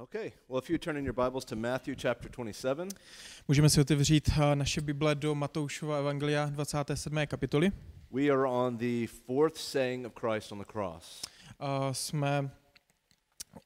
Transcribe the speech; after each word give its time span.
Okay, 0.00 0.32
well, 0.48 0.62
if 0.62 0.70
you 0.70 0.78
turn 0.78 0.96
in 0.96 1.04
your 1.04 1.14
Bibles 1.14 1.44
to 1.44 1.56
Matthew 1.56 1.96
chapter 1.96 2.28
27, 2.28 2.88
Můžeme 3.48 3.70
si 3.70 3.80
otevřít 3.80 4.30
eh, 4.38 4.56
naše 4.56 4.80
Bible 4.80 5.14
do 5.14 5.34
Matoušova 5.34 5.98
Evangelia 5.98 6.46
27. 6.46 7.26
kapitoly. 7.26 7.72
we 8.10 8.30
are 8.30 8.46
on 8.46 8.76
the 8.76 9.06
fourth 9.26 9.56
saying 9.56 10.06
of 10.06 10.12
Christ 10.20 10.52
on 10.52 10.58
the 10.58 10.64
cross. 10.64 11.22
A 11.58 11.94
jsme 11.94 12.50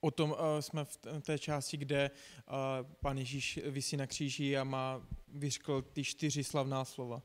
o 0.01 0.11
tom, 0.11 0.35
eh, 0.39 0.63
jsme 0.63 0.85
v 0.85 0.99
té 1.23 1.39
části, 1.39 1.77
kde 1.77 2.11
eh, 2.11 2.53
pán 3.01 3.19
Ježíš 3.19 3.61
visí 3.65 3.97
na 3.97 4.07
kříži 4.07 4.57
a 4.57 4.65
má 4.65 5.03
vyřkl 5.29 5.83
ty 5.83 6.05
čtyři 6.05 6.45
slavná 6.45 6.85
slova. 6.85 7.23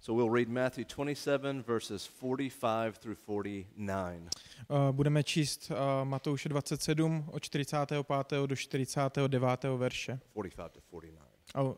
So 0.00 0.12
we'll 0.12 0.30
read 0.30 0.48
Matthew 0.48 0.84
27, 0.84 1.62
verses 1.62 2.06
45 2.20 2.98
through 2.98 3.18
49. 3.26 4.28
Eh, 4.70 4.92
Budeme 4.92 5.22
číst 5.22 5.70
eh, 5.70 6.04
Matouše 6.04 6.48
27 6.48 7.24
od 7.32 7.42
45. 7.42 8.46
do 8.46 8.56
49. 8.56 9.64
verše. 9.76 10.18
45 10.32 10.72
to 10.72 10.80
49. 10.80 11.20
A 11.54 11.62
o 11.62 11.76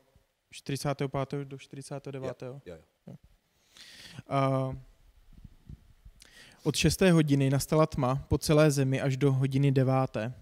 45. 0.50 1.44
do 1.44 1.58
49. 1.58 2.42
Yeah, 2.42 2.80
yeah. 3.06 3.18
A 4.28 4.72
od 6.64 6.76
šesté 6.76 7.12
hodiny 7.12 7.50
nastala 7.50 7.86
tma 7.86 8.14
po 8.28 8.38
celé 8.38 8.70
zemi 8.70 9.00
až 9.00 9.16
do 9.16 9.32
hodiny 9.32 9.72
deváté. 9.72 10.32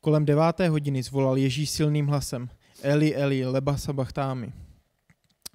Kolem 0.00 0.24
deváté 0.24 0.68
hodiny 0.68 1.02
zvolal 1.02 1.36
Ježíš 1.36 1.70
silným 1.70 2.06
hlasem 2.06 2.48
Eli, 2.82 3.14
Eli, 3.14 3.46
leba 3.46 3.76
sabachtámi. 3.76 4.52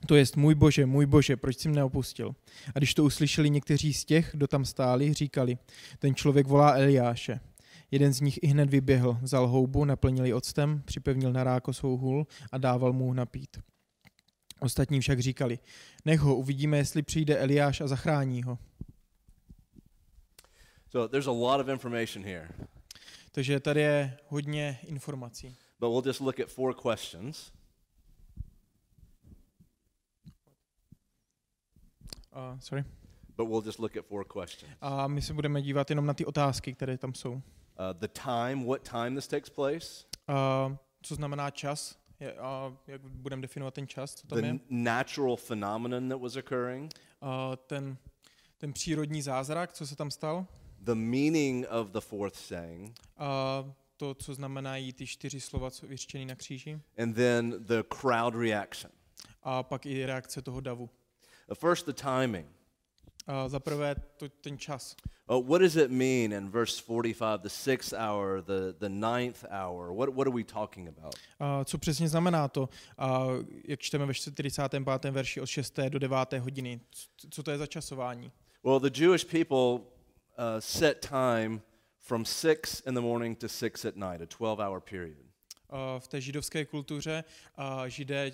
To 0.07 0.15
jest 0.15 0.37
můj 0.37 0.55
bože, 0.55 0.85
můj 0.85 1.05
bože, 1.05 1.37
proč 1.37 1.57
jsi 1.57 1.69
mne 1.69 1.83
opustil? 1.83 2.35
A 2.75 2.79
když 2.79 2.93
to 2.93 3.03
uslyšeli 3.03 3.49
někteří 3.49 3.93
z 3.93 4.05
těch, 4.05 4.29
kdo 4.33 4.47
tam 4.47 4.65
stáli, 4.65 5.13
říkali, 5.13 5.57
ten 5.99 6.15
člověk 6.15 6.47
volá 6.47 6.71
Eliáše. 6.73 7.39
Jeden 7.91 8.13
z 8.13 8.21
nich 8.21 8.39
i 8.41 8.47
hned 8.47 8.69
vyběhl, 8.69 9.17
vzal 9.21 9.47
houbu, 9.47 9.85
naplnil 9.85 10.25
ji 10.25 10.33
octem, 10.33 10.81
připevnil 10.85 11.33
na 11.33 11.43
ráko 11.43 11.73
svou 11.73 11.97
hůl 11.97 12.27
a 12.51 12.57
dával 12.57 12.93
mu 12.93 13.13
napít. 13.13 13.57
Ostatní 14.59 14.99
však 14.99 15.19
říkali, 15.19 15.59
nech 16.05 16.19
ho, 16.19 16.35
uvidíme, 16.35 16.77
jestli 16.77 17.01
přijde 17.01 17.37
Eliáš 17.37 17.81
a 17.81 17.87
zachrání 17.87 18.43
ho. 18.43 18.57
So 20.91 21.07
there's 21.07 21.27
a 21.27 21.31
lot 21.31 21.59
of 21.61 21.67
information 21.67 22.25
here, 22.25 22.47
Takže 23.31 23.59
tady 23.59 23.81
je 23.81 24.17
hodně 24.27 24.79
informací. 24.87 25.55
but 25.79 25.89
we'll 25.89 26.03
just 26.05 26.19
look 26.19 26.39
at 26.39 26.47
four 26.47 26.73
questions. 26.73 27.51
Uh, 32.35 32.59
sorry. 32.59 32.83
But 33.37 33.47
we'll 33.49 33.65
just 33.65 33.79
look 33.79 33.97
at 33.97 34.05
four 34.05 34.25
questions. 34.25 34.73
A 34.81 35.07
my 35.07 35.21
se 35.21 35.33
budeme 35.33 35.61
dívat 35.61 35.89
jenom 35.89 36.05
na 36.05 36.13
ty 36.13 36.25
otázky, 36.25 36.73
které 36.73 36.97
tam 36.97 37.13
jsou. 37.13 37.31
Uh, 37.33 37.41
the 37.93 38.07
time, 38.07 38.65
what 38.65 38.89
time 38.89 39.15
this 39.15 39.27
takes 39.27 39.49
place, 39.49 40.05
Uh, 40.69 40.75
co 41.01 41.15
znamená 41.15 41.51
čas? 41.51 41.99
Je, 42.19 42.33
a 42.33 42.77
jak 42.87 43.01
budeme 43.01 43.41
definovat 43.41 43.73
ten 43.73 43.87
čas, 43.87 44.15
co 44.15 44.27
tam 44.27 44.39
the 44.41 44.45
je? 44.47 44.59
natural 44.69 45.35
phenomenon 45.35 46.09
that 46.09 46.21
was 46.21 46.35
occurring, 46.35 46.93
Uh, 47.21 47.29
ten, 47.67 47.97
ten 48.57 48.73
přírodní 48.73 49.21
zázrak, 49.21 49.73
co 49.73 49.87
se 49.87 49.95
tam 49.95 50.11
stal? 50.11 50.45
the 50.79 50.95
meaning 50.95 51.65
of 51.69 51.87
the 51.89 51.99
fourth 51.99 52.35
saying, 52.35 52.99
A 53.17 53.63
to, 53.97 54.13
co 54.15 54.33
znamenají 54.33 54.93
ty 54.93 55.07
čtyři 55.07 55.41
slova, 55.41 55.71
co 55.71 55.87
vyřčený 55.87 56.25
na 56.25 56.35
kříži? 56.35 56.79
and 56.97 57.13
then 57.13 57.55
the 57.59 57.83
crowd 58.01 58.35
reaction. 58.35 58.91
A 59.43 59.63
pak 59.63 59.85
i 59.85 60.05
reakce 60.05 60.41
toho 60.41 60.61
davu. 60.61 60.89
Uh, 61.49 61.55
First, 61.55 61.85
the 61.85 61.93
timing. 61.93 62.47
A 63.27 63.49
za 63.49 63.59
prvé 63.59 63.95
ten 64.41 64.57
čas. 64.57 64.95
Uh, 65.29 65.39
what 65.39 65.61
does 65.61 65.75
it 65.75 65.91
mean 65.91 66.33
in 66.33 66.49
verse 66.49 66.81
45, 66.81 67.41
the 67.41 67.49
sixth 67.49 67.93
hour, 67.93 68.41
the, 68.41 68.75
the 68.79 68.89
ninth 68.89 69.45
hour? 69.49 69.93
What, 69.93 70.13
what 70.13 70.27
are 70.27 70.33
we 70.33 70.43
talking 70.43 70.87
about? 70.87 71.15
A 71.39 71.63
co 71.63 71.77
přesně 71.77 72.09
znamená 72.09 72.47
to, 72.47 72.69
a 72.97 73.27
jak 73.67 73.79
čteme 73.79 74.05
ve 74.05 74.13
45. 74.13 74.83
verši 75.11 75.41
od 75.41 75.45
6. 75.45 75.79
do 75.89 75.99
9. 75.99 76.33
hodiny? 76.33 76.79
Co 77.29 77.43
to 77.43 77.51
je 77.51 77.57
za 77.57 77.65
časování? 77.67 78.31
Well, 78.63 78.79
the 78.79 79.01
Jewish 79.01 79.25
people 79.25 79.85
uh, 80.37 80.59
set 80.59 81.09
time 81.09 81.61
from 81.99 82.25
6 82.25 82.87
in 82.87 82.93
the 82.93 83.01
morning 83.01 83.37
to 83.39 83.47
6 83.47 83.85
at 83.85 83.95
night, 83.95 84.21
a 84.21 84.25
12 84.25 84.59
hour 84.59 84.81
period. 84.81 85.17
A 85.69 85.99
v 85.99 86.07
té 86.07 86.21
židovské 86.21 86.65
kultuře 86.65 87.23
a 87.55 87.87
židé 87.87 88.31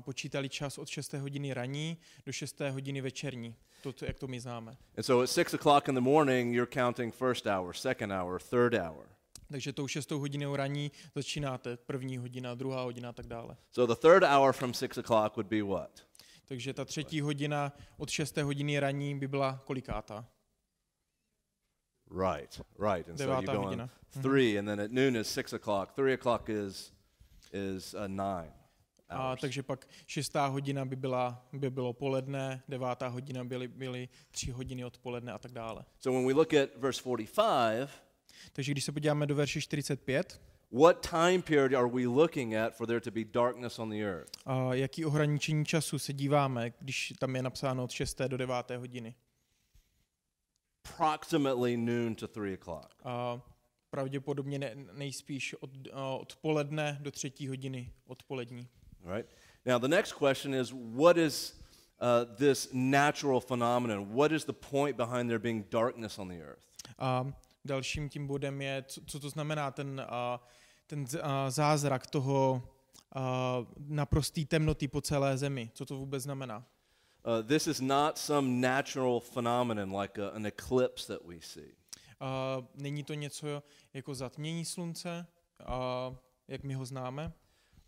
počítali 0.00 0.48
čas 0.48 0.78
od 0.78 0.88
6. 0.88 1.12
hodiny 1.12 1.54
raní 1.54 1.98
do 2.26 2.32
6. 2.32 2.60
hodiny 2.60 3.00
večerní. 3.00 3.56
To, 3.82 3.92
to, 3.92 4.04
jak 4.04 4.18
to 4.18 4.26
my 4.26 4.40
známe. 4.40 4.76
And 4.96 5.04
so 5.04 5.22
at 5.22 5.30
6 5.30 5.54
o'clock 5.54 5.88
in 5.88 5.94
the 5.94 6.00
morning, 6.00 6.54
you're 6.54 6.70
counting 6.70 7.14
first 7.14 7.46
hour, 7.46 7.74
second 7.74 8.12
hour, 8.12 8.40
third 8.40 8.74
hour. 8.74 9.06
Takže 9.50 9.72
tou 9.72 9.88
6. 9.88 10.10
hodinou 10.10 10.56
raní 10.56 10.90
začínáte, 11.14 11.76
první 11.76 12.18
hodina, 12.18 12.54
druhá 12.54 12.82
hodina 12.82 13.08
a 13.08 13.12
tak 13.12 13.26
dále. 13.26 13.56
So 13.70 13.94
the 13.94 14.00
third 14.08 14.22
hour 14.22 14.52
from 14.52 14.74
6 14.74 14.98
o'clock 14.98 15.36
would 15.36 15.46
be 15.46 15.62
what? 15.62 16.06
Takže 16.44 16.74
ta 16.74 16.84
třetí 16.84 17.20
hodina 17.20 17.72
od 17.96 18.10
6. 18.10 18.36
hodiny 18.36 18.80
raní 18.80 19.18
by 19.18 19.28
byla 19.28 19.62
kolikátá? 19.64 20.26
Right, 22.10 22.60
right. 22.78 23.08
And 23.08 23.18
so 23.18 23.24
you 23.24 23.28
Devátá 23.28 23.52
go 23.52 23.58
on 23.58 23.64
hodina. 23.64 23.90
Mhm. 24.14 24.22
three, 24.22 24.58
and 24.58 24.66
then 24.66 24.80
at 24.80 24.90
noon 24.90 25.16
is 25.16 25.28
6 25.28 25.52
o'clock. 25.52 25.92
3 25.92 26.14
o'clock 26.14 26.48
is, 26.48 26.92
is 27.52 27.94
uh, 27.94 28.08
9 28.08 28.52
A 29.08 29.36
takže 29.36 29.62
pak 29.62 29.88
šestá 30.06 30.46
hodina 30.46 30.84
by, 30.84 30.96
byla, 30.96 31.46
by 31.52 31.70
bylo 31.70 31.92
poledne, 31.92 32.62
devátá 32.68 33.08
hodina 33.08 33.44
byly, 33.44 33.68
byly 33.68 34.08
tři 34.30 34.50
hodiny 34.50 34.84
odpoledne 34.84 35.32
a 35.32 35.38
tak 35.38 35.52
dále. 35.52 35.84
So 35.98 36.18
when 36.18 36.28
we 36.28 36.34
look 36.34 36.54
at 36.54 36.70
verse 36.76 37.00
45, 37.00 37.90
Takže 38.52 38.72
když 38.72 38.84
se 38.84 38.92
podíváme 38.92 39.26
do 39.26 39.34
verše 39.34 39.60
45, 39.60 40.40
what 40.72 41.10
time 41.10 41.42
period 41.42 41.74
are 41.74 41.88
we 41.88 42.06
looking 42.06 42.54
at 42.54 42.76
for 42.76 42.86
there 42.86 43.00
to 43.00 43.10
be 43.10 43.24
darkness 43.24 43.78
on 43.78 43.90
the 43.90 44.02
earth? 44.02 44.30
a 44.46 44.74
jaký 44.74 45.04
ohraničení 45.04 45.64
času 45.64 45.98
se 45.98 46.12
díváme, 46.12 46.72
když 46.78 47.12
tam 47.18 47.36
je 47.36 47.42
napsáno 47.42 47.84
od 47.84 47.90
6. 47.90 48.20
do 48.28 48.36
9. 48.36 48.54
hodiny? 48.76 49.14
Approximately 50.84 51.76
noon 51.76 52.14
to 52.14 52.28
3 52.28 52.58
o'clock. 52.58 52.94
A 53.04 53.40
pravděpodobně 53.90 54.58
ne, 54.58 54.72
nejspíš 54.92 55.54
od 55.54 55.70
odpoledne 56.18 56.98
do 57.00 57.10
třetí 57.10 57.48
hodiny 57.48 57.92
odpolední. 58.06 58.68
All 59.08 59.14
right. 59.14 59.26
Now, 59.64 59.78
the 59.78 59.88
next 59.88 60.12
question 60.12 60.54
is 60.54 60.74
what 60.74 61.16
is 61.16 61.54
uh, 62.00 62.26
this 62.38 62.68
natural 62.72 63.40
phenomenon? 63.40 64.12
What 64.12 64.32
is 64.32 64.44
the 64.44 64.52
point 64.52 64.96
behind 64.96 65.30
there 65.30 65.38
being 65.38 65.64
darkness 65.70 66.18
on 66.18 66.28
the 66.28 66.42
earth? 66.42 66.64
A 66.98 67.32
dalším 67.64 68.08
tím 68.08 68.26
bodem 68.26 68.62
je, 68.62 68.82
co, 68.82 69.00
co 69.06 69.20
to 69.20 69.30
znamená 69.30 69.70
ten, 69.70 70.06
a, 70.08 70.40
ten 70.86 71.06
a, 71.22 71.50
zázrak 71.50 72.06
toho 72.06 72.62
a, 73.14 73.66
naprostý 73.78 74.44
temnoty 74.44 74.88
po 74.88 75.00
celé 75.00 75.38
zemi. 75.38 75.70
Co 75.74 75.86
to 75.86 75.96
vůbec 75.96 76.22
znamená? 76.22 76.64
Uh, 77.24 77.42
this 77.46 77.66
is 77.66 77.80
not 77.80 78.18
some 78.18 78.60
natural 78.60 79.20
phenomenon 79.20 80.00
like 80.00 80.22
a, 80.22 80.28
an 80.28 80.46
eclipse 80.46 81.06
that 81.06 81.26
we 81.26 81.40
see. 81.40 81.72
A, 82.20 82.62
není 82.74 83.04
to 83.04 83.14
něco 83.14 83.62
jako 83.94 84.14
zatmění 84.14 84.64
slunce, 84.64 85.26
a, 85.66 86.14
jak 86.48 86.62
my 86.62 86.74
ho 86.74 86.84
známe. 86.84 87.32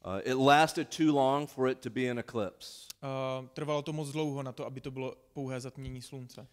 Uh, 0.05 0.21
it 0.25 0.34
lasted 0.37 0.91
too 0.91 1.12
long 1.12 1.47
for 1.47 1.69
it 1.69 1.83
to 1.83 1.91
be 1.91 2.09
an 2.11 2.19
eclipse. 2.19 2.88
A, 3.03 3.43
trvalo 3.55 3.83
to 3.83 3.93
moc 3.93 4.09
dlouho 4.12 4.43
na 4.43 4.53
to, 4.53 4.66
aby 4.66 4.81
to 4.81 4.91
bylo 4.91 5.15
pouhé 5.33 5.61
zatmění 5.61 6.03
slunce. 6.03 6.47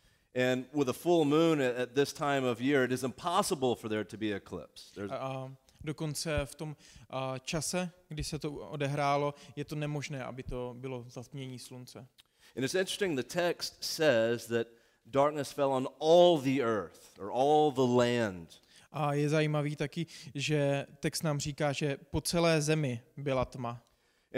And 0.52 0.66
with 0.74 0.90
a 0.90 0.94
full 0.94 1.25
moon 1.25 1.62
at, 1.62 1.75
at 1.75 1.90
this 1.94 2.13
time 2.13 2.44
of 2.44 2.62
year, 2.62 2.84
it 2.84 2.91
is 2.91 3.03
impossible 3.03 3.75
for 3.75 3.90
there 3.90 4.03
to 4.03 4.18
be 4.18 4.34
eclipse. 4.34 4.91
There's, 4.96 5.12
a 5.12 5.52
dokonce 5.84 6.46
v 6.46 6.56
tom 6.56 6.75
a, 7.09 7.40
čase, 7.40 7.90
kdy 8.09 8.24
se 8.24 8.40
to 8.40 8.52
odehrálo, 8.52 9.34
je 9.56 9.66
to 9.66 9.75
nemožné, 9.75 10.24
aby 10.24 10.44
to 10.44 10.75
bylo 10.78 11.06
zatmění 11.09 11.59
slunce. 11.59 12.07
and 12.56 12.66
it's 12.66 12.75
interesting, 12.75 13.16
the 13.16 13.24
text 13.24 13.84
says 13.84 14.47
that 14.47 14.68
darkness 15.12 15.52
fell 15.53 15.72
on 15.72 15.86
all 16.00 16.38
the 16.38 16.62
earth 16.62 17.16
or 17.19 17.31
all 17.31 17.71
the 17.71 17.86
land. 17.86 18.57
A 18.97 19.13
je 19.13 19.29
zajímavý 19.29 19.75
taky, 19.75 20.05
že 20.35 20.85
text 20.99 21.23
nám 21.23 21.39
říká, 21.39 21.71
že 21.71 21.97
po 21.97 22.21
celé 22.21 22.61
zemi 22.61 23.01
byla 23.17 23.45
tma. 23.45 23.83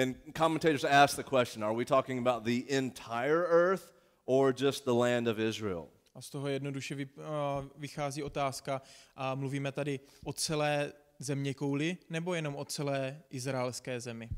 And 0.02 0.18
commentators 0.38 0.84
ask 0.84 1.16
the 1.16 1.24
question 1.24 1.64
are 1.64 1.76
we 1.76 1.86
talking 1.86 2.28
about 2.28 2.44
the 2.44 2.76
entire 2.78 3.46
earth 3.50 3.94
or 4.26 4.54
just 4.58 4.86
the 4.86 4.92
land 4.92 5.28
of 5.28 5.40
Israel? 5.40 5.88
A 6.16 6.22
z 6.22 6.30
toho 6.30 6.48
jednoduše 6.48 6.96
vy, 6.96 7.10
a, 7.24 7.66
vychází 7.76 8.24
otázka, 8.24 8.82
a 9.16 9.36
mluvíme 9.36 9.72
tady 9.72 10.00
o 10.24 10.34
celé 10.34 10.94
země 11.20 11.54
kouli, 11.54 11.98
nebo 12.10 12.34
jenom 12.34 12.56
o 12.56 12.66
celé 12.66 13.22
izraelské 13.30 14.00
zemi? 14.00 14.30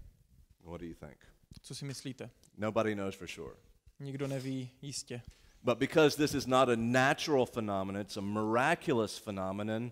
What 0.63 0.81
do 0.81 0.87
you 0.87 0.95
think? 0.95 1.17
Co 1.61 1.75
si 1.75 1.85
myslíte? 1.85 2.29
Nobody 2.57 2.95
knows 2.95 3.15
for 3.15 3.27
sure. 3.27 3.55
Nikdo 3.99 4.27
neví 4.27 4.69
jistě. 4.81 5.21
But 5.63 5.77
because 5.77 6.17
this 6.17 6.33
is 6.33 6.47
not 6.47 6.69
a 6.69 6.75
natural 6.75 7.45
phenomenon, 7.45 8.01
it's 8.01 8.17
a 8.17 8.21
miraculous 8.21 9.19
phenomenon, 9.19 9.91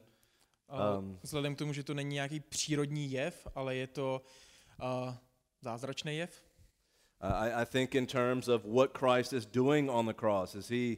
Um. 0.70 1.20
Vzhledem 1.24 1.56
k 1.56 1.58
tomu, 1.58 1.74
že 1.74 1.84
to 1.84 1.94
není 1.94 2.14
nějaký 2.14 2.40
přírodní 2.40 3.12
jev, 3.12 3.48
ale 3.56 3.76
je 3.76 3.88
to 3.88 4.22
a, 4.80 5.18
zázračný 5.62 6.18
jev, 6.18 6.44
uh, 7.24 7.30
I, 7.30 7.54
I 7.62 7.66
think 7.66 7.96
in 7.96 8.08
terms 8.08 8.48
of 8.48 8.66
what 8.66 8.98
Christ 8.98 9.34
is 9.34 9.46
doing 9.46 9.90
on 9.90 10.06
the 10.06 10.14
cross. 10.14 10.56
Is 10.56 10.70
he, 10.70 10.98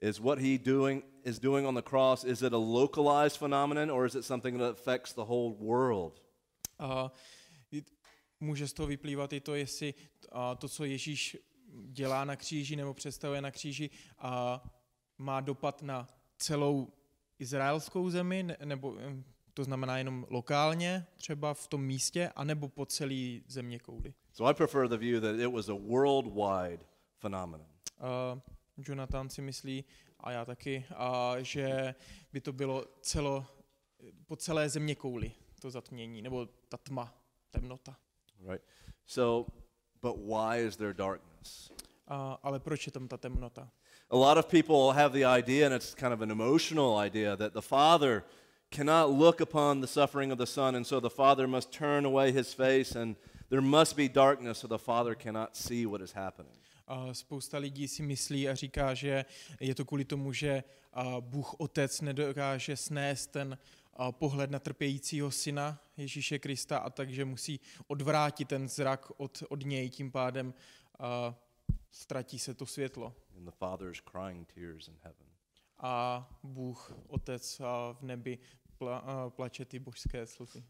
is 0.00 0.18
what 0.18 0.38
he 0.38 0.58
doing 0.58 1.04
is 1.24 1.38
doing 1.38 1.66
on 1.66 1.74
the 1.74 1.82
cross 1.82 2.24
is 2.24 2.42
it 2.42 2.52
a 2.52 2.58
localized 2.58 3.36
phenomenon 3.38 3.90
or 3.90 4.06
is 4.06 4.14
it 4.14 4.24
something 4.24 4.58
that 4.58 4.70
affects 4.70 5.12
the 5.12 5.24
whole 5.24 5.54
world? 5.58 6.22
I- 7.72 7.84
může 8.40 8.68
z 8.68 8.72
toho 8.72 8.86
vyplývat 8.86 9.32
i 9.32 9.40
to, 9.40 9.54
jestli 9.54 9.94
a, 10.32 10.54
to, 10.54 10.68
co 10.68 10.84
Ježíš 10.84 11.36
dělá 11.86 12.24
na 12.24 12.36
kříži 12.36 12.76
nebo 12.76 12.94
představuje 12.94 13.40
na 13.40 13.50
kříži, 13.50 13.90
a 14.18 14.62
má 15.18 15.40
dopad 15.40 15.82
na 15.82 16.08
celou 16.38 16.92
izraelskou 17.40 18.10
zemi, 18.10 18.42
ne- 18.42 18.56
nebo 18.64 18.98
em, 18.98 19.24
to 19.54 19.64
znamená 19.64 19.98
jenom 19.98 20.26
lokálně, 20.30 21.06
třeba 21.16 21.54
v 21.54 21.66
tom 21.66 21.82
místě, 21.84 22.32
anebo 22.36 22.68
po 22.68 22.86
celý 22.86 23.44
země 23.46 23.78
kouli. 23.78 24.14
So 24.32 24.50
I 24.50 24.54
prefer 24.54 24.88
the 24.88 24.96
view 24.96 25.22
that 25.22 25.34
it 25.40 25.52
was 25.52 25.68
a 25.68 25.72
worldwide 25.74 26.84
phenomenon. 27.18 27.66
A 27.98 28.40
Jonathan 28.76 29.28
si 29.30 29.42
myslí, 29.42 29.84
a 30.20 30.30
já 30.30 30.44
taky, 30.44 30.84
a 30.96 31.34
že 31.40 31.94
by 32.32 32.40
to 32.40 32.52
bylo 32.52 32.84
celo, 33.00 33.46
po 34.26 34.36
celé 34.36 34.68
země 34.68 34.94
kouli, 34.94 35.32
to 35.60 35.70
zatmění, 35.70 36.22
nebo 36.22 36.46
ta 36.68 36.76
tma, 36.76 37.14
temnota. 37.50 37.96
Right? 38.48 38.64
So, 39.06 39.50
but 40.02 40.16
why 40.16 40.66
is 40.66 40.76
there 40.76 40.94
darkness? 40.94 41.72
A, 42.08 42.38
ale 42.42 42.60
proč 42.60 42.86
je 42.86 42.92
tam 42.92 43.08
ta 43.08 43.16
temnota? 43.16 43.70
A 44.12 44.16
lot 44.16 44.38
of 44.38 44.48
people 44.48 44.92
have 44.92 45.12
the 45.12 45.24
idea, 45.24 45.66
and 45.66 45.74
it's 45.74 45.94
kind 45.94 46.12
of 46.12 46.20
an 46.20 46.30
emotional 46.30 46.96
idea, 46.96 47.36
that 47.36 47.52
the 47.52 47.62
Father 47.62 48.24
cannot 48.70 49.10
look 49.10 49.40
upon 49.40 49.80
the 49.80 49.86
suffering 49.86 50.32
of 50.32 50.38
the 50.38 50.46
Son, 50.46 50.74
and 50.74 50.86
so 50.86 51.00
the 51.00 51.10
Father 51.10 51.46
must 51.46 51.72
turn 51.72 52.04
away 52.04 52.32
his 52.32 52.54
face, 52.54 52.96
and 52.96 53.16
there 53.50 53.60
must 53.60 53.96
be 53.96 54.08
darkness, 54.08 54.58
so 54.58 54.68
the 54.68 54.78
Father 54.78 55.14
cannot 55.14 55.56
see 55.56 55.86
what 55.86 56.00
is 56.00 56.12
happening. 56.12 56.52
A 56.88 57.14
spousta 57.14 57.58
lidí 57.58 57.88
si 57.88 58.02
myslí 58.02 58.48
a 58.48 58.54
říká, 58.54 58.94
že 58.94 59.24
je 59.60 59.74
to 59.74 59.84
kvůli 59.84 60.04
tomu, 60.04 60.32
že 60.32 60.64
Bůh 61.20 61.54
Otec 61.58 62.00
nedokáže 62.00 62.76
snést 62.76 63.30
ten 63.30 63.58
pohled 64.10 64.50
na 64.50 64.58
trpějícího 64.58 65.30
syna 65.30 65.80
Ježíše 65.96 66.38
Krista 66.38 66.78
a 66.78 66.90
takže 66.90 67.24
musí 67.24 67.60
odvrátit 67.86 68.48
ten 68.48 68.68
zrak 68.68 69.12
od, 69.16 69.42
od 69.48 69.64
něj, 69.64 69.90
tím 69.90 70.10
pádem 70.10 70.54
ztratí 71.90 72.38
se 72.38 72.54
to 72.54 72.66
světlo. 72.66 73.14
And 73.36 73.44
the 73.44 73.50
Father 73.50 73.90
is 73.90 74.00
crying 74.00 74.52
tears 74.54 74.88
in 74.88 74.98
heaven. 75.02 75.26
A 75.78 76.28
Bůh 76.42 76.92
Otec 77.06 77.58
v 77.92 78.02
nebi 78.02 78.38
pla, 78.78 79.30
plače 79.30 79.64
ty 79.64 79.78
božské 79.78 80.26
slzy. 80.26 80.64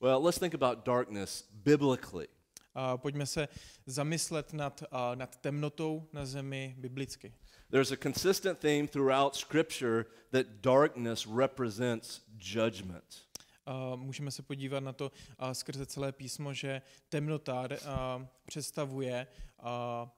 Well, 0.00 0.22
let's 0.22 0.38
think 0.38 0.54
about 0.54 0.86
darkness 0.86 1.48
biblically. 1.52 2.28
A 2.74 2.96
pojďme 2.96 3.26
se 3.26 3.48
zamyslet 3.86 4.52
nad, 4.52 4.82
a, 4.90 5.14
nad 5.14 5.36
temnotou 5.36 6.08
na 6.12 6.26
zemi 6.26 6.74
biblicky. 6.78 7.34
There's 7.70 7.92
a 7.92 7.96
consistent 7.96 8.58
theme 8.58 8.86
throughout 8.88 9.36
Scripture 9.36 10.04
that 10.30 10.46
darkness 10.46 11.26
represents 11.26 12.20
judgment. 12.38 13.28
A 13.66 13.96
můžeme 13.96 14.30
se 14.30 14.42
podívat 14.42 14.80
na 14.80 14.92
to 14.92 15.12
a 15.38 15.54
skrze 15.54 15.86
celé 15.86 16.12
písmo, 16.12 16.54
že 16.54 16.82
temnota 17.08 17.68
a, 17.86 18.26
představuje 18.46 19.26
a, 19.58 20.10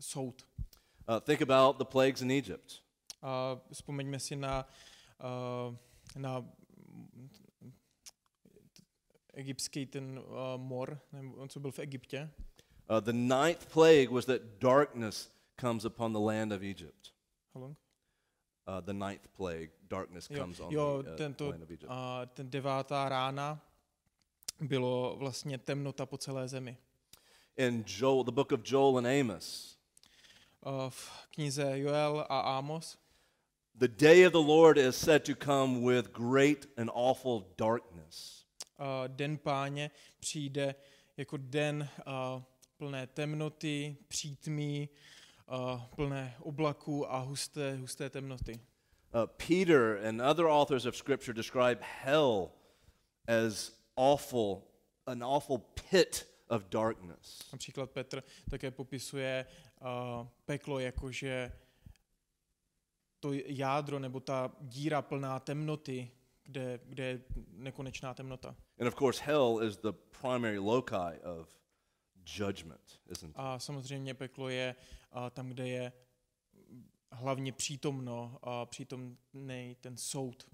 soud. 0.00 0.42
Uh, 1.08 1.20
think 1.20 1.40
about 1.42 1.78
the 1.78 1.84
plagues 1.84 2.22
in 2.22 2.30
Egypt. 2.30 2.82
A 3.22 3.56
vzpomeňme 3.72 4.20
si 4.20 4.36
na, 4.36 4.64
a, 5.20 5.74
na 6.16 6.44
egyptský 9.34 9.86
ten 9.86 10.18
a, 10.18 10.56
mor, 10.56 11.00
nebo 11.12 11.48
co 11.48 11.60
byl 11.60 11.70
v 11.70 11.78
Egyptě. 11.78 12.30
Uh, 12.90 13.00
the 13.00 13.12
ninth 13.12 13.66
plague 13.72 14.08
was 14.10 14.26
that 14.26 14.40
darkness 14.60 15.30
comes 15.60 15.84
upon 15.84 16.12
the 16.12 16.18
land 16.18 16.52
of 16.52 16.62
Egypt. 16.62 17.12
How 17.54 17.60
long? 17.60 17.76
Uh, 18.66 18.80
the 18.80 18.92
ninth 18.92 19.28
plague, 19.36 19.70
darkness 19.88 20.28
Jo, 20.30 20.40
comes 20.40 20.60
on 20.60 20.72
jo 20.72 21.02
the 21.02 21.10
uh, 21.10 21.16
tento, 21.16 21.50
land 21.50 21.62
of 21.62 21.70
Egypt. 21.70 21.90
a, 21.90 22.26
ten 22.26 22.50
devátá 22.50 23.08
rána 23.08 23.60
bylo 24.60 25.16
vlastně 25.18 25.58
temnota 25.58 26.06
po 26.06 26.18
celé 26.18 26.48
zemi. 26.48 26.76
In 27.56 27.84
Joel, 27.86 28.24
the 28.24 28.32
book 28.32 28.52
of 28.52 28.60
Joel 28.64 28.98
and 28.98 29.06
Amos, 29.06 29.77
v 30.88 31.26
knize 31.30 31.78
Joel 31.78 32.26
a 32.28 32.58
Amos 32.58 32.98
the 33.78 33.88
day 33.88 34.24
of 34.24 34.32
the 34.32 34.42
Lord 34.42 34.76
is 34.76 34.96
said 34.96 35.24
to 35.24 35.34
come 35.34 35.82
with 35.82 36.12
great 36.12 36.66
and 36.76 36.90
awful 36.92 37.54
darkness. 37.56 38.44
a 38.78 39.06
den 39.06 39.38
páně 39.38 39.90
přijde 40.20 40.74
jako 41.16 41.36
den 41.36 41.88
a, 42.06 42.42
plné 42.76 43.06
temnoty, 43.06 43.96
přítmí, 44.08 44.88
plné 45.96 46.36
oblaků 46.40 47.12
a 47.12 47.18
husté, 47.18 47.76
husté 47.76 48.10
temnoty. 48.10 48.60
Uh, 49.14 49.26
Peter 49.26 50.06
and 50.06 50.20
other 50.20 50.46
authors 50.46 50.84
of 50.84 50.96
Scripture 50.96 51.34
describe 51.34 51.80
hell 51.80 52.50
as 53.26 53.72
awful, 53.96 54.62
an 55.06 55.22
awful 55.22 55.58
pit 55.58 56.26
of 56.48 56.62
darkness. 56.68 57.38
Například 57.52 57.90
Petr 57.90 58.22
také 58.50 58.70
popisuje 58.70 59.46
a, 59.80 60.26
peklo 60.44 60.78
jakože 60.78 61.52
to 63.20 63.32
jádro 63.32 63.98
nebo 63.98 64.20
ta 64.20 64.52
díra 64.60 65.02
plná 65.02 65.40
temnoty, 65.40 66.10
kde, 66.44 66.80
kde 66.84 67.04
je 67.04 67.20
nekonečná 67.52 68.14
temnota. 68.14 68.56
And 68.80 68.88
of 68.88 68.94
course, 68.94 69.24
hell 69.24 69.60
is 69.62 69.76
the 69.76 69.92
primary 70.20 70.58
loci 70.58 71.20
of 71.22 71.48
judgment, 72.38 73.00
isn't 73.10 73.30
it? 73.30 73.36
A 73.36 73.58
samozřejmě 73.58 74.14
peklo 74.14 74.48
je 74.48 74.74
a, 75.12 75.30
tam, 75.30 75.48
kde 75.48 75.68
je 75.68 75.92
hlavně 77.12 77.52
přítomno 77.52 78.38
a 78.42 78.66
přítomný 78.66 79.76
ten 79.80 79.96
soud. 79.96 80.46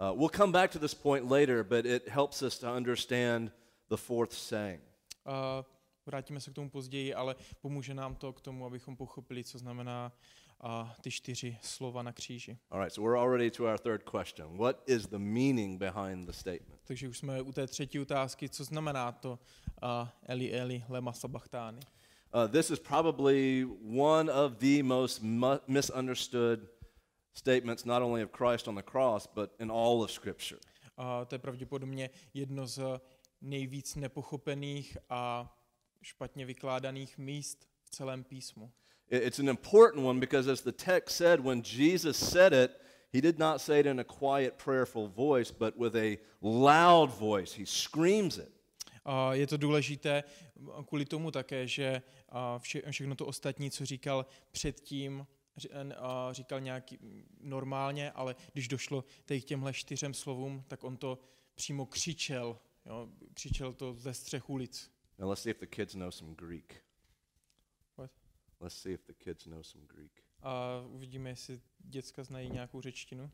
Uh, 0.00 0.18
we'll 0.18 0.28
come 0.36 0.52
back 0.52 0.72
to 0.72 0.78
this 0.78 0.94
point 0.94 1.30
later, 1.30 1.64
but 1.64 1.86
it 1.86 2.08
helps 2.08 2.42
us 2.42 2.58
to 2.58 2.72
understand 2.72 3.52
the 3.88 3.96
fourth 3.96 4.32
saying. 4.32 4.82
A 5.24 5.64
vrátíme 6.06 6.40
se 6.40 6.50
k 6.50 6.54
tomu 6.54 6.70
později, 6.70 7.14
ale 7.14 7.36
pomůže 7.60 7.94
nám 7.94 8.14
to 8.14 8.32
k 8.32 8.40
tomu, 8.40 8.66
abychom 8.66 8.96
pochopili, 8.96 9.44
co 9.44 9.58
znamená 9.58 10.12
a, 10.60 10.94
ty 11.00 11.10
čtyři 11.10 11.58
slova 11.62 12.02
na 12.02 12.12
kříži. 12.12 12.58
All 12.70 12.80
right, 12.80 12.94
so 12.94 13.08
we're 13.08 13.20
already 13.20 13.50
to 13.50 13.64
our 13.64 13.78
third 13.78 14.02
question. 14.10 14.56
What 14.56 14.82
is 14.86 15.06
the 15.06 15.18
meaning 15.18 15.78
behind 15.78 16.26
the 16.26 16.32
statement? 16.32 16.80
Takže 16.84 17.08
už 17.08 17.18
jsme 17.18 17.42
u 17.42 17.52
té 17.52 17.66
třetí 17.66 18.00
otázky, 18.00 18.48
co 18.48 18.64
znamená 18.64 19.12
to 19.12 19.38
a, 19.82 20.12
Eli 20.22 20.52
Eli 20.52 20.84
lema 20.88 21.12
sabachtány. 21.12 21.80
Uh, 22.34 22.48
this 22.48 22.70
is 22.70 22.78
probably 22.78 23.64
one 23.98 24.32
of 24.32 24.52
the 24.52 24.82
most 24.82 25.22
mu- 25.22 25.60
misunderstood 25.66 26.60
statements, 27.34 27.84
not 27.84 28.02
only 28.02 28.24
of 28.24 28.30
Christ 28.30 28.68
on 28.68 28.74
the 28.74 28.82
cross, 28.82 29.28
but 29.34 29.50
in 29.60 29.70
all 29.70 30.02
of 30.02 30.10
Scripture. 30.10 30.60
A 30.96 31.24
to 31.24 31.34
je 31.34 31.38
pravděpodobně 31.38 32.10
jedno 32.34 32.66
z 32.66 33.00
nejvíc 33.40 33.96
nepochopených 33.96 34.98
a 35.10 35.52
špatně 36.04 36.46
vykládaných 36.46 37.18
míst 37.18 37.68
v 37.84 37.90
celém 37.90 38.24
písmu. 38.24 38.72
It- 39.10 39.22
It's 39.22 39.38
an 39.38 39.48
important 39.48 40.06
one 40.06 40.20
because, 40.20 40.52
as 40.52 40.62
the 40.62 40.72
text 40.72 41.16
said, 41.16 41.40
when 41.40 41.62
Jesus 41.78 42.30
said 42.30 42.52
it, 42.52 42.70
he 43.12 43.20
did 43.22 43.38
not 43.38 43.60
say 43.62 43.80
it 43.80 43.86
in 43.86 44.00
a 44.00 44.04
quiet, 44.04 44.54
prayerful 44.64 45.08
voice, 45.08 45.54
but 45.58 45.76
with 45.76 45.94
a 45.96 46.16
loud 46.42 47.10
voice. 47.18 47.58
He 47.58 47.66
screams 47.66 48.38
it. 48.38 48.50
A 49.04 49.34
je 49.34 49.46
to 49.46 49.56
důležité 49.56 50.24
kvůli 50.86 51.04
tomu 51.04 51.30
také, 51.30 51.68
že 51.68 52.02
a, 52.28 52.58
vše, 52.58 52.82
všechno 52.90 53.14
to 53.14 53.26
ostatní, 53.26 53.70
co 53.70 53.86
říkal 53.86 54.26
předtím, 54.50 55.26
říkal 56.32 56.60
nějaký 56.60 56.98
normálně, 57.40 58.10
ale 58.12 58.36
když 58.52 58.68
došlo 58.68 59.04
tady 59.24 59.40
k 59.40 59.44
těmhle 59.44 59.72
čtyřem 59.72 60.14
slovům, 60.14 60.64
tak 60.68 60.84
on 60.84 60.96
to 60.96 61.18
přímo 61.54 61.86
křičel. 61.86 62.58
Jo, 62.86 63.08
křičel 63.34 63.72
to 63.72 63.94
ze 63.94 64.14
střech 64.14 64.50
ulic. 64.50 64.90
Now, 65.18 65.28
let's 65.28 65.42
see 65.42 65.50
if 65.50 65.58
the 65.58 65.66
kids 65.66 65.94
know 65.94 66.10
some 66.10 66.34
Greek. 66.34 66.82
What? 67.96 68.10
Let's 68.60 68.76
see 68.76 68.92
if 68.92 69.04
the 69.06 69.14
kids 69.14 69.46
know 69.46 69.62
some 69.62 69.84
Greek. 69.86 70.22
A 70.42 70.80
uvidíme, 70.88 71.30
jestli 71.30 71.60
děcka 71.78 72.24
znají 72.24 72.50
nějakou 72.50 72.80
řečtinu. 72.80 73.30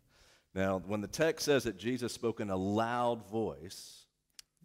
Now, 0.55 0.83
when 0.87 1.01
the 1.01 1.09
text 1.09 1.45
says 1.45 1.65
that 1.65 1.85
Jesus 1.85 2.13
spoke 2.13 2.43
in 2.43 2.51
a 2.51 2.57
loud 2.57 3.31
voice, 3.31 4.07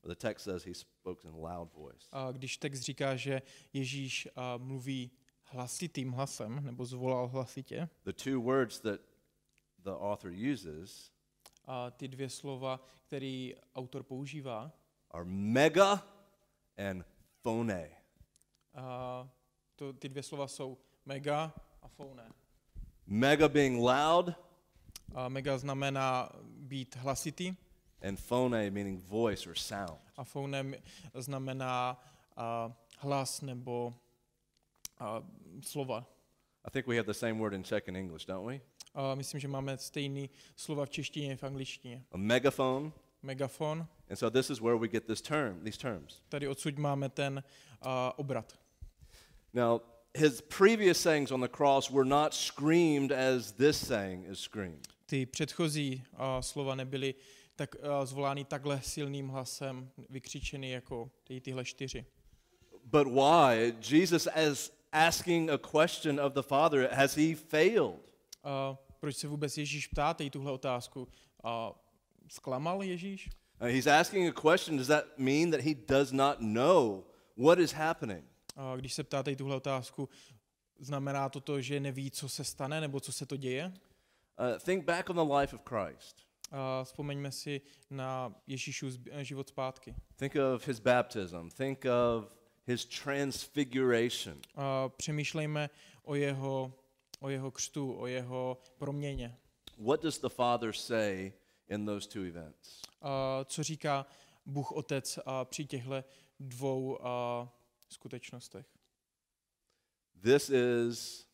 the 0.03 0.15
text 0.15 0.43
says 0.43 0.65
he 0.65 0.73
spoke 0.73 1.27
in 1.27 1.33
a 1.33 1.37
loud 1.37 1.73
voice, 1.73 2.07
A 2.11 2.31
když 2.31 2.57
text 2.57 2.81
říká, 2.81 3.15
že 3.15 3.41
Ježíš 3.73 4.27
a, 4.35 4.57
mluví 4.57 5.11
hlasitým 5.43 6.11
hlasem, 6.11 6.65
nebo 6.65 6.85
zvolal 6.85 7.27
hlasitě, 7.27 7.89
the 8.03 8.13
two 8.13 8.41
words 8.41 8.79
that 8.79 9.01
the 9.83 9.91
author 9.91 10.31
uses 10.53 11.11
a 11.65 11.91
ty 11.91 12.07
dvě 12.07 12.29
slova, 12.29 12.85
který 13.03 13.55
autor 13.75 14.03
používá, 14.03 14.71
are 15.11 15.25
mega 15.25 16.07
and 16.77 17.05
phone. 17.43 17.89
a 18.73 19.27
to, 19.75 19.93
ty 19.93 20.09
dvě 20.09 20.23
slova 20.23 20.47
jsou 20.47 20.77
mega 21.05 21.53
a 21.81 21.87
phone. 21.87 22.29
Mega 23.07 23.47
being 23.47 23.79
loud, 23.79 24.29
A 25.15 25.29
mega 25.29 25.57
znamená 25.57 26.29
být 26.43 26.95
hlasitý 26.95 27.55
and 28.07 28.19
phone 28.19 28.71
meaning 28.71 29.03
voice 29.03 29.49
or 29.49 29.55
sound. 29.55 29.99
a 30.17 30.23
phone 30.23 30.63
znamená 31.13 32.01
a, 32.35 32.73
hlas 32.99 33.41
nebo 33.41 33.93
a, 34.99 35.23
slova. 35.61 36.05
I 36.67 36.71
think 36.71 36.87
we 36.87 36.95
have 36.97 37.05
the 37.05 37.13
same 37.13 37.33
word 37.33 37.53
in 37.53 37.63
Czech 37.63 37.87
and 37.87 37.97
English, 37.97 38.25
don't 38.25 38.45
we? 38.47 38.61
A 38.93 39.15
myslím, 39.15 39.39
že 39.39 39.47
máme 39.47 39.77
stejný 39.77 40.29
slova 40.55 40.85
v 40.85 40.89
češtině 40.89 41.31
i 41.31 41.35
v 41.35 41.43
angličtině. 41.43 42.03
A 42.11 42.17
megaphone. 42.17 42.91
Megafon. 43.21 43.87
And 44.09 44.17
so 44.17 44.29
this 44.29 44.49
is 44.49 44.61
where 44.61 44.77
we 44.77 44.87
get 44.87 45.07
this 45.07 45.21
term, 45.21 45.63
these 45.63 45.77
terms. 45.77 46.21
Tady 46.29 46.47
odsud 46.47 46.77
máme 46.77 47.09
ten 47.09 47.43
uh, 47.81 48.11
obrat. 48.17 48.53
Now, 49.53 49.81
his 50.13 50.41
previous 50.41 50.99
sayings 50.99 51.31
on 51.31 51.41
the 51.41 51.47
cross 51.47 51.91
were 51.91 52.05
not 52.05 52.33
screamed 52.33 53.11
as 53.11 53.51
this 53.51 53.87
saying 53.87 54.25
is 54.25 54.39
screamed. 54.39 54.87
Ty 55.05 55.25
předchozí 55.25 56.03
uh, 56.13 56.19
slova 56.41 56.75
nebyly 56.75 57.15
tak 57.55 57.75
uh, 57.75 58.05
zvolány 58.05 58.45
takhle 58.45 58.81
silným 58.81 59.27
hlasem, 59.27 59.91
vykřičeny 60.09 60.69
jako 60.69 61.11
ty, 61.23 61.41
tyhle 61.41 61.65
čtyři. 61.65 62.05
But 62.83 63.07
why? 63.07 63.73
Jesus 63.91 64.27
as 64.27 64.71
asking 64.91 65.49
a 65.49 65.57
question 65.57 66.19
of 66.19 66.33
the 66.33 66.41
Father, 66.41 66.89
has 66.91 67.15
he 67.15 67.35
failed? 67.35 67.99
Uh, 68.43 68.75
proč 68.99 69.15
se 69.15 69.27
vůbec 69.27 69.57
Ježíš 69.57 69.87
ptá 69.87 70.13
tady 70.13 70.29
tuhle 70.29 70.51
otázku? 70.51 71.07
Uh, 71.43 71.51
zklamal 72.27 72.83
Ježíš? 72.83 73.29
Uh, 73.61 73.67
he's 73.67 73.87
asking 73.87 74.27
a 74.27 74.31
question. 74.31 74.77
Does 74.77 74.87
that 74.87 75.05
mean 75.17 75.51
that 75.51 75.61
he 75.61 75.73
does 75.87 76.11
not 76.11 76.41
know 76.41 77.03
what 77.37 77.59
is 77.59 77.71
happening? 77.71 78.23
Když 78.75 78.93
se 78.93 79.03
ptá 79.03 79.23
tady 79.23 79.35
tuhle 79.35 79.55
otázku, 79.55 80.09
znamená 80.79 81.29
to 81.29 81.39
to, 81.39 81.61
že 81.61 81.79
neví, 81.79 82.11
co 82.11 82.29
se 82.29 82.43
stane, 82.43 82.81
nebo 82.81 82.99
co 82.99 83.11
se 83.11 83.25
to 83.25 83.37
děje? 83.37 83.73
Uh, 84.39 84.59
think 84.59 84.85
back 84.85 85.09
on 85.09 85.15
the 85.15 85.33
life 85.33 85.55
of 85.55 85.61
Christ. 85.69 86.25
Uh, 86.51 86.57
vzpomeňme 86.83 87.31
si 87.31 87.61
na 87.89 88.35
Ježíšův 88.47 88.89
zb- 88.91 89.19
život 89.19 89.49
zpátky. 89.49 89.95
Think 90.15 90.33
of 90.55 90.67
his 90.67 90.79
baptism. 90.79 91.49
Think 91.57 91.85
of 91.85 92.31
his 92.67 92.85
transfiguration. 92.85 94.35
Uh, 94.35 94.63
přemýšlejme 94.97 95.69
o 96.03 96.15
jeho, 96.15 96.73
o 97.19 97.29
jeho 97.29 97.51
křtu, 97.51 97.95
o 97.99 98.07
jeho 98.07 98.57
proměně. 98.77 99.37
What 99.77 100.01
does 100.01 100.19
the 100.19 100.29
Father 100.29 100.73
say 100.73 101.33
in 101.69 101.85
those 101.85 102.09
two 102.09 102.23
events? 102.23 102.81
Uh, 103.01 103.09
co 103.45 103.63
říká 103.63 104.05
Bůh 104.45 104.71
Otec 104.71 105.17
uh, 105.17 105.33
při 105.43 105.65
těchto 105.65 106.03
dvou 106.39 106.95
uh, 106.95 107.47
skutečnostech? 107.89 108.65
This 110.23 110.49
is 110.49 111.25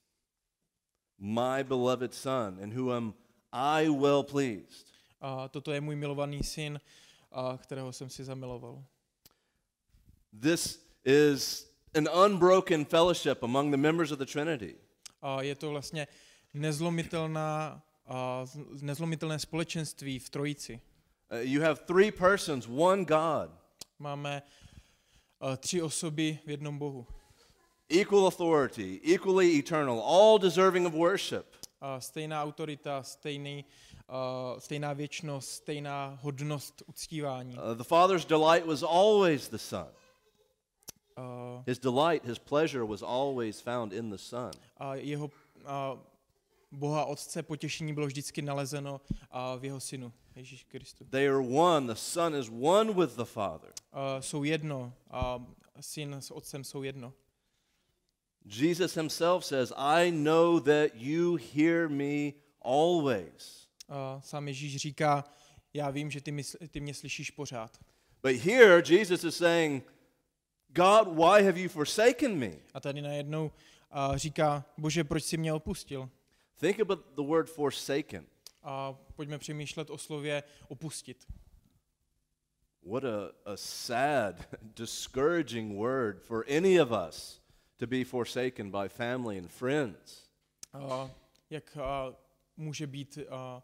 my 1.17 1.63
beloved 1.63 2.13
Son, 2.13 2.59
in 2.59 2.79
whom 2.79 3.13
I 3.51 3.89
well 3.89 4.23
pleased. 4.23 4.91
Uh, 5.23 5.47
toto 5.47 5.71
je 5.71 5.81
můj 5.81 5.95
milovaný 5.95 6.43
syn, 6.43 6.79
uh, 7.31 7.57
kterého 7.57 7.93
jsem 7.93 8.09
si 8.09 8.23
zamiloval. 8.23 8.85
This 10.41 10.87
is 11.05 11.71
an 11.93 12.07
unbroken 12.25 12.85
fellowship 12.85 13.43
among 13.43 13.71
the 13.71 13.77
members 13.77 14.11
of 14.11 14.19
the 14.19 14.25
Trinity. 14.25 14.75
A 15.21 15.41
je 15.41 15.55
to 15.55 15.69
vlastně 15.69 16.07
nezlomitelná, 16.53 17.83
a 18.07 18.45
nezlomitelné 18.81 19.39
společenství 19.39 20.19
v 20.19 20.29
Trojici. 20.29 20.81
Uh, 21.31 21.37
you 21.37 21.61
have 21.61 21.75
three 21.85 22.11
persons, 22.11 22.67
one 22.77 23.05
God, 23.05 23.49
Máme 23.99 24.41
a, 25.39 25.57
tři 25.57 25.81
osoby 25.81 26.39
v 26.45 26.49
jednom 26.49 26.77
Bohu. 26.79 27.07
equal 27.89 28.25
authority, 28.27 28.99
equally 29.03 29.59
eternal, 29.59 29.99
all 29.99 30.39
deserving 30.39 30.87
of 30.87 30.93
worship. 30.93 31.45
A 31.81 31.99
stejná 31.99 32.43
autorita, 32.43 33.03
stejný, 33.03 33.65
a, 34.09 34.55
stejná 34.59 34.93
věčnost, 34.93 35.49
stejná 35.49 36.19
hodnost 36.21 36.83
uctívání. 36.87 37.55
Uh, 37.57 37.75
the 37.77 37.83
Father's 37.83 38.25
delight 38.25 38.65
was 38.65 38.83
always 38.83 39.47
the 39.49 39.57
Son. 39.57 39.87
A, 41.17 41.63
His 41.67 41.79
delight, 41.79 42.25
his 42.25 42.39
pleasure 42.39 42.85
was 42.85 43.01
always 43.03 43.61
found 43.61 43.93
in 43.93 44.09
the 44.09 44.17
Son. 44.17 44.51
a 44.77 44.95
jeho 44.95 45.29
a, 45.65 45.97
Boha 46.71 47.05
Otce 47.05 47.43
potěšení 47.43 47.93
bylo 47.93 48.07
vždycky 48.07 48.41
nalezeno 48.41 49.01
v 49.59 49.65
jeho 49.65 49.79
synu, 49.79 50.13
Ježíš 50.35 50.63
Kristu. 50.63 51.05
They 51.05 51.29
are 51.29 51.37
one. 51.37 51.87
The 51.87 51.99
Son 51.99 52.35
is 52.35 52.49
one 52.61 52.93
with 52.93 53.15
the 53.15 53.23
Father. 53.23 53.71
Jsou 54.19 54.43
jedno 54.43 54.93
a 55.09 55.45
syn 55.79 56.13
s 56.13 56.31
otcem 56.31 56.63
jsou 56.63 56.83
jedno. 56.83 57.13
Jesus 58.45 58.95
himself 58.95 59.45
says, 59.45 59.73
I 59.77 60.11
know 60.11 60.59
that 60.59 60.91
you 60.93 61.37
hear 61.55 61.89
me 61.89 62.31
always. 62.61 63.67
Sám 64.19 64.47
Ježíš 64.47 64.77
říká, 64.77 65.23
já 65.73 65.89
vím, 65.89 66.11
že 66.11 66.21
ty, 66.21 66.31
mysl, 66.31 66.57
ty 66.67 66.79
mě 66.79 66.93
slyšíš 66.93 67.31
pořád. 67.31 67.79
But 68.23 68.35
here, 68.35 68.83
Jesus 68.87 69.23
is 69.23 69.37
saying, 69.37 69.83
God, 70.67 71.07
why 71.07 71.43
have 71.43 71.59
you 71.59 71.69
forsaken 71.69 72.35
me? 72.37 72.51
A 72.73 72.79
tady 72.79 73.01
najednou 73.01 73.51
a 73.89 74.17
říká, 74.17 74.65
bože, 74.77 75.03
proč 75.03 75.23
jsi 75.23 75.37
mě 75.37 75.53
opustil? 75.53 76.09
Think 76.61 76.79
about 76.79 77.15
the 77.15 77.23
word 77.23 77.49
forsaken. 77.49 78.27
A 78.63 78.93
pojďme 79.15 79.37
přemýšlet 79.37 79.89
o 79.89 79.97
slově 79.97 80.43
opustit. 80.67 81.27
What 82.83 83.03
a, 83.03 83.31
a 83.45 83.57
sad, 83.57 84.55
discouraging 84.61 85.77
word 85.79 86.21
for 86.23 86.45
any 86.57 86.81
of 86.81 86.91
us 87.07 87.41
to 87.77 87.87
be 87.87 88.03
forsaken 88.03 88.71
by 88.71 88.89
family 88.89 89.39
and 89.39 89.51
friends. 89.51 90.29
A 90.73 91.11
jak 91.49 91.77
a, 91.77 92.15
může 92.57 92.87
být 92.87 93.17
a, 93.29 93.63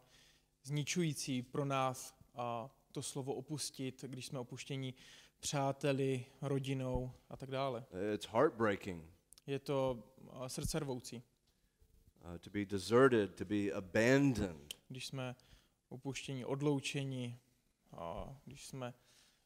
zničující 0.64 1.42
pro 1.42 1.66
nás 1.66 2.16
a, 2.36 2.70
to 2.92 3.02
slovo 3.02 3.34
opustit, 3.34 4.04
když 4.08 4.26
jsme 4.26 4.40
opuštěni 4.40 4.94
přáteli, 5.40 6.26
rodinou 6.42 7.12
a 7.30 7.38
tak 7.38 7.52
dále. 7.52 7.86
It's 8.14 8.28
heartbreaking 8.28 9.06
Je 9.48 9.60
to 9.60 10.04
srdcervoucí, 10.48 11.24
uh, 12.28 12.38
to 12.38 12.50
be 12.50 12.66
deserted, 12.66 13.36
to 13.36 13.46
be 13.46 13.72
abandoned. 13.74 14.74
když 14.90 15.08
jsme 15.08 15.36
opuštěni, 15.90 16.46
odloučeni, 16.46 17.40
a 17.98 18.36
když 18.46 18.66
jsme 18.66 18.94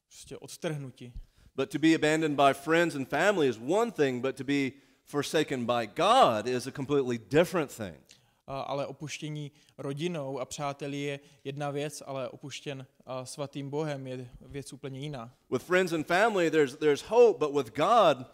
prostě 0.07 0.37
odtrhnuti. 0.37 1.13
But 1.55 1.69
to 1.69 1.79
be 1.79 1.95
abandoned 1.95 2.37
by 2.37 2.53
friends 2.53 2.95
and 2.95 3.09
family 3.09 3.47
is 3.47 3.57
one 3.57 3.91
thing, 3.91 4.21
but 4.21 4.35
to 4.37 4.43
be 4.43 4.71
forsaken 5.03 5.65
by 5.65 5.87
God 5.87 6.47
is 6.47 6.67
a 6.67 6.71
completely 6.71 7.17
different 7.17 7.77
thing. 7.77 8.01
A, 8.47 8.61
ale 8.61 8.87
opuštění 8.87 9.51
rodinou 9.77 10.39
a 10.39 10.45
přáteli 10.45 10.99
je 10.99 11.19
jedna 11.43 11.71
věc, 11.71 12.03
ale 12.05 12.29
opuštěn 12.29 12.87
a, 13.05 13.25
svatým 13.25 13.69
Bohem 13.69 14.07
je 14.07 14.29
věc 14.41 14.73
úplně 14.73 14.99
jiná. 14.99 15.35
With 15.49 15.63
friends 15.63 15.93
and 15.93 16.07
family, 16.07 16.51
there's, 16.51 16.75
there's 16.75 17.01
hope, 17.01 17.45
but 17.45 17.55
with 17.55 17.75
God, 17.75 18.25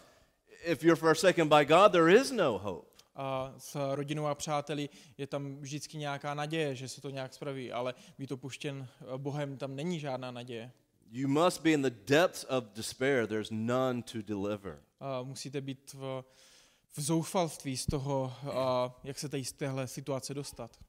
if 0.63 0.83
you're 0.83 0.99
forsaken 0.99 1.49
by 1.49 1.65
God, 1.65 1.91
there 1.91 2.15
is 2.15 2.31
no 2.31 2.57
hope. 2.57 2.96
A 3.17 3.53
s 3.57 3.95
rodinou 3.95 4.25
a 4.25 4.35
přáteli 4.35 4.89
je 5.17 5.27
tam 5.27 5.55
vždycky 5.55 5.97
nějaká 5.97 6.33
naděje, 6.33 6.75
že 6.75 6.87
se 6.87 7.01
to 7.01 7.09
nějak 7.09 7.33
spraví, 7.33 7.71
ale 7.71 7.93
být 8.17 8.31
opuštěn 8.31 8.87
a, 9.13 9.17
Bohem 9.17 9.57
tam 9.57 9.75
není 9.75 9.99
žádná 9.99 10.31
naděje. 10.31 10.71
You 11.11 11.27
must 11.27 11.61
be 11.61 11.71
in 11.71 11.81
the 11.81 11.89
depths 12.05 12.45
of 12.49 12.63
despair. 12.63 13.27
There's 13.27 13.49
none 13.51 14.01
to 14.01 14.21
deliver. 14.21 14.81
A 14.99 15.23
musíte 15.23 15.61
být 15.61 15.93
v, 15.93 16.23
v 16.93 17.01
zoufalství 17.01 17.77
z 17.77 17.85
toho, 17.85 18.33
a, 18.51 18.95
jak 19.03 19.19
se 19.19 19.29
tady 19.29 19.45
z 19.45 19.51
téhle 19.51 19.87
situace 19.87 20.33
dostat. 20.33 20.79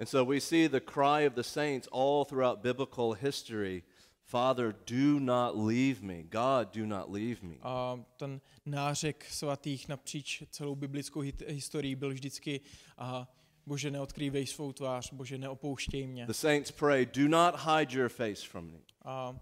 And 0.00 0.06
so 0.06 0.32
we 0.34 0.40
see 0.40 0.68
the 0.68 0.80
cry 0.80 1.26
of 1.28 1.34
the 1.34 1.42
saints 1.42 1.88
all 1.92 2.24
throughout 2.24 2.58
biblical 2.58 3.12
history 3.12 3.82
Father, 4.24 4.74
do 4.86 5.18
not 5.20 5.56
leave 5.56 6.00
me. 6.02 6.22
God, 6.22 6.74
do 6.76 6.86
not 6.86 7.10
leave 7.10 7.36
me. 7.42 7.54
A 7.62 8.00
ten 8.16 8.40
nářek 8.66 9.24
svatých 9.30 9.88
napříč 9.88 10.42
celou 10.50 10.74
biblickou 10.74 11.20
historií 11.46 11.94
byl 11.94 12.10
vždycky 12.12 12.60
a 12.98 13.28
Bože, 13.66 13.90
neodkrývej 13.90 14.46
svou 14.46 14.72
tvář, 14.72 15.12
Bože, 15.12 15.38
neopouštěj 15.38 16.06
mě. 16.06 16.26
The 16.26 16.32
saints 16.32 16.70
pray, 16.70 17.06
Do 17.06 17.28
not 17.28 17.54
hide 17.60 17.98
your 17.98 18.08
face 18.08 18.46
from 18.48 18.70
me. 18.70 18.78
A 19.04 19.36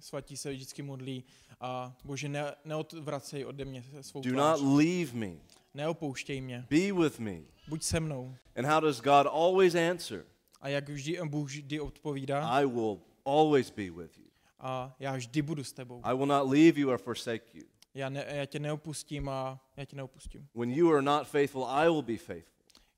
svatí 0.00 0.36
se 0.36 0.52
vždycky 0.52 0.82
modlí 0.82 1.24
a 1.60 1.96
Bože, 2.04 2.28
ne, 2.28 2.54
neodvracej 2.64 3.44
ode 3.46 3.64
mě 3.64 3.84
svou 4.00 4.20
Do 4.20 4.30
tvář. 4.30 4.60
not 4.60 4.76
leave 4.78 5.12
me. 5.12 5.36
Neopouštěj 5.74 6.40
mě. 6.40 6.66
Be 6.70 6.92
with 6.92 7.18
me. 7.18 7.40
Buď 7.68 7.82
se 7.82 8.00
mnou. 8.00 8.34
And 8.56 8.64
how 8.66 8.80
does 8.80 9.00
God 9.00 9.26
always 9.26 9.74
answer? 9.74 10.24
A 10.60 10.68
jak 10.68 10.88
vždy 10.88 11.18
Bůh 11.24 11.48
vždy 11.48 11.80
odpovídá, 11.80 12.48
I 12.48 12.66
will 12.66 13.00
always 13.24 13.70
be 13.70 13.90
with 13.90 14.18
you. 14.18 14.25
A 14.66 14.96
já 14.98 15.16
vždy 15.16 15.42
budu 15.42 15.64
s 15.64 15.72
tebou. 15.72 16.00
I 16.04 16.14
will 16.16 16.26
not 16.26 16.50
leave 16.50 16.80
you 16.80 16.90
or 16.90 16.98
forsake 16.98 17.58
you. 17.58 17.64
Já, 17.94 18.08
ne, 18.08 18.26
já 18.28 18.46
tě 18.46 18.58
neopustím 18.58 19.28
a 19.28 19.60
já 19.76 19.84
tě 19.84 19.96
neopustím. 19.96 20.48
When 20.54 20.70
you 20.70 20.92
are 20.92 21.02
not 21.02 21.28
faithful, 21.28 21.66
I 21.68 21.84
will 21.84 22.02
be 22.02 22.16
faithful. 22.16 22.52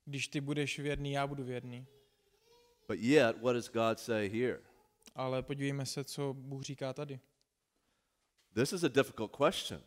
Když 0.05 0.27
ty 0.27 0.41
budeš 0.41 0.79
věrný, 0.79 1.11
já 1.11 1.27
budu 1.27 1.43
věrný. 1.43 1.85
But 2.87 2.99
yet, 2.99 3.41
what 3.41 3.55
does 3.55 3.69
God 3.69 3.99
say 3.99 4.29
here? 4.29 4.61
Ale 5.15 5.43
podívejme 5.43 5.85
se, 5.85 6.03
co 6.03 6.33
Bůh 6.33 6.63
říká 6.63 6.93
tady. 6.93 7.19
This 8.53 8.73
is 8.73 8.83
a 8.83 8.87
difficult 8.87 9.35
question. 9.45 9.81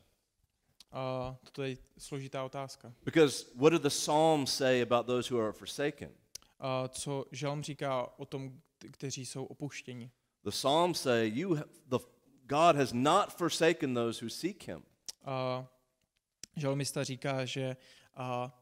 A 0.93 1.37
toto 1.45 1.63
je 1.63 1.77
složitá 1.99 2.45
otázka. 2.45 2.95
Because 3.05 3.47
what 3.55 3.73
do 3.73 3.79
the 3.79 3.89
Psalms 3.89 4.57
say 4.57 4.83
about 4.83 5.07
those 5.07 5.35
who 5.35 5.43
are 5.43 5.53
forsaken? 5.53 6.11
A 6.59 6.89
co 6.89 7.25
Žalm 7.33 7.63
říká 7.63 8.19
o 8.19 8.27
tom, 8.27 8.61
kteří 8.79 9.27
jsou 9.27 9.45
opuštěni? 9.45 10.11
The 10.45 10.51
Psalms 10.51 11.01
say, 11.01 11.27
you, 11.29 11.57
the, 11.89 11.99
God 12.47 12.77
has 12.77 12.93
not 12.93 13.39
forsaken 13.39 13.95
those 13.95 14.25
who 14.25 14.29
seek 14.31 14.63
him. 14.63 14.83
A 15.25 15.67
žalmista 16.57 17.05
říká, 17.05 17.45
že 17.45 17.77
a 18.15 18.59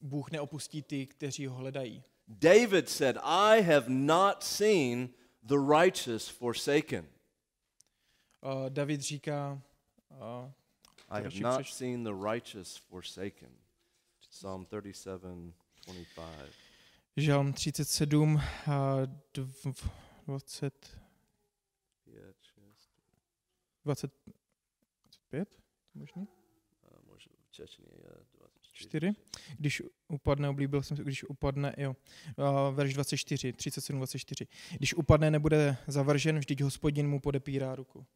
Bůh 0.00 0.30
neopustí 0.30 0.82
ty, 0.82 1.06
kteří 1.06 1.46
ho 1.46 1.54
hledají. 1.56 2.02
David 2.28 2.88
said, 2.90 3.16
I 3.22 3.62
have 3.62 3.88
not 3.88 4.42
seen 4.42 5.08
the 5.42 5.56
righteous 5.58 6.28
forsaken. 6.28 7.06
Uh, 8.42 8.68
David 8.68 9.00
říká, 9.00 9.62
uh, 10.10 10.50
I 11.08 11.22
have 11.22 11.40
not 11.40 11.60
přečtu. 11.60 11.76
seen 11.76 12.04
the 12.04 12.12
righteous 12.32 12.76
forsaken. 12.76 13.50
Psalm 14.30 14.66
37, 14.66 15.54
25. 15.86 16.52
Žalm 17.16 17.52
37, 17.52 18.34
uh, 18.34 18.42
dv- 19.34 19.90
20, 20.26 20.74
Pět, 20.74 20.86
šest, 20.86 21.03
20, 23.84 24.10
25, 25.02 25.48
možný? 25.94 26.28
a 26.82 27.00
možná 27.06 27.32
v 27.52 27.78
je 27.78 28.10
24. 28.38 28.74
4. 28.74 29.12
Když 29.58 29.82
upadne, 30.08 30.48
oblíbil 30.48 30.82
jsem 30.82 30.96
se, 30.96 31.02
když 31.02 31.24
upadne, 31.24 31.74
jo, 31.78 31.96
verš 32.72 32.94
24, 32.94 33.52
37, 33.52 33.96
24. 33.96 34.46
Když 34.76 34.94
upadne, 34.94 35.30
nebude 35.30 35.76
zavržen, 35.86 36.38
vždyť 36.38 36.60
hospodin 36.60 37.08
mu 37.08 37.20
podepírá 37.20 37.74
ruku. 37.74 38.06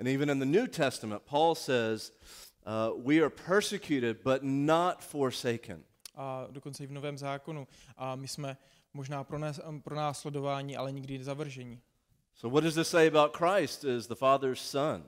And 0.00 0.06
even 0.06 0.30
in 0.30 0.38
the 0.38 0.58
New 0.58 0.68
Testament, 0.68 1.22
Paul 1.22 1.54
says, 1.54 2.12
uh, 2.66 3.06
we 3.06 3.20
are 3.20 3.30
persecuted, 3.30 4.16
but 4.24 4.42
not 4.42 5.00
forsaken. 5.00 5.84
A 6.14 6.46
dokonce 6.50 6.84
i 6.84 6.86
v 6.86 6.92
Novém 6.92 7.18
zákonu. 7.18 7.68
A 7.96 8.16
my 8.16 8.28
jsme 8.28 8.56
možná 8.94 9.24
pro 9.82 9.94
následování, 9.94 10.76
ale 10.76 10.92
nikdy 10.92 11.24
zavržení. 11.24 11.80
So, 12.34 12.48
what 12.54 12.64
does 12.64 12.74
this 12.74 12.88
say 12.88 13.06
about 13.06 13.32
Christ 13.32 13.84
as 13.84 14.06
the 14.06 14.14
Father's 14.14 14.60
Son? 14.60 15.04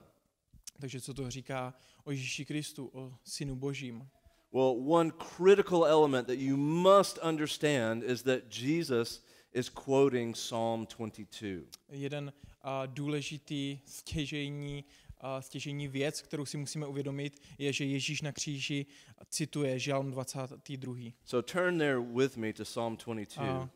Takže 0.79 1.01
co 1.01 1.13
to 1.13 1.31
říká 1.31 1.73
o 2.03 2.11
Ježíši 2.11 2.45
Kristu, 2.45 2.89
o 2.93 3.13
Synu 3.23 3.55
Božím? 3.55 4.09
Well, 4.53 4.75
one 4.93 5.11
critical 5.11 5.85
element 5.85 6.27
that 6.27 6.37
you 6.37 6.57
must 6.57 7.19
understand 7.23 8.03
is 8.03 8.23
that 8.23 8.39
Jesus 8.49 9.23
is 9.53 9.69
quoting 9.69 10.35
Psalm 10.35 10.87
22. 10.97 11.67
Jeden 11.89 12.33
a, 12.61 12.85
důležitý 12.85 13.79
stěžejní, 13.85 14.85
a, 15.17 15.41
stěžejní 15.41 15.87
věc, 15.87 16.21
kterou 16.21 16.45
si 16.45 16.57
musíme 16.57 16.87
uvědomit, 16.87 17.41
je, 17.57 17.73
že 17.73 17.85
Ježíš 17.85 18.21
na 18.21 18.31
kříži 18.31 18.85
cituje 19.29 19.79
Žalm 19.79 20.11
22. 20.11 20.95
So, 21.25 21.51
turn 21.53 21.77
there 21.77 21.99
with 21.99 22.37
me 22.37 22.53
to 22.53 22.63
Psalm 22.63 22.97
22. 23.05 23.61
A 23.61 23.69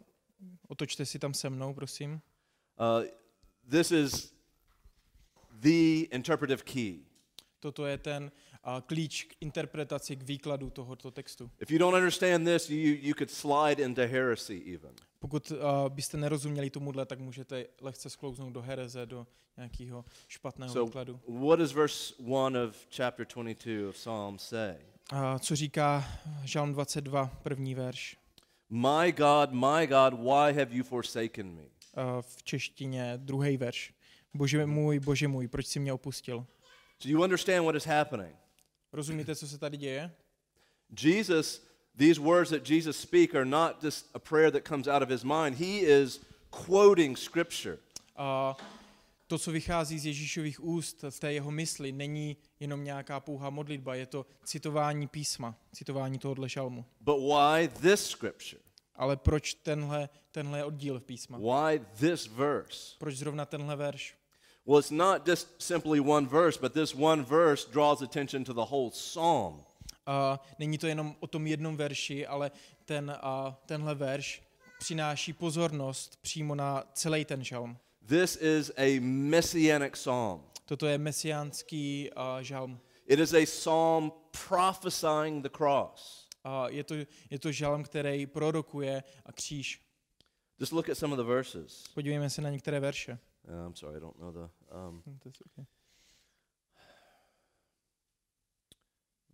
otočte 0.67 1.05
si 1.05 1.19
tam 1.19 1.33
se 1.33 1.49
mnou, 1.49 1.73
prosím. 1.73 2.21
Uh, 2.79 3.20
this 3.69 3.91
is 3.91 4.33
the 5.61 6.07
interpretive 6.11 6.63
key. 6.63 7.05
Toto 7.59 7.85
je 7.85 7.97
ten 7.97 8.31
a, 8.63 8.81
klíč 8.81 9.23
k 9.23 9.35
interpretaci, 9.41 10.15
k 10.15 10.23
výkladu 10.23 10.69
tohoto 10.69 11.11
textu. 11.11 11.49
If 11.59 11.71
you 11.71 11.79
don't 11.79 11.95
understand 11.95 12.47
this, 12.47 12.69
you, 12.69 12.97
you 13.01 13.13
could 13.13 13.29
slide 13.31 13.83
into 13.83 14.01
heresy 14.01 14.63
even. 14.75 14.91
Pokud 15.19 15.51
uh, 15.51 15.57
byste 15.89 16.17
nerozuměli 16.17 16.69
tomuhle, 16.69 17.05
tak 17.05 17.19
můžete 17.19 17.65
lehce 17.81 18.09
sklouznout 18.09 18.53
do 18.53 18.61
hereze, 18.61 19.05
do 19.05 19.27
nějakého 19.57 20.05
špatného 20.27 20.73
So, 20.73 20.85
výkladu. 20.85 21.19
what 21.27 21.59
does 21.59 21.71
verse 21.71 22.13
1 22.19 22.63
of 22.63 22.75
chapter 22.97 23.25
22 23.35 23.89
of 23.89 23.95
Psalm 23.95 24.39
say? 24.39 24.75
A 25.11 25.39
co 25.39 25.55
říká 25.55 26.05
Žalm 26.43 26.73
22, 26.73 27.25
první 27.43 27.75
verš? 27.75 28.17
My 28.69 29.11
God, 29.11 29.51
my 29.51 29.87
God, 29.87 30.13
why 30.13 30.53
have 30.53 30.67
you 30.71 30.83
forsaken 30.83 31.51
me? 31.51 31.63
A 31.93 32.21
v 32.21 32.43
češtině 32.43 33.13
druhý 33.17 33.57
verš. 33.57 33.93
Bože 34.33 34.65
můj, 34.65 34.99
bože 34.99 35.27
můj, 35.27 35.47
proč 35.47 35.67
jsi 35.67 35.79
mě 35.79 35.93
opustil? 35.93 36.45
Do 37.03 37.09
you 37.09 37.23
understand 37.23 37.65
what 37.65 37.75
is 37.75 37.85
happening? 37.85 38.35
Rozumíte, 38.93 39.35
co 39.35 39.47
se 39.47 39.57
tady 39.57 39.77
děje? 39.77 40.11
Jesus, 41.03 41.67
these 41.97 42.21
words 42.21 42.49
that 42.49 42.69
Jesus 42.69 42.97
speak 42.97 43.35
are 43.35 43.45
not 43.45 43.83
just 43.83 44.09
a 44.13 44.19
prayer 44.19 44.51
that 44.51 44.67
comes 44.67 44.87
out 44.87 45.03
of 45.03 45.09
his 45.09 45.23
mind. 45.23 45.59
He 45.59 45.79
is 45.79 46.21
quoting 46.49 47.17
scripture. 47.17 47.77
A 48.15 48.57
to, 49.27 49.39
co 49.39 49.51
vychází 49.51 49.99
z 49.99 50.05
Ježíšových 50.05 50.63
úst 50.63 51.05
v 51.09 51.19
té 51.19 51.33
jeho 51.33 51.51
mysli, 51.51 51.91
není 51.91 52.37
jenom 52.59 52.83
nějaká 52.83 53.19
pouhá 53.19 53.49
modlitba, 53.49 53.95
je 53.95 54.05
to 54.05 54.25
citování 54.43 55.07
písma, 55.07 55.55
citování 55.73 56.19
tohohle 56.19 56.49
žalmu. 56.49 56.85
But 57.01 57.19
why 57.19 57.67
this 57.67 58.05
scripture? 58.05 58.61
Ale 59.01 59.17
proč 59.17 59.53
tenhle, 59.53 60.09
tenhle 60.31 60.63
oddíl 60.63 60.99
v 60.99 61.03
písma? 61.03 61.37
Why 61.37 61.79
this 61.99 62.27
verse? 62.27 62.95
Proč 62.99 63.15
zrovna 63.15 63.45
tenhle 63.45 63.75
verš? 63.75 64.15
Well, 64.65 64.79
it's 64.79 64.91
not 64.91 65.27
just 65.27 65.47
simply 65.61 65.99
one 65.99 66.27
verse, 66.27 66.59
but 66.61 66.73
this 66.73 66.93
one 66.95 67.23
verse 67.23 67.71
draws 67.71 68.01
attention 68.01 68.43
to 68.43 68.53
the 68.53 68.65
whole 68.69 68.91
psalm. 68.91 69.63
A 70.05 70.39
není 70.59 70.77
to 70.77 70.87
jenom 70.87 71.15
o 71.19 71.27
tom 71.27 71.47
jednom 71.47 71.77
verši, 71.77 72.27
ale 72.27 72.51
ten, 72.85 73.17
a, 73.21 73.61
tenhle 73.65 73.95
verš 73.95 74.43
přináší 74.79 75.33
pozornost 75.33 76.17
přímo 76.21 76.55
na 76.55 76.83
celý 76.93 77.25
ten 77.25 77.43
žalm. 77.43 77.77
This 78.05 78.35
is 78.35 78.71
a 78.77 78.99
messianic 79.01 79.93
psalm. 79.93 80.43
Toto 80.65 80.87
je 80.87 80.97
mesiánský 80.97 82.09
a, 82.15 82.41
žalm. 82.41 82.79
It 83.07 83.19
is 83.19 83.33
a 83.33 83.45
psalm 83.45 84.11
prophesying 84.47 85.43
the 85.43 85.49
cross. 85.49 86.20
A 86.43 86.69
je, 86.69 86.83
to, 86.83 86.95
je 87.29 87.39
to 87.39 87.51
žalm, 87.51 87.83
který 87.83 88.25
prorokuje 88.25 89.03
a 89.25 89.31
kříž. 89.31 89.81
Just 90.59 90.71
look 90.71 90.89
at 90.89 90.97
some 90.97 91.13
of 91.13 91.17
the 91.17 91.25
verses. 91.25 91.83
Podívejme 91.93 92.29
se 92.29 92.41
na 92.41 92.49
některé 92.49 92.79
verše. 92.79 93.19
Uh, 93.47 93.67
I'm 93.67 93.75
sorry, 93.75 93.97
I 93.97 93.99
don't 93.99 94.17
know 94.19 94.33
the. 94.33 94.39
Um, 94.39 95.03
Hm, 95.05 95.19
je 95.25 95.31
okay. 95.45 95.65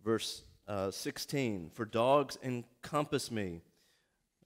verse 0.04 0.42
uh, 0.68 0.90
16 0.90 1.70
For 1.70 1.84
dogs 1.84 2.38
encompass 2.42 3.30
me, 3.30 3.60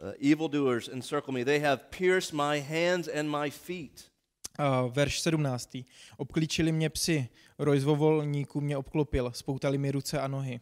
uh, 0.01 0.12
evildoers 0.18 0.88
encircle 0.88 1.33
me. 1.33 1.44
They 1.44 1.61
have 1.61 1.90
pierced 1.90 2.33
my 2.33 2.61
hands 2.61 3.09
and 3.09 3.31
my 3.31 3.51
feet. 3.51 4.11
A 4.59 4.83
verš 4.87 5.20
17. 5.20 5.77
Obklíčili 6.16 6.72
mě 6.72 6.90
psy, 6.90 7.29
roj 7.59 7.81
zvovolníků 7.81 8.61
mě 8.61 8.77
obklopil, 8.77 9.33
spoutali 9.35 9.79
mi 9.79 9.90
ruce 9.90 10.20
a 10.20 10.29
nohy. 10.29 10.61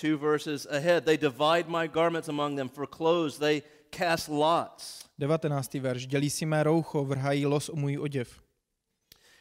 Two 0.00 0.18
verses 0.18 0.66
ahead, 0.66 1.04
they 1.04 1.16
divide 1.16 1.68
my 1.68 1.88
garments 1.88 2.28
among 2.28 2.56
them 2.56 2.68
for 2.68 2.86
clothes. 2.86 3.38
They 3.38 3.62
cast 3.90 4.28
lots. 4.28 5.04
19. 5.18 5.74
verš. 5.80 6.06
Dělí 6.06 6.30
si 6.30 6.46
mé 6.46 6.62
roucho, 6.62 7.04
vrhají 7.04 7.46
los 7.46 7.68
o 7.68 7.76
můj 7.76 7.98
oděv. 7.98 8.42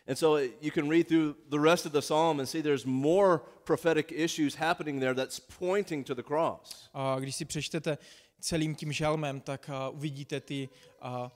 And 0.08 0.16
so 0.16 0.38
you 0.62 0.72
can 0.72 0.90
read 0.90 1.08
through 1.08 1.36
the 1.50 1.60
rest 1.60 1.86
of 1.86 1.92
the 1.92 2.02
psalm 2.02 2.40
and 2.40 2.48
see 2.48 2.62
there's 2.62 2.86
more 2.86 3.42
prophetic 3.64 4.12
issues 4.12 4.56
happening 4.56 5.00
there 5.00 5.16
that's 5.16 5.40
pointing 5.40 6.06
to 6.06 6.16
the 6.16 6.24
cross. 6.24 6.90
A 6.94 7.20
když 7.20 7.36
si 7.36 7.46
přečtete 7.46 7.98
celým 8.40 8.76
tím 8.76 8.92
žalmem, 8.92 9.42
tak 9.42 9.70
a, 9.70 9.90
uvidíte 9.90 10.40
ty, 10.40 10.70
a, 11.02 11.32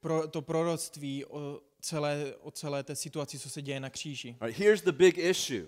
pro, 0.00 0.28
to 0.28 0.42
proroctví 0.42 1.24
o 1.24 1.60
celé, 1.80 2.34
o 2.40 2.50
celé 2.50 2.82
té 2.82 2.96
situaci, 2.96 3.38
co 3.38 3.50
se 3.50 3.62
děje 3.62 3.80
na 3.80 3.90
kříži. 3.90 4.36
Right, 4.40 4.58
here's 4.58 4.82
the 4.82 4.92
big 4.92 5.18
issue. 5.18 5.66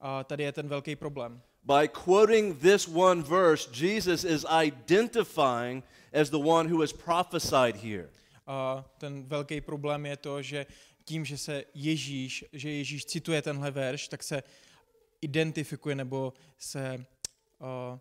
A 0.00 0.24
tady 0.24 0.44
je 0.44 0.52
ten 0.52 0.68
velký 0.68 0.96
problém. 0.96 1.42
By 1.66 1.88
quoting 1.88 2.58
this 2.58 2.88
one 2.88 3.22
verse, 3.22 3.68
Jesus 3.72 4.24
is 4.24 4.44
identifying 4.44 5.82
as 6.12 6.30
the 6.30 6.38
one 6.38 6.68
who 6.68 6.82
is 6.82 6.92
prophesied 6.92 7.76
here. 7.76 8.08
A 8.46 8.84
ten 8.98 9.24
velký 9.26 9.60
problém 9.60 10.06
je 10.06 10.16
to, 10.16 10.42
že 10.42 10.66
tím, 11.04 11.24
že 11.24 11.38
se 11.38 11.64
Ježíš, 11.74 12.44
že 12.52 12.70
Ježíš 12.70 13.04
cituje 13.04 13.42
tenhle 13.42 13.70
verš, 13.70 14.08
tak 14.08 14.22
se 14.22 14.42
identifikuje 15.20 15.94
nebo 15.94 16.32
se 16.58 17.04
uh, 17.58 17.98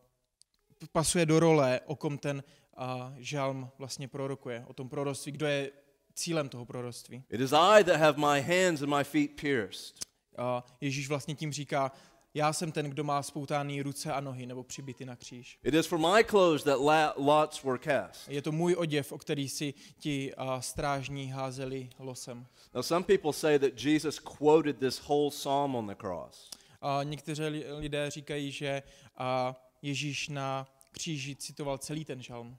pasuje 0.92 1.26
do 1.26 1.40
role, 1.40 1.82
o 1.86 1.96
kom 1.96 2.18
ten 2.18 2.44
uh, 2.78 2.84
žalm 3.18 3.70
vlastně 3.78 4.08
prorokuje, 4.08 4.64
o 4.68 4.74
tom 4.74 4.90
proroctví, 4.90 5.32
kdo 5.32 5.46
je 5.46 5.72
cílem 6.14 6.50
toho 6.50 6.66
proroctví. 6.66 7.24
It 7.30 7.42
is 7.42 7.54
I 7.54 7.84
that 7.84 7.96
have 7.96 8.18
my 8.18 8.42
hands 8.42 8.82
and 8.82 8.90
my 8.98 9.04
feet 9.04 9.42
pierced. 9.42 9.96
A 10.38 10.66
Ježíš 10.82 11.10
vlastně 11.10 11.36
tím 11.36 11.52
říká, 11.52 11.92
já 12.36 12.54
jsem 12.54 12.72
ten, 12.72 12.90
kdo 12.90 13.04
má 13.04 13.24
spoutány 13.24 13.82
ruce 13.82 14.14
a 14.14 14.20
nohy 14.20 14.46
nebo 14.46 14.64
přibity 14.64 15.06
na 15.06 15.16
kříž. 15.16 15.60
It 15.64 15.74
is 15.74 15.88
for 15.88 16.00
my 16.00 16.24
clothes 16.24 16.64
that 16.64 16.80
lots 17.18 17.64
were 17.64 17.80
cast. 17.80 18.30
Je 18.30 18.42
to 18.42 18.52
můj 18.52 18.76
oděv, 18.76 19.12
o 19.12 19.18
který 19.18 19.50
si 19.50 19.74
ti 20.00 20.36
a, 20.36 20.62
strážní 20.62 21.32
házeli 21.32 21.90
losem. 22.00 22.48
Now, 22.74 22.84
some 22.84 23.06
people 23.06 23.34
say 23.34 23.60
that 23.60 23.84
Jesus 23.84 24.20
quoted 24.20 24.78
this 24.80 25.00
whole 25.08 25.30
psalm 25.32 25.76
on 25.76 25.88
the 25.88 25.96
cross. 25.96 26.50
A 26.82 27.04
někteří 27.04 27.44
li- 27.44 27.66
lidé 27.74 28.10
říkají, 28.12 28.52
že 28.52 28.84
a, 29.18 29.56
Ježíš 29.82 30.30
na 30.30 30.68
kříži 30.92 31.36
citoval 31.36 31.78
celý 31.78 32.06
ten 32.06 32.22
žalm. 32.22 32.58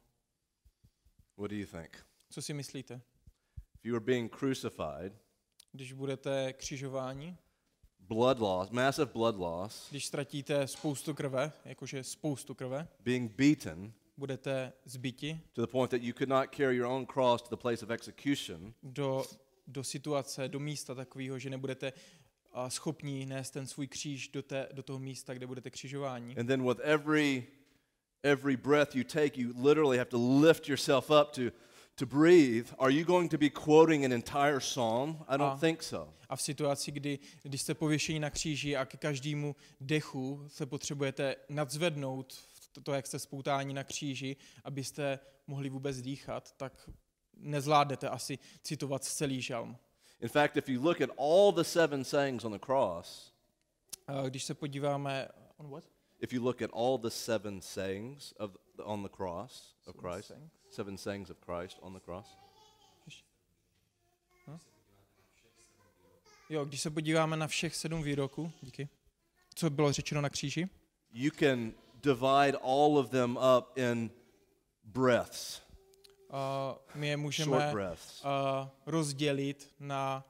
What 1.37 1.51
do 1.51 1.57
you 1.57 1.67
think? 1.67 2.07
Co 2.31 2.43
si 2.43 2.55
myslíte? 2.55 3.01
If 3.75 3.85
you 3.85 3.93
were 3.93 4.05
being 4.05 4.37
crucified, 4.39 5.13
Když 5.73 5.93
budete 5.93 6.53
křižováni, 6.53 7.37
blood 8.09 8.39
loss, 8.39 8.71
massive 8.71 9.07
blood 9.13 9.37
loss, 9.37 9.91
když 9.91 10.07
ztratíte 10.07 10.67
spoustu 10.67 11.15
krve, 11.15 11.53
jakože 11.65 12.05
spoustu 12.05 12.55
krve, 12.55 12.89
being 13.05 13.33
beaten 13.33 13.93
budete 14.17 14.73
zbyti 14.85 15.41
to 15.53 15.67
the 15.67 15.73
point 15.73 15.91
that 15.91 16.03
you 16.03 16.13
could 16.15 16.29
not 16.29 16.55
carry 16.57 16.77
your 16.77 16.87
own 16.87 17.07
cross 17.07 17.43
to 17.43 17.57
the 17.57 17.61
place 17.63 17.85
of 17.85 17.91
execution, 17.91 18.75
do, 18.83 19.25
do 19.67 19.85
situace, 19.85 20.49
do 20.49 20.61
místa 20.61 20.95
takového, 20.95 21.39
že 21.39 21.51
nebudete 21.51 21.93
a, 22.53 22.71
schopní 22.71 23.27
nést 23.27 23.51
ten 23.51 23.67
svůj 23.67 23.87
kříž 23.87 24.29
do, 24.29 24.43
té, 24.43 24.69
do 24.73 24.83
toho 24.83 24.99
místa, 24.99 25.35
kde 25.35 25.47
budete 25.47 25.71
křižováni. 25.71 26.37
and 26.37 26.47
then 26.47 26.69
with 26.69 26.79
every 26.83 27.47
every 28.23 28.57
breath 28.57 28.95
you 28.95 29.05
take, 29.05 29.41
you 29.41 29.53
literally 29.55 29.99
have 29.99 30.11
to 30.11 30.41
lift 30.41 30.69
yourself 30.69 31.11
up 31.11 31.31
to, 31.31 31.43
to 31.97 32.07
breathe. 32.07 32.69
Are 32.79 32.91
you 32.93 33.05
going 33.05 33.31
to 33.31 33.39
be 33.39 33.51
quoting 33.51 34.05
an 34.05 34.13
entire 34.13 34.61
psalm? 34.61 35.25
I 35.29 35.37
don't 35.39 35.53
Ah. 35.57 35.61
think 35.61 35.83
so. 35.83 36.09
A 36.29 36.37
v 36.37 36.43
situaci, 36.43 36.93
kdy, 36.93 37.19
když 37.43 37.63
jste 37.63 37.75
pověšení 37.75 38.21
na 38.21 38.31
kříži 38.31 38.77
a 38.77 38.85
ke 38.85 38.97
každému 38.97 39.57
dechu 39.81 40.45
se 40.49 40.67
potřebujete 40.67 41.37
nadzvednout 41.49 42.33
v 42.33 42.83
to, 42.83 42.93
jak 42.93 43.07
jste 43.07 43.19
spoutání 43.19 43.75
na 43.75 43.85
kříži, 43.85 44.37
abyste 44.65 45.19
mohli 45.47 45.69
vůbec 45.69 46.03
dýchat, 46.03 46.53
tak 46.57 46.91
nezvládnete 47.37 48.09
asi 48.09 48.39
citovat 48.63 49.05
celý 49.05 49.43
žalm. 49.43 49.77
In 50.21 50.29
fact, 50.29 50.57
if 50.57 50.69
you 50.69 50.83
look 50.83 51.01
at 51.01 51.11
all 51.19 51.53
the 51.53 51.63
seven 51.63 52.05
sayings 52.05 52.45
on 52.45 52.53
the 52.53 52.59
cross, 52.59 53.33
A 54.07 54.29
Když 54.29 54.45
se 54.45 54.55
podíváme... 54.55 55.29
On 55.57 55.71
what? 55.71 55.85
if 56.21 56.33
you 56.33 56.43
look 56.45 56.63
at 56.63 56.71
all 56.75 56.99
the 56.99 57.09
seven 57.11 57.61
sayings 57.61 58.33
of 58.39 58.57
on 58.85 59.03
the 59.03 59.09
cross 59.09 59.75
of 59.87 59.95
Seven 59.95 60.01
Christ, 60.01 60.29
sayings. 60.29 60.51
seven 60.71 60.99
sayings 60.99 61.31
of 61.31 61.37
Christ 61.41 61.79
on 61.83 61.93
the 61.95 62.01
cross, 62.01 62.37
Jo, 66.49 66.65
když 66.65 66.81
se 66.81 66.91
podíváme 66.91 67.37
na 67.37 67.47
všech 67.47 67.77
sedm 67.77 68.03
výroků, 68.03 68.53
díky, 68.63 68.89
co 69.55 69.71
bylo 69.71 69.93
řečeno 69.93 70.21
na 70.21 70.29
kříži, 70.31 70.69
you 71.13 71.31
can 71.39 71.73
divide 72.03 72.59
all 72.63 72.99
of 72.99 73.11
them 73.11 73.39
up 73.59 73.79
in 73.79 74.11
breaths, 74.85 75.63
a 76.31 76.75
my 76.95 77.09
je 77.09 77.17
můžeme 77.17 77.73
a, 78.25 78.71
rozdělit 78.87 79.75
na 79.81 80.25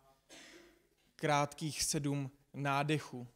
krátkých 1.16 1.82
sedm 1.82 2.30
nádechů. 2.54 3.26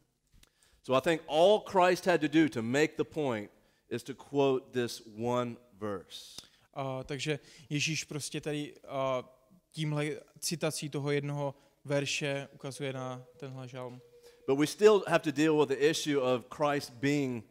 So 0.83 0.97
I 0.97 1.01
think 1.01 1.21
all 1.29 1.59
Christ 1.59 2.05
had 2.05 2.21
to 2.21 2.27
do 2.27 2.49
to 2.49 2.61
make 2.61 2.93
the 2.97 3.03
point 3.03 3.51
is 3.91 4.03
to 4.03 4.13
quote 4.13 4.71
this 4.71 5.01
one 5.23 5.55
verse. 5.77 6.41
A, 6.73 7.03
takže 7.03 7.39
Ježíš 7.69 8.03
prostě 8.03 8.41
tady 8.41 8.73
a, 8.87 9.23
tímhle 9.71 10.05
citací 10.39 10.89
toho 10.89 11.11
jednoho 11.11 11.55
verše 11.85 12.47
ukazuje 12.53 12.93
na 12.93 13.23
tenhle 13.37 13.67
žalm. 13.67 14.01
But 14.47 14.59
we 14.59 14.67
still 14.67 15.03
have 15.07 15.19
to 15.19 15.31
deal 15.31 15.57
with 15.59 15.69
the 15.69 15.85
issue 15.89 16.21
of 16.21 16.45
Christ 16.55 16.93
being 16.93 17.43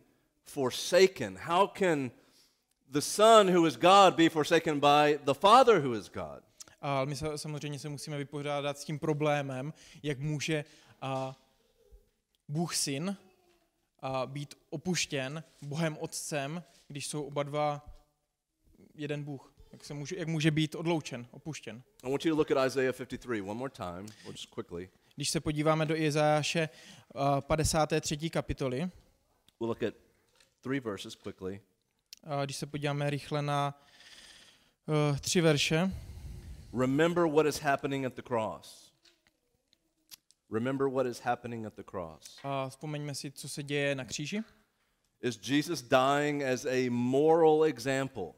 forsaken. 0.44 1.38
How 1.38 1.66
can 1.66 2.10
the 2.88 3.00
Son, 3.00 3.56
who 3.56 3.66
is 3.66 3.76
God, 3.76 4.14
be 4.14 4.28
forsaken 4.28 4.80
by 4.80 5.18
the 5.24 5.34
Father, 5.34 5.80
who 5.80 5.94
is 5.94 6.08
God? 6.08 6.42
A 6.80 7.04
my 7.04 7.16
se, 7.16 7.38
samozřejmě 7.38 7.78
se 7.78 7.88
musíme 7.88 8.18
vypořádat 8.18 8.78
s 8.78 8.84
tím 8.84 8.98
problémem, 8.98 9.72
jak 10.02 10.18
může 10.18 10.64
a, 11.00 11.36
Bůh 12.48 12.76
syn 12.76 13.16
být 14.26 14.54
opuštěn 14.70 15.44
Bohem 15.62 15.96
Otcem, 16.00 16.62
když 16.88 17.06
jsou 17.06 17.22
oba 17.22 17.42
dva 17.42 17.86
jeden 18.94 19.24
Bůh. 19.24 19.54
Jak, 19.72 19.84
se 19.84 19.94
může, 19.94 20.16
jak 20.16 20.28
může 20.28 20.50
být 20.50 20.74
odloučen, 20.74 21.26
opuštěn. 21.30 21.82
I 22.02 22.10
want 22.10 22.24
you 22.24 22.30
to 22.34 22.36
look 22.38 22.50
at 22.50 22.66
Isaiah 22.66 22.96
53 22.96 23.40
one 23.40 23.54
more 23.54 23.70
time, 23.70 24.06
or 24.26 24.32
just 24.32 24.54
quickly. 24.54 24.90
Když 25.16 25.30
se 25.30 25.40
podíváme 25.40 25.86
do 25.86 25.96
Izajáše 25.96 26.68
a, 27.14 27.40
53. 27.40 28.30
kapitoly, 28.30 28.78
We'll 29.60 29.68
look 29.68 29.82
at 29.82 29.94
three 30.60 30.80
verses 30.80 31.14
quickly. 31.14 31.60
a 32.24 32.44
když 32.44 32.56
se 32.56 32.66
podíváme 32.66 33.10
rychle 33.10 33.42
na 33.42 33.80
uh, 34.86 35.18
tři 35.18 35.40
verše, 35.40 35.90
Remember 36.78 37.24
what 37.26 37.46
is 37.46 37.60
happening 37.60 38.06
at 38.06 38.14
the 38.14 38.22
cross. 38.22 38.89
Remember 40.50 40.88
what 40.88 41.06
is 41.06 41.20
happening 41.20 41.66
at 41.66 41.74
the 41.74 41.82
cross. 41.82 42.38
a 42.42 42.68
vzpomeňme 42.68 43.14
si, 43.14 43.30
co 43.30 43.48
se 43.48 43.62
děje 43.62 43.94
na 43.94 44.04
kříži. 44.04 44.42
Is 45.22 45.38
Jesus 45.48 45.82
dying 45.82 46.42
as 46.42 46.64
a 46.64 46.90
moral 46.90 47.64
example? 47.64 48.32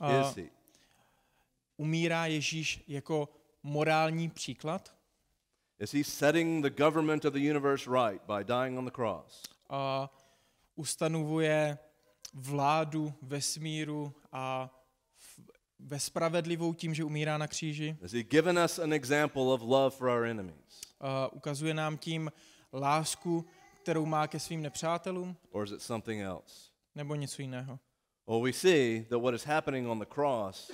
A 0.00 0.20
Is 0.20 0.36
he? 0.36 0.44
umírá 1.76 2.26
Ježíš 2.26 2.84
jako 2.88 3.28
morální 3.62 4.30
příklad 4.30 4.94
Is 5.80 5.92
he 5.92 6.04
setting 6.04 6.64
the 6.64 6.82
government 6.82 7.24
of 7.24 7.32
the 7.34 7.50
universe 7.50 7.90
right 7.90 8.22
by 8.26 8.44
dying 8.44 8.78
on 8.78 8.84
the 8.84 8.90
cross? 8.90 9.42
a 9.70 10.10
ustanovuje 10.74 11.78
vládu 12.34 13.14
vesmíru 13.22 14.14
a 14.32 14.70
ve 15.78 16.00
spravedlivou 16.00 16.74
tím, 16.74 16.94
že 16.94 17.04
umírá 17.04 17.38
na 17.38 17.46
kříži. 17.46 17.96
Has 18.02 18.12
he 18.12 18.22
given 18.22 18.58
us 18.58 18.78
an 18.78 18.92
example 18.92 19.42
of 19.42 19.62
love 19.62 19.96
for 19.96 20.08
our 20.08 20.24
enemies? 20.24 20.80
A 21.00 21.32
ukazuje 21.32 21.74
nám 21.74 21.98
tím 21.98 22.32
lásku, 22.72 23.46
kterou 23.82 24.06
má 24.06 24.26
ke 24.26 24.40
svým 24.40 24.62
nepřátelům, 24.62 25.36
Or 25.50 25.64
is 25.64 25.72
it 25.72 25.82
something 25.82 26.22
else? 26.22 26.70
nebo 26.94 27.14
něco 27.14 27.42
jiného. 27.42 27.78
Well, 28.26 28.40
we 28.42 28.52
see 28.52 29.04
that 29.08 29.22
what 29.22 29.34
is 29.34 29.44
happening 29.44 29.88
on 29.88 29.98
the 29.98 30.06
cross 30.14 30.70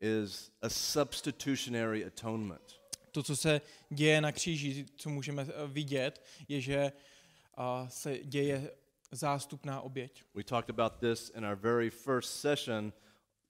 is 0.00 0.50
a 0.62 0.68
substitutionary 0.68 2.04
atonement. 2.04 2.80
To, 3.10 3.22
co 3.22 3.36
se 3.36 3.60
děje 3.90 4.20
na 4.20 4.32
kříži, 4.32 4.86
co 4.96 5.10
můžeme 5.10 5.42
eh, 5.42 5.66
vidět, 5.66 6.24
je, 6.48 6.60
že 6.60 6.92
a, 7.54 7.86
se 7.88 8.18
děje 8.18 8.70
zástupná 9.12 9.80
oběť. 9.80 10.24
We 10.34 10.44
talked 10.44 10.70
about 10.70 10.92
this 11.00 11.30
in 11.36 11.44
our 11.46 11.56
very 11.56 11.90
first 11.90 12.40
session, 12.40 12.92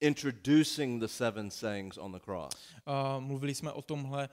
introducing 0.00 1.00
the 1.00 1.08
seven 1.08 1.50
sayings 1.50 1.98
on 1.98 2.12
the 2.12 2.18
cross. 2.20 2.54
A 2.86 3.18
mluvili 3.18 3.54
jsme 3.54 3.72
o 3.72 3.82
tomhle 3.82 4.28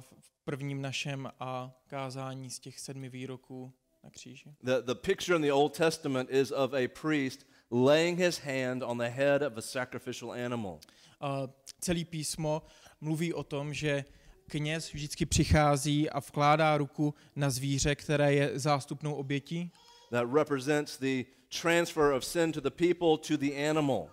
v 0.00 0.12
v 0.20 0.37
prvním 0.48 0.82
našem 0.82 1.30
a 1.40 1.72
kázání 1.86 2.50
z 2.50 2.58
těch 2.58 2.80
sedmi 2.80 3.08
výroků 3.08 3.72
na 4.04 4.10
kříži. 4.10 4.54
The, 4.62 4.72
the 4.82 4.94
picture 4.94 5.36
in 5.36 5.42
the 5.42 5.52
Old 5.52 5.76
Testament 5.76 6.30
is 6.30 6.50
of 6.50 6.72
a 6.72 6.88
priest 7.00 7.46
laying 7.70 8.18
his 8.18 8.38
hand 8.38 8.82
on 8.82 8.98
the 8.98 9.04
head 9.04 9.42
of 9.42 9.56
a 9.56 9.60
sacrificial 9.60 10.32
animal. 10.32 10.78
A 11.20 11.48
celý 11.80 12.04
písmo 12.04 12.62
mluví 13.00 13.34
o 13.34 13.42
tom, 13.42 13.74
že 13.74 14.04
kněz 14.46 14.92
vždycky 14.92 15.26
přichází 15.26 16.10
a 16.10 16.20
vkládá 16.20 16.76
ruku 16.76 17.14
na 17.36 17.50
zvíře, 17.50 17.94
které 17.94 18.34
je 18.34 18.58
zástupnou 18.58 19.14
obětí, 19.14 19.70
That 20.10 20.32
represents 20.34 20.98
the 20.98 21.24
transfer 21.62 22.12
of 22.12 22.24
sin 22.24 22.52
to 22.52 22.60
the 22.60 22.70
people 22.70 23.18
to 23.28 23.36
the 23.36 23.68
animal. 23.70 24.08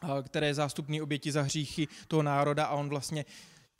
a 0.00 0.22
které 0.22 0.46
je 0.46 0.54
zástupný 0.54 1.02
oběti 1.02 1.32
za 1.32 1.42
hříchy 1.42 1.88
toho 2.08 2.22
národa 2.22 2.66
a 2.66 2.74
on 2.74 2.88
vlastně 2.88 3.24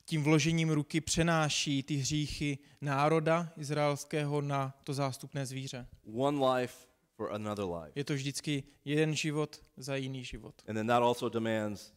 tím 0.08 0.22
vložením 0.22 0.70
ruky 0.70 1.00
přenáší 1.00 1.82
ty 1.82 1.94
hříchy 1.94 2.58
národa 2.80 3.52
izraelského 3.56 4.40
na 4.40 4.74
to 4.84 4.94
zástupné 4.94 5.46
zvíře. 5.46 5.86
One 6.14 6.50
life 6.50 6.74
for 7.16 7.32
another 7.32 7.64
life. 7.64 7.92
Je 7.94 8.04
to 8.04 8.14
vždycky 8.14 8.62
jeden 8.84 9.16
život 9.16 9.60
za 9.76 9.96
jiný 9.96 10.24
život. 10.24 10.54
And 10.68 10.74
then 10.74 10.86
that 10.86 11.02
also 11.02 11.28
demands 11.28 11.92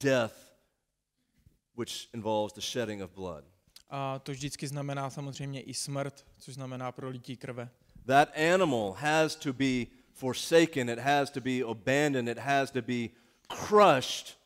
death, 0.00 0.34
which 1.76 2.14
involves 2.14 2.54
the 2.54 2.60
shedding 2.60 3.02
of 3.02 3.10
blood. 3.10 3.44
A 3.90 4.18
to 4.18 4.32
vždycky 4.32 4.66
znamená 4.68 5.10
samozřejmě 5.10 5.60
i 5.60 5.74
smrt, 5.74 6.26
což 6.38 6.54
znamená 6.54 6.92
prolití 6.92 7.36
krve. 7.36 7.68
That 8.06 8.28
animal 8.54 8.92
has 8.92 9.36
to 9.36 9.52
be 9.52 9.86
forsaken, 10.12 10.90
it 10.90 10.98
has 10.98 11.30
to 11.30 11.40
be 11.40 11.62
abandoned, 11.70 12.28
it 12.28 12.38
has 12.38 12.70
to 12.70 12.82
be 12.82 13.08
crushed 13.48 14.45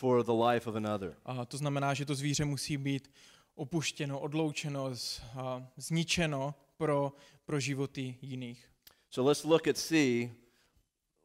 for 0.00 0.24
the 0.24 0.32
life 0.32 0.70
of 0.70 0.76
another. 0.76 1.14
A 1.24 1.44
to 1.44 1.56
znamená, 1.56 1.94
že 1.94 2.04
to 2.04 2.14
zvíře 2.14 2.44
musí 2.44 2.76
být 2.76 3.10
opuštěno, 3.54 4.20
odloučeno, 4.20 4.96
z, 4.96 5.20
a, 5.34 5.66
zničeno 5.76 6.54
pro, 6.76 7.12
pro 7.44 7.60
životy 7.60 8.16
jiných. 8.22 8.70
So 9.10 9.28
let's 9.28 9.44
look 9.44 9.68
at 9.68 9.78
see 9.78 10.30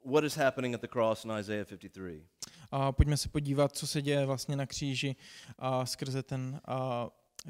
what 0.05 0.23
is 0.23 0.35
happening 0.35 0.75
at 0.75 0.81
the 0.81 0.87
cross 0.87 1.25
in 1.25 1.31
Isaiah 1.39 1.67
53. 1.67 2.25
A 2.71 2.91
pojďme 2.91 3.17
se 3.17 3.29
podívat, 3.29 3.77
co 3.77 3.87
se 3.87 4.01
děje 4.01 4.25
vlastně 4.25 4.55
na 4.55 4.65
kříži 4.65 5.15
a 5.57 5.85
skrze 5.85 6.23
ten, 6.23 6.61
a, 6.65 7.09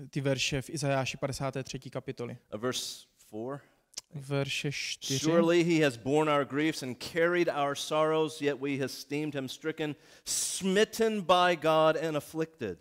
ty 0.09 0.21
verše 0.21 0.61
v 0.61 0.69
Izajáši 0.69 1.17
53. 1.17 1.79
kapitoli. 1.79 2.37
Uh, 2.53 2.59
verse 2.59 3.05
4. 3.27 3.74
Verše 4.13 4.71
4. 4.71 5.19
Surely 5.19 5.63
he 5.63 5.83
has 5.83 5.97
borne 5.97 6.31
our 6.31 6.45
griefs 6.45 6.83
and 6.83 6.95
carried 7.13 7.49
our 7.49 7.75
sorrows, 7.75 8.41
yet 8.41 8.61
we 8.61 8.83
esteemed 8.83 9.33
him 9.33 9.49
stricken, 9.49 9.95
smitten 10.25 11.21
by 11.21 11.55
God 11.55 11.97
and 11.97 12.17
afflicted. 12.17 12.77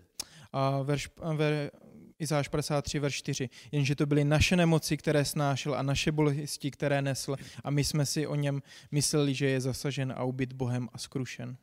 A 0.52 0.82
verš, 0.82 1.08
ver, 1.37 1.70
Izáš 2.18 2.48
53, 2.48 2.98
verš 2.98 3.16
4. 3.22 3.48
Jenže 3.72 3.94
to 3.94 4.06
byly 4.06 4.24
naše 4.24 4.56
nemoci, 4.56 4.96
které 4.96 5.24
snášel 5.24 5.74
a 5.74 5.82
naše 5.82 6.12
bolesti, 6.12 6.70
které 6.70 7.02
nesl 7.02 7.37
a 7.64 7.70
my 7.70 7.84
jsme 7.84 8.06
si 8.06 8.26
o 8.26 8.34
něm 8.34 8.62
mysleli, 8.90 9.34
že 9.34 9.46
je 9.46 9.60
zasažen 9.60 10.14
a 10.16 10.24
ubyt 10.24 10.52
Bohem 10.52 10.88
a 10.92 10.98
skrušen. 10.98 11.56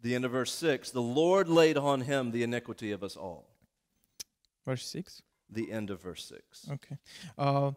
The 0.00 0.16
end 0.16 0.24
of 0.24 0.32
verse 0.32 0.76
6 0.78 0.92
The 0.92 0.98
Lord 0.98 1.48
laid 1.48 1.76
on 1.76 2.02
him 2.02 2.30
the 2.30 2.38
iniquity 2.38 2.94
of 2.94 3.02
us 3.02 3.16
all. 3.16 3.44
Verš 4.66 4.82
6? 4.82 5.22
The 5.54 5.72
end 5.72 5.90
of 5.90 6.02
verse 6.02 6.34
6. 6.34 6.68
Okay. 6.68 6.98
A 7.38 7.74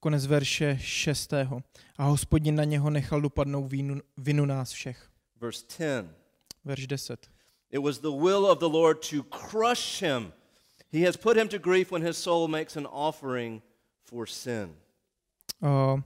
konec 0.00 0.26
verše 0.26 0.78
6. 0.80 1.32
A 1.98 2.04
hospodin 2.04 2.54
na 2.54 2.64
něho 2.64 2.90
nechal 2.90 3.20
dopadnout 3.20 3.66
vinu, 3.66 4.00
vinu 4.16 4.44
nás 4.44 4.70
všech. 4.70 5.10
Verse 5.40 5.64
10 5.68 6.06
Verš 6.64 6.86
10. 6.86 7.30
It 7.70 7.78
was 7.78 7.98
the 7.98 8.10
will 8.10 8.46
of 8.46 8.58
the 8.58 8.64
Lord 8.64 9.10
to 9.10 9.22
crush 9.22 10.02
him. 10.02 10.32
He 10.92 11.06
has 11.06 11.16
put 11.16 11.36
him 11.36 11.48
to 11.48 11.58
grief 11.58 11.92
when 11.92 12.06
his 12.06 12.16
soul 12.16 12.48
makes 12.48 12.76
an 12.76 12.86
offering 12.90 13.62
for 14.04 14.28
sin. 14.28 14.76
A 15.62 15.96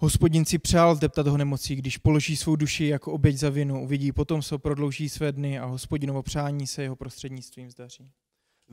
Hospodin 0.00 0.44
si 0.44 0.58
přál 0.58 0.94
zdeptat 0.94 1.26
ho 1.26 1.36
nemocí, 1.36 1.76
když 1.76 1.98
položí 1.98 2.36
svou 2.36 2.56
duši 2.56 2.86
jako 2.86 3.12
oběť 3.12 3.36
za 3.36 3.50
vinu, 3.50 3.82
uvidí 3.82 4.12
potom 4.12 4.42
se 4.42 4.58
prodlouží 4.58 5.08
své 5.08 5.32
dny 5.32 5.58
a 5.58 5.64
hospodinovo 5.64 6.22
přání 6.22 6.66
se 6.66 6.82
jeho 6.82 6.96
prostřednictvím 6.96 7.70
zdaří. 7.70 8.10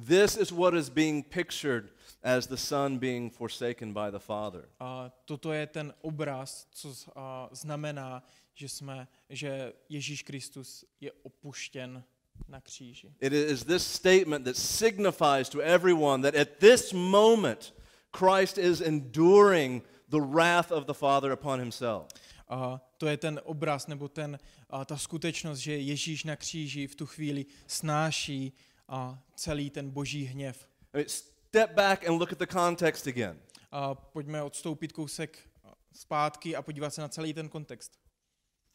This 0.08 0.38
is 0.38 0.52
what 0.52 0.74
is 0.74 0.90
being 0.90 1.24
pictured 1.24 1.90
as 2.24 2.48
the 2.48 2.58
Son 2.58 2.98
being 2.98 3.30
forsaken 3.30 3.94
by 3.94 4.12
the 4.12 4.20
Father. 4.20 4.68
A 4.80 5.12
toto 5.26 5.52
je 5.54 5.68
ten 5.68 5.94
obraz, 6.02 6.68
co 6.72 6.94
z- 6.94 7.10
a, 7.16 7.50
znamená, 7.52 8.24
že 8.54 8.70
jsme, 8.70 9.08
že 9.30 9.74
Ježíš 9.90 10.24
Kristus 10.24 10.86
je 11.02 11.12
opuštěn 11.24 12.04
na 12.48 12.62
kříži. 12.62 13.14
It 13.22 13.34
is 13.34 13.64
this 13.64 13.88
statement 13.88 14.46
that 14.46 14.56
signifies 14.58 15.50
to 15.50 15.60
everyone 15.60 16.24
that 16.32 16.36
at 16.36 16.50
this 16.60 16.94
moment 16.94 17.74
Christ 18.12 18.58
is 18.58 18.82
enduring 18.82 19.84
the 20.10 20.22
wrath 20.22 20.72
of 20.72 20.86
the 20.86 20.94
Father 20.94 21.32
upon 21.32 21.60
himself. 21.60 22.08
A 22.50 22.82
to 22.98 23.08
je 23.08 23.18
ten 23.18 23.42
obraz 23.44 23.88
nebo 23.88 24.08
ten, 24.08 24.40
a 24.70 24.86
ta 24.86 24.98
skutečnost, 24.98 25.58
že 25.60 25.78
Ježíš 25.78 26.24
na 26.24 26.36
kříži 26.36 26.88
v 26.88 26.96
tu 26.96 27.06
chvíli 27.06 27.46
snáší 27.68 28.54
a 28.88 29.20
celý 29.36 29.70
ten 29.70 29.90
boží 29.90 30.26
hněv. 30.26 30.70
Step 31.08 31.72
back 31.74 32.08
and 32.08 32.18
look 32.20 32.32
at 32.32 32.38
the 32.38 32.48
context 32.48 33.08
again. 33.08 33.40
A 33.72 33.96
pojďme 33.96 34.44
odstoupit 34.44 34.92
kousek 34.92 35.50
zpátky 35.94 36.56
a 36.56 36.62
podívat 36.62 36.94
se 36.94 37.02
na 37.02 37.08
celý 37.08 37.34
ten 37.34 37.50
kontext. 37.50 38.00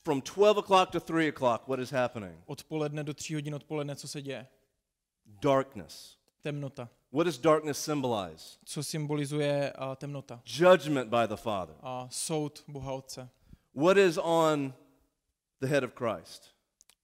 From 0.03 0.21
12 0.21 0.59
o'clock 0.59 0.91
to 0.91 1.01
3 1.01 1.29
o'clock, 1.29 1.69
what 1.69 1.81
is 1.81 1.91
happening? 1.91 2.43
Odpoledne 2.47 3.05
do 3.05 3.15
tří 3.15 3.35
hodin 3.35 3.55
odpoledne, 3.55 3.97
co 3.97 4.09
se 4.09 4.23
děje? 4.23 4.47
Darkness. 5.27 6.19
Temnota. 6.41 6.89
What 7.13 7.27
does 7.27 7.39
darkness 7.39 7.85
symbolize? 7.85 8.59
Co 8.65 8.83
symbolizuje 8.83 9.73
a, 9.73 9.97
temnota? 9.97 10.43
Judgment 10.45 11.11
by 11.11 11.29
the 11.29 11.37
Father. 11.37 11.77
A 11.83 12.09
soud 12.11 12.65
Boha 12.69 12.93
Otce. 12.93 13.29
What 13.75 13.97
is 13.97 14.19
on 14.23 14.75
the 15.61 15.67
head 15.67 15.85
of 15.85 15.93
Christ? 15.95 16.55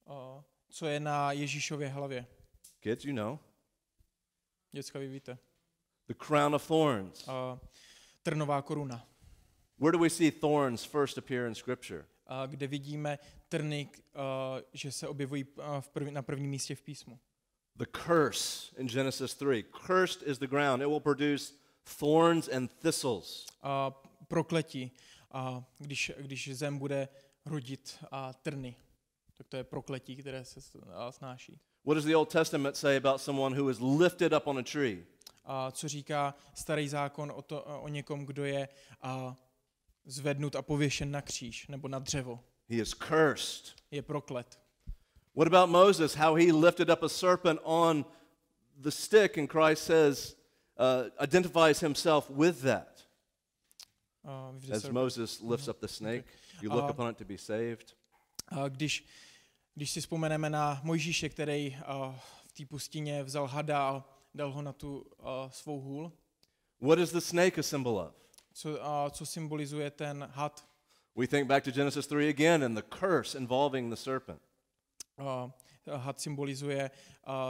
A, 0.07 0.45
co 0.69 0.87
je 0.87 1.01
na 1.01 1.33
Ježíšově 1.33 1.89
hlavě? 1.89 2.27
Kids, 2.87 3.05
you 3.05 3.15
know. 3.15 3.39
Děcka, 4.73 4.99
vy 4.99 5.09
víte. 5.09 5.39
The 6.07 6.15
crown 6.15 6.55
of 6.55 6.67
thorns. 6.67 7.29
A, 7.29 7.61
trnová 8.23 8.63
koruna. 8.63 9.07
Where 9.79 9.93
do 9.93 9.99
we 9.99 10.11
see 10.11 10.31
thorns 10.31 10.85
first 10.85 11.19
appear 11.19 11.47
in 11.47 11.55
Scripture? 11.55 12.05
A, 12.27 12.47
kde 12.47 12.67
vidíme 12.67 13.19
trny, 13.49 13.91
a, 14.15 14.57
že 14.73 14.93
se 14.93 15.09
objevují 15.09 15.47
a, 15.63 15.81
v 15.81 15.89
prv, 15.89 16.11
na 16.11 16.23
prvním 16.23 16.51
místě 16.51 16.75
v 16.75 16.83
písmu. 16.83 17.19
The 17.77 17.87
curse 18.07 18.75
in 18.77 18.89
Genesis 18.89 19.35
3. 19.35 19.65
Cursed 19.87 20.23
is 20.23 20.39
the 20.39 20.47
ground, 20.47 20.83
it 20.83 20.89
will 20.89 21.01
produce 21.01 21.55
thorns 21.99 22.49
and 22.49 22.73
thistles. 22.73 23.47
A, 23.63 23.91
prokletí, 24.29 24.93
a, 25.31 25.65
když, 25.79 26.13
když 26.19 26.57
zem 26.57 26.79
bude 26.79 27.09
rodit 27.47 28.05
a, 28.11 28.33
trny. 28.33 28.77
Tak 29.33 29.47
to 29.47 29.57
je 29.57 29.65
prokletí, 29.65 30.17
které 30.17 30.45
se 30.45 30.61
a, 30.95 31.13
snáší. 31.13 31.61
What 31.87 31.95
does 31.95 32.05
the 32.05 32.15
Old 32.17 32.31
Testament 32.31 32.77
say 32.77 32.97
about 32.97 33.21
someone 33.21 33.53
who 33.61 33.69
is 33.71 33.79
lifted 33.81 34.33
up 34.33 34.47
on 34.47 34.59
a 34.59 34.63
tree? 34.63 35.05
A 35.45 35.71
co 35.71 35.89
říká 35.89 36.35
starý 36.55 36.89
zákon 36.89 37.33
o, 37.37 37.43
to, 37.43 37.63
o 37.63 37.89
někom, 37.89 38.27
kdo 38.27 38.45
je 38.45 38.69
a, 39.03 39.37
zvednut 40.05 40.57
a 40.57 40.63
pověšen 40.63 41.11
na 41.11 41.23
kříž 41.23 41.69
nebo 41.69 41.89
na 41.89 41.99
dřevo. 41.99 42.41
He 42.69 42.77
is 42.77 42.95
cursed. 42.95 43.75
Je 43.91 44.03
proklet. 44.03 44.59
What 45.37 45.47
about 45.55 45.71
Moses? 45.71 46.15
How 46.15 46.35
he 46.35 46.53
lifted 46.53 46.91
up 46.91 47.03
a 47.03 47.09
serpent 47.09 47.61
on 47.63 48.05
the 48.77 48.91
stick, 48.91 49.39
and 49.39 49.49
Christ 49.51 49.85
says, 49.85 50.37
uh, 50.79 51.11
identifies 51.25 51.81
himself 51.81 52.31
with 52.31 52.63
that. 52.63 53.07
Vždy 54.59 54.73
As 54.73 54.83
se- 54.83 54.93
Moses 54.93 55.41
lifts 55.41 55.69
up 55.69 55.79
the 55.81 55.89
snake, 55.89 56.25
you 56.63 56.71
look 56.71 56.85
Uh, 56.85 56.91
upon 56.91 57.11
it 57.11 57.17
to 57.19 57.25
be 57.25 57.39
saved. 57.39 57.95
když, 58.69 59.05
když 59.77 59.91
si 59.91 60.01
vzpomeneme 60.01 60.51
na 60.51 60.81
Mojžíše, 60.85 61.29
který 61.29 61.77
a, 61.87 62.21
v 62.47 62.53
té 62.53 62.67
pustině 62.67 63.23
vzal 63.23 63.47
hada 63.47 63.89
a 63.89 64.05
dal 64.35 64.53
ho 64.53 64.63
na 64.63 64.73
tu 64.73 65.07
a, 65.21 65.51
svou 65.51 65.81
hůl, 65.81 66.13
What 66.81 66.99
is 66.99 67.13
the 67.13 67.19
snake 67.21 67.59
a 67.59 67.63
symbol 67.63 67.99
of? 67.99 68.15
co, 68.53 68.79
a, 68.87 69.11
co 69.11 69.27
symbolizuje 69.27 69.91
ten 69.91 70.29
had. 70.33 70.67
We 71.17 71.27
think 71.27 71.49
back 71.49 71.65
to 71.65 71.71
Genesis 71.71 72.07
3 72.07 72.29
again 72.29 72.65
and 72.65 72.75
the 72.75 72.83
curse 73.01 73.39
involving 73.39 73.91
the 73.91 73.97
serpent. 73.97 74.41
Had 75.97 76.21
symbolizuje 76.21 76.91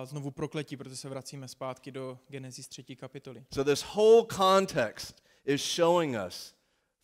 znovu 0.05 0.31
prokletí, 0.31 0.77
protože 0.77 0.97
se 0.97 1.09
vracíme 1.09 1.49
zpátky 1.49 1.91
do 1.91 2.19
Genesis 2.29 2.69
3. 2.69 2.97
kapitoly. 2.97 3.45
So, 3.55 3.71
this 3.71 3.83
whole 3.95 4.27
context 4.37 5.23
is 5.45 5.61
showing 5.63 6.17
us 6.27 6.55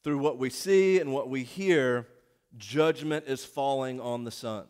through 0.03 0.23
what 0.23 0.39
we 0.39 0.51
see 0.51 1.01
and 1.01 1.11
what 1.11 1.29
we 1.29 1.41
hear, 1.41 2.05
judgment 2.59 3.29
is 3.29 3.45
falling 3.45 4.01
on 4.01 4.25
the 4.25 4.31
Son. 4.31 4.69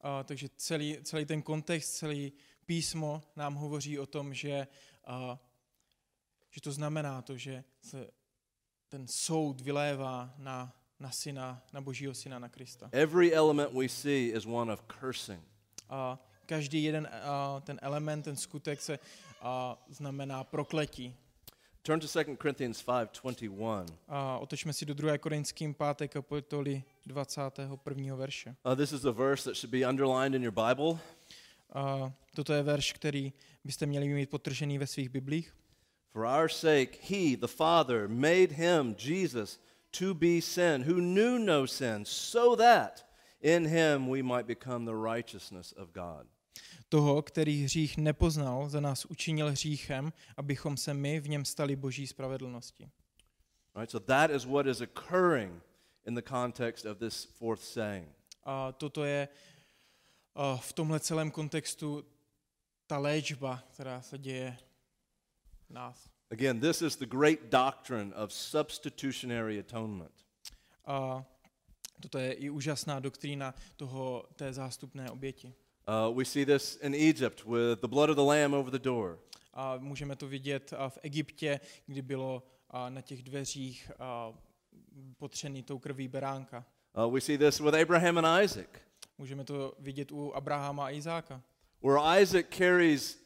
A, 0.00 0.22
takže 0.22 0.48
celý, 0.56 0.98
celý 1.02 1.24
ten 1.24 1.42
kontext, 1.42 1.94
celý 1.94 2.32
písmo 2.66 3.22
nám 3.36 3.54
hovoří 3.54 3.98
o 3.98 4.06
tom, 4.06 4.34
že, 4.34 4.66
a, 5.04 5.38
že 6.50 6.60
to 6.60 6.72
znamená 6.72 7.22
to, 7.22 7.36
že 7.36 7.64
se 7.82 8.10
ten 8.88 9.08
soud 9.08 9.60
vylévá 9.60 10.34
na, 10.38 10.74
na 11.00 11.10
syna, 11.10 11.62
na 11.72 11.80
božího 11.80 12.14
syna, 12.14 12.38
na 12.38 12.48
Krista. 12.48 12.88
Every 12.92 13.34
element 13.34 13.72
we 13.72 13.88
see 13.88 14.32
is 14.36 14.46
one 14.46 14.72
of 14.72 14.82
cursing. 15.00 15.42
A 15.88 16.18
každý 16.46 16.84
jeden 16.84 17.08
a, 17.22 17.60
ten 17.60 17.78
element, 17.82 18.24
ten 18.24 18.36
skutek 18.36 18.80
se 18.80 18.98
a, 19.40 19.78
znamená 19.88 20.44
prokletí. 20.44 21.16
Turn 21.88 22.00
to 22.00 22.24
2 22.24 22.36
Corinthians 22.36 22.82
5:21. 22.82 23.86
A 24.08 24.38
otočme 24.38 24.72
si 24.76 24.84
do 24.84 24.92
2. 24.92 25.18
Korinským 25.18 25.72
5. 25.72 26.08
kapitoly 26.08 26.84
21. 27.06 28.16
verše. 28.16 28.56
Uh, 28.64 28.74
this 28.74 28.92
is 28.92 29.04
a 29.04 29.12
verse 29.12 29.44
that 29.44 29.56
should 29.56 29.72
be 29.72 29.88
underlined 29.88 30.34
in 30.34 30.42
your 30.42 30.52
Bible. 30.52 31.00
Toto 32.34 32.52
je 32.52 32.62
verš, 32.62 32.92
který 32.92 33.32
byste 33.64 33.86
měli 33.86 34.08
mít 34.08 34.30
ve 34.78 34.86
svých 34.86 35.08
biblích. 35.08 35.54
For 36.12 36.26
our 36.26 36.48
sake, 36.48 36.98
he, 37.00 37.36
the 37.36 37.46
Father, 37.46 38.08
made 38.08 38.52
him, 38.52 38.94
Jesus, 38.94 39.58
to 39.98 40.14
be 40.14 40.40
sin, 40.40 40.84
who 40.84 41.00
knew 41.00 41.38
no 41.38 41.66
sin, 41.66 42.04
so 42.04 42.56
that 42.56 43.06
in 43.40 43.66
him 43.66 44.08
we 44.08 44.22
might 44.22 44.46
become 44.46 44.84
the 44.84 45.16
righteousness 45.16 45.72
of 45.72 45.92
God. 45.94 46.26
Toho, 46.88 47.22
který 47.22 47.64
hřích 47.64 47.96
nepoznal, 47.96 48.68
za 48.68 48.80
nás 48.80 49.04
učinil 49.04 49.50
hříchem, 49.50 50.12
abychom 50.36 50.76
se 50.76 50.94
my 50.94 51.20
v 51.20 51.28
něm 51.28 51.44
stali 51.44 51.76
boží 51.76 52.06
spravedlnosti. 52.06 52.90
Right? 53.76 53.90
So 53.90 54.06
that 54.06 54.30
is 54.30 54.44
what 54.44 54.66
is 54.66 54.80
occurring 54.80 55.62
in 56.06 56.14
the 56.14 56.22
context 56.28 56.86
of 56.86 56.98
this 56.98 57.24
fourth 57.24 57.62
saying. 57.62 58.08
A 58.44 58.72
toto 58.72 59.04
je 59.04 59.28
v 60.56 60.72
tomhle 60.72 61.00
celém 61.00 61.30
kontextu 61.30 62.04
ta 62.86 62.98
léčba, 62.98 63.62
která 63.72 64.02
se 64.02 64.18
děje 64.18 64.56
v 65.66 65.70
nás. 65.70 66.10
Again, 66.30 66.60
this 66.60 66.82
is 66.82 66.96
the 66.96 67.06
great 67.06 67.38
doctrine 67.42 68.14
of 68.14 68.32
substitutionary 68.32 69.60
atonement. 69.60 70.12
A 70.84 71.24
toto 72.02 72.18
je 72.18 72.32
i 72.32 72.50
úžasná 72.50 73.00
doktrína 73.00 73.54
toho, 73.76 74.28
té 74.36 74.52
zástupné 74.52 75.10
oběti. 75.10 75.54
Uh, 75.88 76.10
we 76.16 76.24
see 76.24 76.44
this 76.44 76.76
in 76.82 76.94
Egypt 76.94 77.46
with 77.46 77.80
the 77.80 77.88
blood 77.88 78.10
of 78.10 78.16
the 78.16 78.22
lamb 78.22 78.54
over 78.54 78.70
the 78.70 78.78
door. 78.78 79.18
A 79.54 79.76
můžeme 79.78 80.16
to 80.16 80.28
vidět 80.28 80.72
a 80.76 80.88
v 80.88 80.98
Egyptě, 81.02 81.60
kdy 81.86 82.02
bylo 82.02 82.42
a 82.70 82.90
na 82.90 83.00
těch 83.00 83.22
dveřích 83.22 83.90
a 83.98 84.32
potřený 85.16 85.62
tou 85.62 85.78
krví 85.78 86.08
beránka. 86.08 86.64
Uh, 86.96 87.14
we 87.14 87.20
see 87.20 87.38
this 87.38 87.60
with 87.60 87.74
Abraham 87.74 88.18
and 88.18 88.44
Isaac, 88.44 88.68
Můžeme 89.18 89.44
to 89.44 89.74
vidět 89.78 90.12
u 90.12 90.34
Abrahama 90.34 90.86
a 90.86 90.90
Izáka, 90.90 91.42
where 91.82 92.22
Isaac 92.22 92.46
carries 92.50 93.18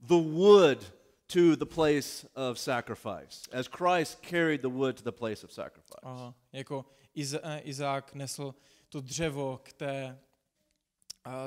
the 0.00 0.14
wood 0.14 0.92
to 1.26 1.56
the 1.56 1.74
place 1.74 2.28
of 2.34 2.58
sacrifice, 2.58 3.50
as 3.52 3.68
Christ 3.68 4.18
carried 4.30 4.60
the 4.60 4.68
wood 4.68 4.96
to 4.96 5.10
the 5.10 5.16
place 5.18 5.46
of 5.46 5.52
sacrifice. 5.52 6.00
a 6.02 6.34
jako 6.52 6.84
Iz, 7.14 7.36
Izák 7.62 8.14
nesl 8.14 8.54
to 8.88 9.00
dřevo 9.00 9.60
k 9.62 9.72
té 9.72 10.18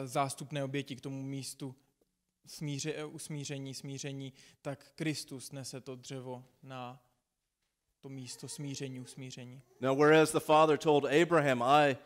zástupné 0.05 0.63
oběti, 0.63 0.95
k 0.95 1.01
tomu 1.01 1.23
místu 1.23 1.75
smíře, 2.45 2.93
eh, 2.93 3.05
usmíření, 3.05 3.73
smíření, 3.73 4.33
tak 4.61 4.91
Kristus 4.95 5.51
nese 5.51 5.81
to 5.81 5.95
dřevo 5.95 6.45
na 6.63 7.03
to 7.99 8.09
místo 8.09 8.47
smíření, 8.47 8.99
usmíření. 8.99 9.61
Now, 9.81 9.97
whereas 9.97 10.31
the 10.31 10.39
father 10.39 10.77
told 10.77 11.05
Abraham, 11.05 11.63
I, 11.63 11.97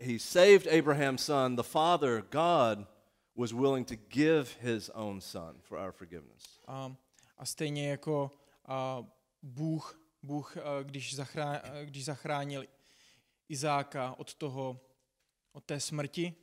he 0.00 0.18
saved 0.18 0.66
Abraham's 0.66 1.24
son, 1.24 1.56
the 1.56 1.62
father, 1.62 2.22
God, 2.30 2.86
was 3.36 3.52
willing 3.52 3.88
to 3.88 3.96
give 3.96 4.48
his 4.60 4.90
own 4.94 5.20
son 5.20 5.60
for 5.60 5.78
our 5.78 5.92
forgiveness. 5.92 6.60
A, 6.66 6.96
a 7.38 7.46
stejně 7.46 7.90
jako 7.90 8.30
a, 8.64 9.06
Bůh, 9.42 10.00
Bůh 10.22 10.56
a, 10.56 10.82
když, 10.82 11.14
zachrá, 11.14 11.56
a, 11.56 11.82
když 11.84 12.04
zachránil 12.04 12.64
Izáka 13.48 14.14
od 14.18 14.34
toho, 14.34 14.80
od 15.52 15.64
té 15.64 15.80
smrti, 15.80 16.34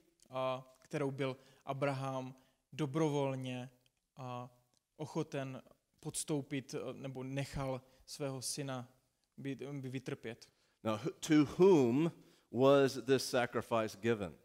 kterou 0.80 1.12
byl 1.12 1.38
Abraham 1.66 2.36
dobrovolně 2.74 3.70
a 4.16 4.50
ochoten 4.96 5.62
podstoupit, 6.00 6.76
a, 6.76 6.94
nebo 6.94 7.24
nechal 7.24 7.82
svého 8.06 8.42
syna 8.42 8.92
by, 9.38 9.56
by 9.56 9.90
vytrpět. 9.90 10.50
Now, 10.84 11.00
to 11.20 11.46
whom 11.58 12.12
was 12.52 13.00
this 13.06 13.30
sacrifice 13.30 13.98
given? 13.98 14.36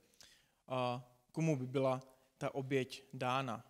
A 0.69 1.09
komu 1.33 1.57
by 1.57 1.67
byla 1.67 2.01
ta 2.39 2.55
oběť 2.55 3.05
dána? 3.13 3.65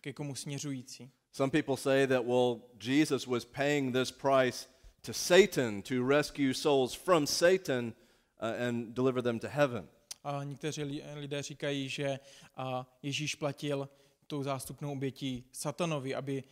Ke 0.00 0.12
komu 0.12 0.34
směřující? 0.34 1.10
Some 1.32 1.50
people 1.50 1.76
say 1.76 2.06
that, 2.06 2.24
well, 2.26 2.60
Jesus 2.80 3.26
was 3.26 3.44
paying 3.44 3.92
this 3.94 4.10
price 4.12 4.68
to 5.02 5.12
Satan 5.12 5.82
to 5.82 6.06
rescue 6.08 6.54
souls 6.54 6.94
from 6.94 7.26
Satan 7.26 7.92
uh, 8.40 8.68
and 8.68 8.94
deliver 8.94 9.22
them 9.22 9.38
to 9.38 9.48
heaven. 9.48 9.88
A 10.24 10.44
někteří 10.44 10.82
li- 10.82 11.02
lidé 11.14 11.42
říkají, 11.42 11.88
že 11.88 12.20
Ježíš 13.02 13.34
platil 13.34 13.88
tou 14.26 14.42
zástupnou 14.42 14.92
obětí 14.92 15.44
satanovi, 15.52 16.14
aby 16.14 16.44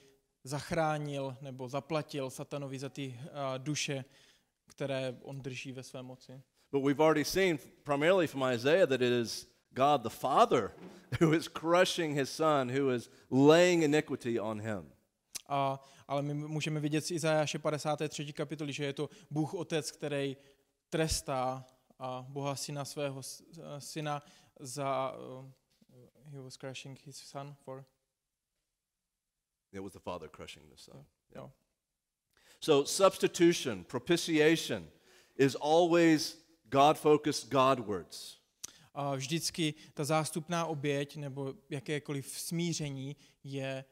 zachránil 0.45 1.37
nebo 1.41 1.69
zaplatil 1.69 2.31
satanovi 2.31 2.79
za 2.79 2.89
ty 2.89 3.21
duše, 3.59 4.05
které 4.67 5.17
on 5.23 5.43
drží 5.43 5.73
ve 5.73 5.83
své 5.83 6.03
moci. 6.03 6.43
But 6.73 6.85
we've 6.85 7.05
already 7.05 7.25
seen, 7.25 7.59
primarily 7.83 8.27
from 8.27 8.43
Isaiah, 8.53 8.89
that 8.89 9.01
it 9.01 9.13
is 9.13 9.49
God 9.71 10.03
the 10.03 10.09
Father 10.09 10.71
who 11.21 11.35
is 11.35 11.49
crushing 11.49 12.17
his 12.19 12.31
son, 12.31 12.71
who 12.71 12.95
is 12.95 13.11
laying 13.31 13.83
iniquity 13.83 14.41
on 14.41 14.61
him. 14.61 14.93
A, 15.49 15.85
ale 16.09 16.23
my 16.23 16.35
můžeme 16.35 16.81
vidět 16.81 17.05
z 17.05 17.11
Izajáše 17.11 17.59
53. 17.59 18.33
kapitoly, 18.33 18.73
že 18.73 18.85
je 18.85 18.93
to 18.93 19.11
Bůh 19.31 19.55
Otec, 19.55 19.91
který 19.91 20.37
trestá 20.91 21.65
Boha 22.29 22.57
syna 22.57 22.85
svého 22.85 23.23
syna 23.79 24.23
za 24.61 25.13
uh, 25.13 25.45
he 26.33 26.41
was 26.41 26.57
crushing 26.57 26.99
his 27.05 27.17
son 27.17 27.55
for 27.65 27.85
It 29.73 29.81
was 29.81 29.93
the 29.93 30.01
Father 30.01 30.29
crushing 30.29 30.69
the 30.71 30.77
Son. 30.77 31.05
jo. 31.35 31.51
So, 32.61 32.85
substitution, 32.85 33.85
propitiation, 33.85 34.89
is 35.37 35.57
always 35.57 36.37
God 36.71 36.99
focused 36.99 37.51
Godwards. 37.51 38.39
A 38.95 39.15
vždycky 39.15 39.75
ta 39.95 40.05
zástupná 40.05 40.67
oběť 40.67 41.17
nebo 41.17 41.55
jakékoliv 41.71 42.27
smíření 42.29 43.17
je 43.45 43.85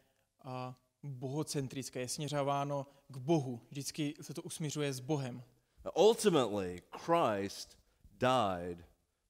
a, 0.45 0.75
bohocentrické, 1.03 2.01
je 2.01 2.09
směřováno 2.09 2.87
k 3.09 3.17
Bohu. 3.17 3.61
Vždycky 3.71 4.15
se 4.21 4.35
to 4.35 4.43
usmířuje 4.43 4.93
s 4.93 5.01
Bohem. 5.01 5.43
Ultimately, 5.95 6.83
Christ 6.99 7.80
died 8.21 8.85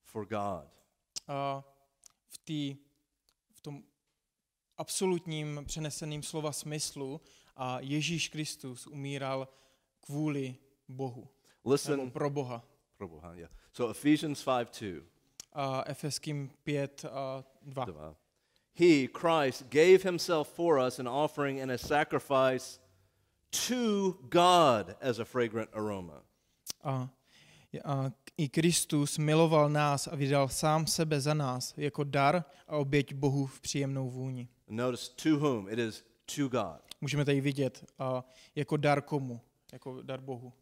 for 0.05 0.27
God. 0.27 0.69
A 1.29 1.65
v, 2.29 2.39
tý, 2.39 2.77
v 3.53 3.61
tom 3.61 3.83
absolutním 4.77 5.63
přeneseným 5.67 6.23
slova 6.23 6.53
smyslu 6.53 7.21
a 7.57 7.81
Ježíš 7.81 8.29
Kristus 8.29 8.87
umíral 8.87 9.49
kvůli 10.01 10.57
Bohu, 10.89 11.29
Listen, 11.65 12.11
pro 12.11 12.31
Boha. 12.31 12.65
Prabhu, 13.01 13.21
yeah. 13.35 13.51
So 13.73 13.91
Ephesians 13.91 14.45
5 14.45 14.81
2. 14.81 15.03
A 15.53 15.85
Efeským 15.87 16.51
5 16.65 17.05
a 17.05 17.45
2. 17.63 17.85
Divine. 17.85 18.15
He, 18.73 19.09
Christ, 19.09 19.63
gave 19.71 20.03
himself 20.03 20.49
for 20.49 20.79
us 20.79 20.99
an 20.99 21.09
offering 21.09 21.61
and 21.61 21.71
a 21.71 21.79
sacrifice 21.79 22.79
to 23.51 24.19
God 24.29 24.97
as 25.01 25.19
a 25.19 25.25
fragrant 25.25 25.71
aroma. 25.75 26.23
A, 26.85 27.09
a 27.85 28.13
i 28.41 28.49
Kristus 28.49 29.19
miloval 29.19 29.71
nás 29.71 30.07
a 30.07 30.17
vydal 30.17 30.49
sám 30.49 30.87
sebe 30.87 31.21
za 31.21 31.35
nás 31.35 31.75
jako 31.77 32.05
dar 32.05 32.45
a 32.69 32.77
oběť 32.77 33.15
Bohu 33.15 33.47
v 33.47 33.61
příjemnou 33.61 34.11
vůni. 34.11 34.49
Notice 34.69 35.11
to 35.23 35.29
whom? 35.39 35.69
It 35.69 35.79
is 35.79 36.05
to 36.37 36.49
God. 36.49 36.81
Můžeme 37.01 37.25
tady 37.25 37.41
vidět 37.41 37.85
a 37.99 38.25
jako 38.55 38.77
dar 38.77 39.03
komu? 39.03 39.41
Jako 39.73 40.03
dar 40.03 40.21
Bohu. 40.21 40.53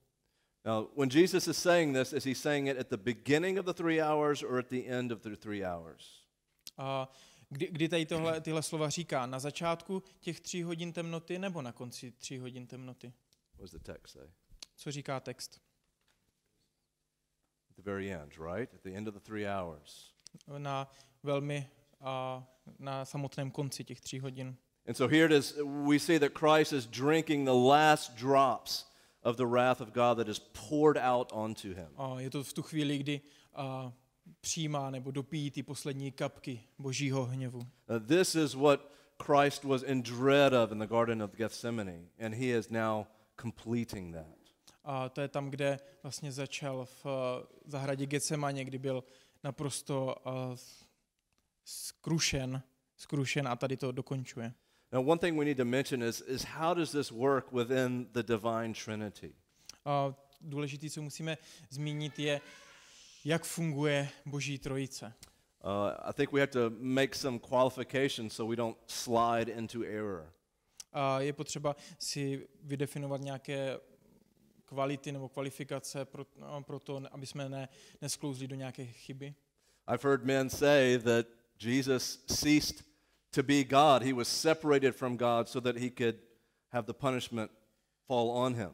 Now, 0.64 0.88
when 0.96 1.08
Jesus 1.12 1.48
is 1.48 1.58
saying 1.58 1.96
this, 1.96 2.12
is 2.12 2.24
he 2.24 2.34
saying 2.34 2.68
it 2.68 2.78
at 2.78 2.88
the 2.88 2.96
beginning 2.96 3.58
of 3.58 3.66
the 3.66 3.72
three 3.72 4.02
hours 4.02 4.42
or 4.42 4.58
at 4.58 4.68
the 4.68 4.82
end 4.86 5.12
of 5.12 5.20
the 5.20 5.36
three 5.36 5.64
hours? 5.64 6.22
A 6.76 7.12
kdy, 7.48 7.68
kdy 7.70 7.88
tady 7.88 8.06
tohle, 8.06 8.40
tyhle 8.40 8.62
slova 8.62 8.90
říká? 8.90 9.26
Na 9.26 9.38
začátku 9.38 10.02
těch 10.20 10.40
tří 10.40 10.62
hodin 10.62 10.92
temnoty 10.92 11.38
nebo 11.38 11.62
na 11.62 11.72
konci 11.72 12.10
tří 12.10 12.38
hodin 12.38 12.66
temnoty? 12.66 13.12
What 13.52 13.60
does 13.60 13.70
the 13.70 13.92
text 13.92 14.12
say? 14.12 14.28
Co 14.76 14.90
říká 14.90 15.20
text? 15.20 15.67
At 17.78 17.84
the 17.84 17.90
very 17.90 18.10
end, 18.10 18.32
right? 18.38 18.68
At 18.74 18.82
the 18.82 18.94
end 18.94 19.08
of 19.08 19.14
the 19.14 19.20
three 19.20 19.46
hours. 19.46 20.12
Na 20.58 20.88
velmi 21.22 21.66
a 22.00 22.42
na 22.78 23.04
samotném 23.04 23.50
konci 23.50 23.84
těch 23.84 24.00
tří 24.00 24.20
hodin. 24.20 24.56
And 24.86 24.96
so 24.96 25.06
here 25.06 25.26
it 25.26 25.32
is. 25.32 25.54
We 25.64 25.98
see 25.98 26.18
that 26.18 26.32
Christ 26.32 26.72
is 26.72 26.86
drinking 26.86 27.44
the 27.44 27.54
last 27.54 28.16
drops 28.16 28.86
of 29.22 29.36
the 29.36 29.46
wrath 29.46 29.80
of 29.80 29.92
God 29.92 30.18
that 30.18 30.28
is 30.28 30.38
poured 30.38 30.96
out 30.96 31.32
onto 31.32 31.74
him. 31.74 31.88
A 31.96 32.20
je 32.20 32.30
to 32.30 32.44
v 32.44 32.52
tu 32.52 32.62
chvíli, 32.62 32.98
kdy 32.98 33.20
a, 33.54 33.92
přijímá 34.40 34.90
nebo 34.90 35.10
dopíjí 35.10 35.50
ty 35.50 35.62
poslední 35.62 36.12
kapky 36.12 36.60
božího 36.78 37.24
hněvu. 37.24 37.58
Uh, 37.58 37.98
this 38.06 38.34
is 38.34 38.54
what 38.54 38.80
Christ 39.22 39.64
was 39.64 39.82
in 39.82 40.02
dread 40.02 40.52
of 40.52 40.72
in 40.72 40.78
the 40.78 40.86
Garden 40.86 41.22
of 41.22 41.30
Gethsemane, 41.36 42.08
and 42.18 42.34
he 42.34 42.58
is 42.58 42.70
now 42.70 43.06
completing 43.36 44.14
that. 44.14 44.37
A 44.90 45.08
to 45.08 45.20
je 45.20 45.28
tam, 45.28 45.50
kde 45.50 45.78
vlastně 46.02 46.32
začal 46.32 46.84
v 46.84 47.06
a, 47.06 47.10
zahradě 47.66 48.06
Getsemaně, 48.06 48.64
kdy 48.64 48.78
byl 48.78 49.04
naprosto 49.44 50.16
skrušen, 51.64 52.62
skrušen 52.96 53.48
a 53.48 53.56
tady 53.56 53.76
to 53.76 53.92
dokončuje. 53.92 54.54
Now, 54.92 55.08
one 55.08 55.18
thing 55.18 55.38
we 55.38 55.44
need 55.44 55.56
to 55.56 55.64
mention 55.64 56.02
is, 56.02 56.20
is 56.20 56.44
how 56.44 56.74
does 56.74 56.92
this 56.92 57.10
work 57.10 57.52
within 57.52 58.06
the 58.12 58.22
divine 58.22 58.74
Trinity? 58.84 59.34
A 59.84 60.14
důležité, 60.40 60.90
co 60.90 61.02
musíme 61.02 61.38
zmínit, 61.70 62.18
je, 62.18 62.40
jak 63.24 63.44
funguje 63.44 64.08
Boží 64.26 64.58
trojice. 64.58 65.12
Uh, 65.64 66.10
I 66.10 66.12
think 66.12 66.32
we 66.32 66.40
have 66.40 66.52
to 66.52 66.70
make 66.78 67.14
some 67.14 67.38
qualifications 67.38 68.34
so 68.34 68.50
we 68.50 68.56
don't 68.56 68.78
slide 68.86 69.52
into 69.52 69.82
error. 69.82 70.32
A 70.92 71.20
je 71.20 71.32
potřeba 71.32 71.76
si 71.98 72.48
vydefinovat 72.62 73.20
nějaké 73.20 73.80
kvality 74.68 75.12
nebo 75.12 75.28
kvalifikace 75.28 76.04
pro, 76.04 76.26
no, 76.36 76.62
pro 76.62 76.78
to, 76.78 77.02
aby 77.10 77.26
jsme 77.26 77.48
ne, 77.48 77.68
nesklouzli 78.00 78.48
do 78.48 78.54
nějaké 78.54 78.86
chyby. 78.86 79.34
I've 79.94 80.08
heard 80.08 80.24
men 80.24 80.50
say 80.50 80.98
that 80.98 81.26
Jesus 81.60 82.24
ceased 82.26 82.84
to 83.30 83.42
be 83.42 83.64
God. 83.64 84.02
He 84.02 84.12
was 84.12 84.28
separated 84.28 84.94
from 84.94 85.16
God 85.16 85.48
so 85.48 85.60
that 85.60 85.76
he 85.76 85.90
could 85.90 86.16
have 86.70 86.86
the 86.86 86.92
punishment 86.92 87.50
fall 88.06 88.30
on 88.30 88.54
him. 88.54 88.70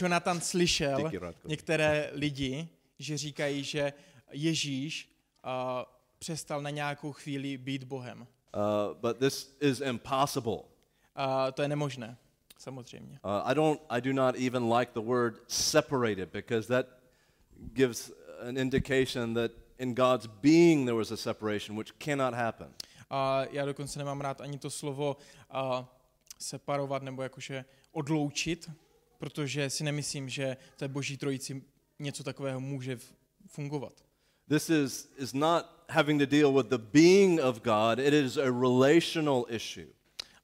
Jonathan 0.00 0.40
slyšel 0.40 1.10
některé 1.44 2.10
lidi, 2.12 2.68
že 2.98 3.18
říkají, 3.18 3.64
že 3.64 3.92
Ježíš 4.32 5.12
a, 5.42 5.86
přestal 6.18 6.62
na 6.62 6.70
nějakou 6.70 7.12
chvíli 7.12 7.56
být 7.56 7.84
Bohem. 7.84 8.20
Uh, 8.20 8.94
but 9.00 9.18
this 9.18 9.56
is 9.60 9.80
impossible. 9.80 10.58
A 11.14 11.52
to 11.52 11.62
je 11.62 11.68
nemožné, 11.68 12.16
samozřejmě. 12.58 13.20
Uh, 13.24 13.50
I 13.50 13.54
don't. 13.54 13.80
I 13.88 14.00
do 14.00 14.12
not 14.12 14.36
even 14.36 14.70
like 14.78 14.92
the 14.92 15.00
word 15.00 15.40
separated 15.48 16.28
because 16.32 16.68
that 16.68 16.86
gives 17.72 18.12
an 18.40 18.56
indication 18.56 19.34
that 19.34 19.52
in 19.78 19.94
God's 19.94 20.26
being 20.26 20.84
there 20.84 20.96
was 20.96 21.10
a 21.10 21.16
separation, 21.16 21.76
which 21.76 21.92
cannot 21.98 22.34
happen. 22.34 22.68
A 23.10 23.44
já 23.50 23.64
dokonce 23.64 23.98
nemám 23.98 24.20
rád 24.20 24.40
ani 24.40 24.58
to 24.58 24.70
slovo 24.70 25.16
a, 25.50 25.88
separovat 26.38 27.02
nebo 27.02 27.22
jakože 27.22 27.64
odloučit, 27.92 28.70
protože 29.18 29.70
si 29.70 29.84
nemyslím, 29.84 30.28
že 30.28 30.56
té 30.76 30.88
boží 30.88 31.16
trojici 31.16 31.62
něco 31.98 32.24
takového 32.24 32.60
může 32.60 32.98
fungovat. 33.46 33.92
This 34.48 34.70
is 34.70 35.08
is 35.18 35.32
not 35.32 35.66
having 35.90 36.20
to 36.20 36.26
deal 36.26 36.52
with 36.52 36.66
the 36.66 36.78
being 36.78 37.40
of 37.40 37.62
God. 37.62 37.98
It 37.98 38.14
is 38.14 38.36
a 38.36 38.50
relational 38.50 39.44
issue. 39.48 39.86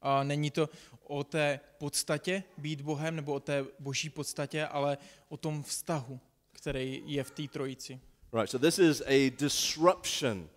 A 0.03 0.23
není 0.23 0.51
to 0.51 0.69
o 1.07 1.25
té 1.25 1.61
podstatě 1.79 2.43
být 2.59 2.81
Bohem 2.81 3.17
nebo 3.17 3.35
o 3.35 3.41
té 3.41 3.65
boží 3.79 4.11
podstatě, 4.11 4.67
ale 4.67 4.99
o 5.29 5.37
tom 5.37 5.63
vztahu, 5.63 6.21
který 6.53 7.03
je 7.07 7.25
v 7.25 7.31
té 7.31 7.49
trojici. 7.49 8.01
Right. 8.33 8.51
So 8.51 8.67
this 8.67 8.79
is 8.79 9.03
a 9.07 9.31
disruption 9.39 10.49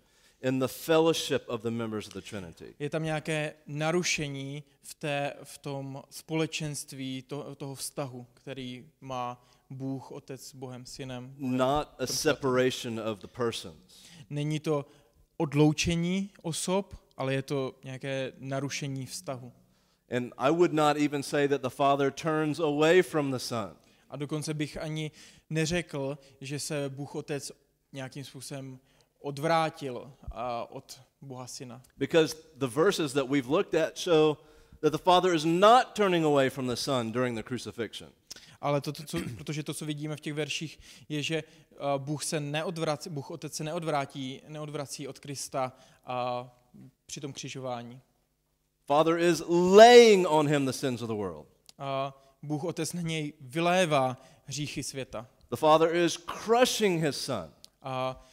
in 0.41 0.60
the 0.60 0.68
fellowship 0.68 1.43
of 1.48 1.62
the 1.62 1.70
members 1.70 2.08
of 2.08 2.14
the 2.14 2.22
Trinity. 2.22 2.76
Je 2.80 2.89
tam 2.89 3.04
nějaké 3.04 3.54
narušení 3.68 4.64
v, 4.82 4.93
té, 4.93 5.34
v 5.43 5.58
tom 5.58 6.04
společenství 6.10 7.22
to, 7.22 7.56
toho 7.56 7.76
vztahu, 7.76 8.28
který 8.34 8.86
má 9.02 9.48
Bůh, 9.70 10.12
Otec 10.12 10.48
s 10.48 10.56
Bohem, 10.56 10.86
Synem. 10.86 11.36
Not 11.38 11.95
a 12.00 12.08
separation 12.08 13.00
of 13.00 13.20
the 13.20 13.28
persons. 13.28 14.06
Není 14.30 14.60
to 14.60 14.86
odloučení 15.38 16.30
osob, 16.41 16.95
ale 17.18 17.34
je 17.34 17.41
to 17.41 17.76
nějaké 17.84 18.34
narušení 18.38 19.06
vztahu. 19.06 19.54
And 20.10 20.34
I 20.38 20.51
would 20.51 20.74
not 20.74 20.97
even 20.97 21.24
say 21.24 21.47
that 21.47 21.62
the 21.62 21.70
Father 21.70 22.12
turns 22.12 22.60
away 22.60 23.01
from 23.01 23.32
the 23.32 23.38
Son. 23.38 23.76
A 24.10 24.18
dokonce 24.18 24.53
bych 24.53 24.78
ani 24.78 25.12
neřekl, 25.49 26.18
že 26.41 26.60
se 26.60 26.89
Bůh 26.89 27.16
Otec 27.16 27.51
nějakým 27.93 28.24
způsobem 28.24 28.80
odvrátil 29.20 30.14
od 30.70 31.01
Boha 31.22 31.47
Syna. 31.47 31.82
Because 31.97 32.36
the 32.55 32.68
verses 32.68 33.14
that 33.14 33.30
we've 33.30 33.49
looked 33.49 33.82
at 33.82 33.97
show 33.97 34.38
that 34.80 34.91
the 34.91 34.97
Father 34.97 35.34
is 35.34 35.45
not 35.45 35.93
turning 35.93 36.26
away 36.26 36.49
from 36.49 36.68
the 36.68 36.76
Son 36.76 37.12
during 37.12 37.38
the 37.38 37.43
crucifixion. 37.43 38.12
Ale 38.62 38.82
to, 38.82 38.91
to, 38.91 39.03
co, 39.03 39.18
protože 39.38 39.64
to, 39.64 39.74
co 39.74 39.86
vidíme 39.86 40.16
v 40.16 40.20
těch 40.20 40.34
verších, 40.34 40.80
je, 41.10 41.24
že 41.24 41.43
uh, 41.43 42.03
Bůh 42.03 42.24
se 42.24 42.39
neodvrací, 42.39 43.10
Bůh 43.10 43.32
Otec 43.32 43.55
se 43.55 43.64
neodvrátí, 43.64 44.41
neodvrací 44.47 45.08
od 45.08 45.20
Krista 45.20 45.74
uh, 46.10 46.47
při 47.05 47.22
tom 47.22 47.34
křižování. 47.34 48.01
Father 48.88 49.18
is 49.18 49.44
laying 49.48 50.26
on 50.28 50.48
him 50.48 50.66
the 50.66 50.72
sins 50.72 51.02
of 51.02 51.10
the 51.10 51.16
world. 51.16 51.46
Uh, 51.80 52.12
Bůh 52.42 52.64
Otec 52.64 52.94
na 52.94 53.02
něj 53.02 53.34
vylévá 53.42 54.18
hříchy 54.46 54.84
světa. 54.84 55.28
The 55.50 55.56
Father 55.56 55.96
is 55.96 56.18
crushing 56.18 57.04
his 57.04 57.18
son. 57.18 57.54
A 57.82 58.26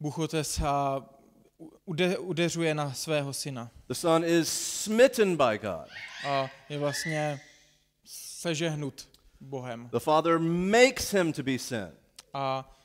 Bůh 0.00 0.18
Otec 0.18 0.58
uh, 0.58 0.66
ude, 1.84 2.18
udeřuje 2.18 2.74
na 2.74 2.92
svého 2.92 3.32
syna. 3.32 3.70
The 3.86 3.94
son 3.94 4.24
is 4.24 4.48
smitten 4.82 5.36
by 5.36 5.58
God. 5.58 5.88
A 6.26 6.50
je 6.68 6.78
vlastně 6.78 7.40
sežehnut 8.04 9.08
Bohem. 9.40 9.88
The 9.92 9.98
Father 9.98 10.38
makes 10.38 11.14
him 11.14 11.32
to 11.32 11.42
be 11.42 11.58
sin. 11.58 11.92
A 12.34 12.76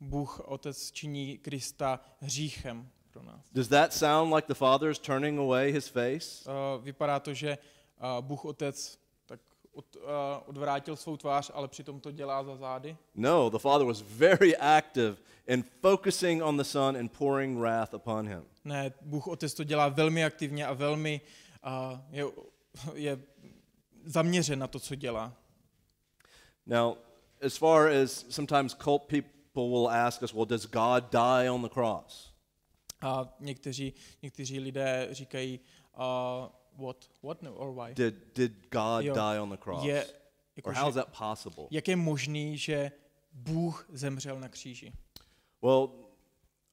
Bůh 0.00 0.40
Otec 0.40 0.90
činí 0.90 1.38
Krista 1.38 2.00
hříchem 2.20 2.90
pro 3.16 3.24
nás. 3.24 3.40
Does 3.52 3.68
that 3.68 3.92
sound 3.92 4.34
like 4.34 4.46
the 4.46 4.54
Father 4.54 4.90
is 4.90 4.98
turning 4.98 5.38
away 5.38 5.72
his 5.72 5.88
face? 5.88 6.44
Uh, 6.46 6.82
vypadá 6.82 7.20
to, 7.20 7.34
že 7.34 7.58
uh, 8.00 8.20
Bůh 8.20 8.44
Otec 8.44 8.98
tak 9.26 9.40
od, 9.72 9.96
uh, 9.96 10.02
odvrátil 10.46 10.96
svou 10.96 11.16
tvář, 11.16 11.50
ale 11.54 11.68
přitom 11.68 12.00
to 12.00 12.10
dělá 12.12 12.44
za 12.44 12.56
zády. 12.56 12.96
No, 13.14 13.50
the 13.50 13.58
Father 13.58 13.86
was 13.86 14.00
very 14.00 14.56
active 14.56 15.16
in 15.46 15.64
focusing 15.82 16.42
on 16.42 16.56
the 16.56 16.64
Son 16.64 16.96
and 16.96 17.12
pouring 17.12 17.58
wrath 17.58 17.94
upon 17.94 18.28
him. 18.28 18.44
Ne, 18.64 18.92
Bůh 19.00 19.26
Otec 19.26 19.54
to 19.54 19.64
dělá 19.64 19.88
velmi 19.88 20.24
aktivně 20.24 20.66
a 20.66 20.72
velmi 20.72 21.20
uh, 21.66 22.00
je, 22.10 22.24
je 22.94 23.18
zaměřen 24.04 24.58
na 24.58 24.66
to, 24.66 24.80
co 24.80 24.94
dělá. 24.94 25.32
Now, 26.66 26.96
as 27.46 27.56
far 27.56 27.88
as 27.88 28.26
sometimes 28.28 28.74
cult 28.74 29.02
people 29.02 29.68
will 29.68 29.88
ask 29.88 30.22
us, 30.22 30.32
well, 30.32 30.44
does 30.44 30.66
God 30.66 31.04
die 31.12 31.50
on 31.50 31.62
the 31.62 31.68
cross? 31.68 32.35
A 33.06 33.34
někteří, 33.40 33.94
někteří 34.22 34.60
lidé 34.60 35.08
říkají, 35.10 35.60
uh, 35.98 36.84
what, 36.86 36.96
what 37.22 37.42
no, 37.42 37.54
or 37.54 37.74
why? 37.74 37.94
Did, 37.94 38.14
did 38.34 38.52
God 38.70 39.04
Jo. 39.04 39.14
die 39.14 39.40
on 39.40 39.50
the 39.50 39.56
cross? 39.56 39.84
Je, 39.84 40.04
Or 40.04 40.12
jakože, 40.56 40.80
how 40.80 40.88
is 40.88 40.94
that 40.94 41.18
possible? 41.18 41.64
jak 41.70 41.88
je 41.88 41.96
možný, 41.96 42.58
že 42.58 42.92
Bůh 43.32 43.86
zemřel 43.92 44.40
na 44.40 44.48
kříži? 44.48 44.92
Well, 45.62 45.90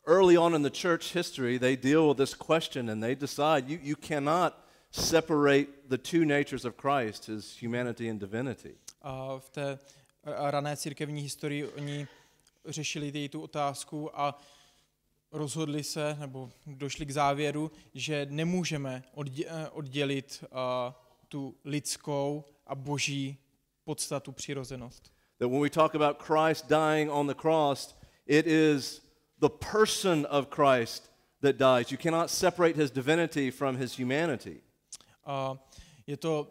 early 0.07 0.37
on 0.37 0.55
in 0.55 0.63
the 0.63 0.81
church 0.81 1.15
history, 1.15 1.59
they 1.59 1.77
deal 1.77 2.07
with 2.07 2.17
this 2.17 2.33
question 2.33 2.89
and 2.89 3.01
they 3.01 3.15
decide 3.15 3.63
you, 3.67 3.79
you 3.81 3.95
cannot 4.07 4.53
separate 4.91 5.67
the 5.89 5.97
two 5.97 6.25
natures 6.25 6.65
of 6.65 6.75
Christ, 6.75 7.27
his 7.27 7.61
humanity 7.61 8.09
and 8.09 8.19
divinity. 8.19 8.75
A 9.01 9.39
v 9.39 9.49
té 9.49 9.79
rané 10.25 10.77
církevní 10.77 11.21
historii 11.21 11.67
oni 11.67 12.07
řešili 12.65 13.29
tu 13.29 13.41
otázku 13.41 14.19
a 14.19 14.37
rozhodli 15.33 15.83
se, 15.83 16.17
nebo 16.19 16.51
došli 16.65 17.05
k 17.05 17.11
závěru, 17.11 17.71
že 17.93 18.27
nemůžeme 18.29 19.03
eh, 19.45 19.69
oddělit 19.69 20.43
a, 20.51 20.95
tu 21.27 21.55
lidskou 21.65 22.43
a 22.67 22.75
boží 22.75 23.37
podstatu 23.83 24.31
přirozenost. 24.31 25.13
That 25.37 25.49
when 25.49 25.61
we 25.61 25.69
talk 25.69 25.95
about 25.95 26.21
Christ 26.21 26.65
dying 26.67 27.11
on 27.11 27.27
the 27.27 27.33
cross, 27.33 27.95
it 28.25 28.47
is 28.47 29.01
the 29.39 29.49
person 29.71 30.27
of 30.29 30.47
Christ 30.49 31.11
that 31.41 31.55
dies. 31.55 31.91
You 31.91 31.97
cannot 31.97 32.29
separate 32.29 32.81
his 32.81 32.91
divinity 32.91 33.51
from 33.51 33.77
his 33.77 33.99
humanity. 33.99 34.61
A 35.25 35.57
je 36.07 36.17
to 36.17 36.47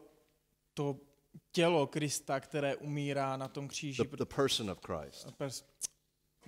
to 0.75 0.97
tělo 1.53 1.87
Krista, 1.87 2.41
které 2.41 2.77
umírá 2.77 3.37
na 3.37 3.49
tom 3.49 3.69
kříži. 3.69 4.03
The, 4.03 4.17
the 4.17 4.35
person 4.37 4.71
of 4.71 4.79
Christ. 4.87 5.29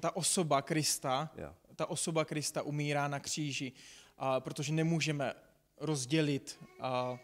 Ta 0.01 0.16
osoba 0.16 0.62
Krista, 0.62 1.30
Yeah. 1.37 1.55
Ta 1.77 1.87
osoba 1.87 2.25
Krista 2.25 2.62
umírá 2.62 3.09
na 3.09 3.20
kříži, 3.20 3.72
a 4.18 4.41
protože 4.41 4.72
nemůžeme 4.72 5.35
rozdělit 5.81 6.59
a, 6.81 7.18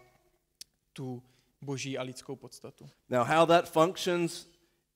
tu 0.92 1.22
boží 1.60 1.98
a 1.98 2.02
lidskou 2.02 2.36
podstatu. 2.36 2.90
Now, 3.08 3.26
how 3.26 3.46
that 3.46 3.70
functions 3.70 4.46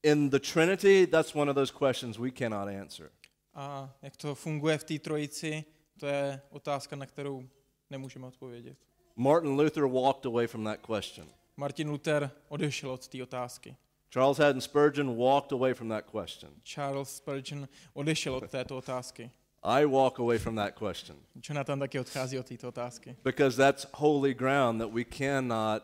in 0.02 0.30
the 0.30 0.38
Trinity, 0.38 1.06
that's 1.06 1.34
one 1.34 1.50
of 1.50 1.54
those 1.54 1.72
questions 1.78 2.18
we 2.18 2.30
cannot 2.30 2.68
answer. 2.68 3.10
A 3.54 3.94
jak 4.02 4.16
to 4.16 4.34
funguje 4.34 4.78
v 4.78 4.84
té 4.84 4.98
trojici, 4.98 5.64
to 5.98 6.06
je 6.06 6.40
otázka, 6.50 6.96
na 6.96 7.06
kterou 7.06 7.48
nemůžeme 7.90 8.26
odpovědět. 8.26 8.78
Martin 9.16 9.50
Luther 9.50 9.84
walked 9.84 10.26
away 10.26 10.46
from 10.46 10.64
that 10.64 10.80
question. 10.86 11.28
Martin 11.56 11.90
Luther 11.90 12.30
odešel 12.48 12.90
od 12.90 13.08
té 13.08 13.22
otázky. 13.22 13.76
Charles 14.10 14.38
Haddon 14.38 14.60
Spurgeon 14.60 15.16
walked 15.16 15.52
away 15.52 15.74
from 15.74 15.88
that 15.88 16.04
question. 16.10 16.52
Charles 16.64 17.16
Spurgeon 17.16 17.68
odešel 17.92 18.34
od 18.34 18.50
této 18.50 18.76
otázky. 18.76 19.30
I 19.64 19.86
walk 19.86 20.18
away 20.18 20.38
from 20.38 20.56
that 20.56 20.74
question 20.74 21.16
Jonathan 21.48 21.80
taky 21.80 22.00
odchází 22.00 22.38
od 22.38 22.46
této 22.46 22.68
otázky. 22.68 23.16
because 23.24 23.56
that's 23.56 23.86
holy 23.92 24.34
ground 24.34 24.80
that 24.80 24.90
we 24.92 25.04
cannot, 25.04 25.82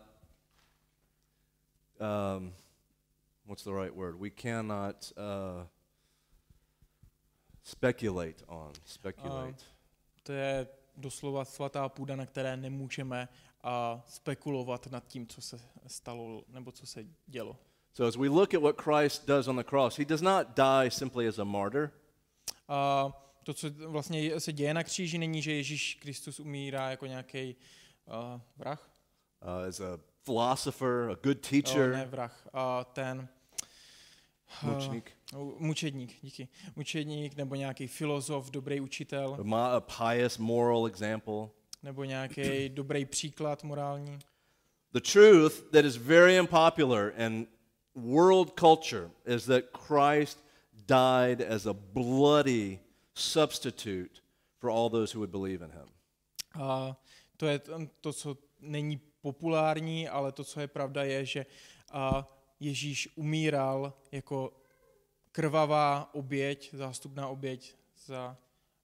um, 2.00 2.52
what's 3.46 3.64
the 3.64 3.72
right 3.72 3.94
word? 3.96 4.20
We 4.20 4.30
cannot 4.30 5.12
uh, 5.16 5.66
speculate 7.62 8.44
on. 8.46 8.72
Speculate. 8.84 9.64
To 10.22 10.32
je 10.32 10.66
doslova 10.96 11.44
svatá 11.44 11.88
půda, 11.88 12.16
na 12.16 12.26
které 12.26 12.56
nemůžeme 12.56 13.28
a 13.62 14.02
spekulovat 14.06 14.86
nad 14.86 15.06
tím, 15.06 15.26
co 15.26 15.40
se 15.40 15.60
stalo 15.86 16.44
nebo 16.48 16.72
co 16.72 16.86
se 16.86 17.04
dělo. 17.26 17.56
So 17.92 18.08
as 18.08 18.16
we 18.16 18.28
look 18.28 18.54
at 18.54 18.62
what 18.62 18.80
Christ 18.80 19.26
does 19.26 19.48
on 19.48 19.56
the 19.56 19.64
cross, 19.64 19.98
he 19.98 20.04
does 20.04 20.22
not 20.22 20.46
die 20.56 20.90
simply 20.90 21.28
as 21.28 21.38
a 21.38 21.44
martyr. 21.44 21.90
A 22.68 23.12
to, 23.44 23.54
co 23.54 23.70
vlastně 23.86 24.40
se 24.40 24.52
děje 24.52 24.74
na 24.74 24.84
kříži, 24.84 25.18
není, 25.18 25.42
že 25.42 25.52
Ježíš 25.52 25.98
Kristus 26.00 26.40
umírá 26.40 26.90
jako 26.90 27.06
nějaký 27.06 27.56
uh, 28.06 28.40
vrah. 28.56 28.90
uh, 29.42 29.68
as 29.68 29.80
a 29.80 29.98
philosopher, 30.24 31.10
a 31.10 31.14
good 31.22 31.24
Oh, 31.26 31.52
ne 31.52 31.62
teacher, 31.62 32.06
vrah, 32.08 32.48
a 32.52 32.84
ten 32.84 33.28
mučník, 34.62 35.12
uh, 35.36 35.52
mučedník, 35.58 36.16
díky. 36.22 36.48
Mučedník 36.76 37.36
nebo 37.36 37.54
nějaký 37.54 37.86
filozof, 37.86 38.50
dobrý 38.50 38.80
učitel, 38.80 39.36
a 39.54 39.80
pious 39.80 40.38
moral 40.38 40.86
example. 40.86 41.48
nebo 41.82 42.04
nějaký 42.04 42.68
dobrý 42.74 43.04
příklad 43.04 43.64
morální. 43.64 44.18
The 44.92 45.00
truth 45.12 45.70
that 45.70 45.84
is 45.84 45.96
very 45.96 46.40
unpopular 46.40 47.12
in 47.16 47.46
world 47.94 48.58
culture 48.60 49.10
is 49.26 49.44
that 49.44 49.64
Christ 49.86 50.44
died 50.86 51.40
as 51.40 51.66
a 51.66 51.72
bloody 51.72 52.78
substitute 53.20 54.20
for 54.58 54.70
all 54.70 54.90
those 54.90 55.14
who 55.14 55.20
would 55.20 55.30
believe 55.30 55.64
in 55.64 55.70
him. 55.70 55.88
A 56.54 56.96
to 57.36 57.46
je 57.46 57.60
to, 58.00 58.12
co 58.12 58.36
není 58.60 59.00
populární, 59.20 60.08
ale 60.08 60.32
to, 60.32 60.44
co 60.44 60.60
je 60.60 60.68
pravda, 60.68 61.04
je, 61.04 61.24
že 61.26 61.46
a 61.90 62.28
Ježíš 62.60 63.08
umíral 63.16 63.92
jako 64.12 64.52
krvavá 65.32 66.14
oběť, 66.14 66.74
zástupná 66.74 67.28
oběť 67.28 67.74
za, 68.06 68.36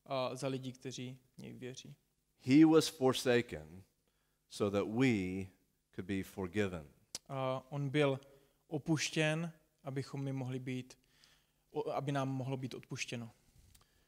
a, 0.07 0.35
za 0.35 0.49
lidi, 0.49 0.73
kteří 0.73 1.19
v 1.35 1.39
něj 1.39 1.53
věří. 1.53 1.95
He 2.41 2.67
was 2.67 2.89
forsaken 2.89 3.83
so 4.51 4.79
that 4.79 4.95
we 4.95 5.47
could 5.95 6.07
be 6.07 6.23
forgiven. 6.23 6.89
A 7.29 7.67
on 7.69 7.89
byl 7.89 8.21
opuštěn, 8.67 9.53
abychom 9.85 10.23
my 10.23 10.33
mohli 10.33 10.59
být, 10.59 10.99
aby 11.93 12.13
nám 12.13 12.29
mohlo 12.29 12.57
být 12.57 12.75
odpuštěno. 12.75 13.31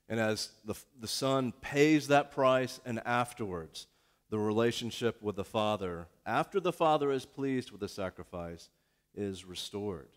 And 0.08 0.20
as 0.20 0.50
the, 0.64 0.74
the 1.00 1.06
Son 1.06 1.52
pays 1.52 2.08
that 2.08 2.30
price, 2.30 2.80
and 2.84 3.00
afterwards, 3.04 3.86
the 4.30 4.38
relationship 4.38 5.22
with 5.22 5.36
the 5.36 5.44
Father, 5.44 6.06
after 6.24 6.60
the 6.60 6.72
Father 6.72 7.12
is 7.12 7.26
pleased 7.26 7.70
with 7.70 7.80
the 7.80 7.88
sacrifice, 7.88 8.70
is 9.14 9.44
restored. 9.44 10.08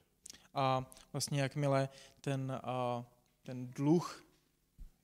A 0.53 0.85
vlastně 1.13 1.41
jakmile 1.41 1.89
ten, 2.21 2.59
a, 2.63 3.05
ten 3.43 3.67
dluh 3.67 4.23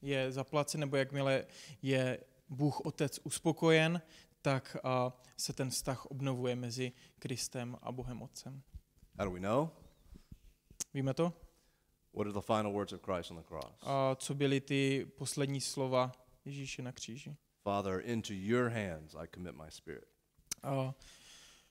je 0.02 0.32
zaplacen, 0.32 0.80
nebo 0.80 0.98
jakmile 0.98 1.46
je 1.82 2.20
Bůh 2.50 2.86
Otec 2.86 3.20
uspokojen, 3.24 4.02
tak 4.42 4.78
a, 4.84 5.14
se 5.38 5.54
ten 5.54 5.70
vztah 5.70 6.06
obnovuje 6.06 6.56
mezi 6.56 6.92
Kristem 7.20 7.78
a 7.82 7.92
Bohem 7.92 8.22
Otcem. 8.22 8.62
How 9.20 9.26
do 9.26 9.32
we 9.32 9.40
know? 9.40 9.70
Víme 10.94 11.14
to? 11.14 11.47
What 12.18 12.26
are 12.26 12.34
the 12.34 12.42
final 12.42 12.74
words 12.74 12.94
of 12.94 13.02
Christ 13.02 13.32
on 13.32 13.38
the 13.38 13.44
cross? 13.44 13.74
A 13.82 14.16
co 14.16 14.34
byly 14.34 14.62
ty 14.62 15.08
poslední 15.18 15.62
slova 15.62 16.12
Ježíše 16.46 16.82
na 16.82 16.92
kříži? 16.92 17.36
Father, 17.64 18.02
into 18.06 18.34
your 18.34 18.70
hands 18.70 19.16
I 19.16 19.28
commit 19.34 19.56
my 19.56 19.72
spirit. 19.72 20.08
A, 20.64 20.94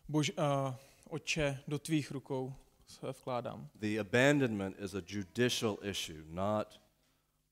bož, 0.08 0.32
a, 0.36 0.78
Otče, 1.10 1.58
do 1.68 1.78
tvých 1.78 2.10
rukou 2.10 2.54
se 2.86 3.10
vkládám. 3.12 3.68
The 3.74 4.00
abandonment 4.00 4.76
is 4.78 4.94
a 4.94 5.02
judicial 5.06 5.78
issue, 5.82 6.24
not 6.28 6.80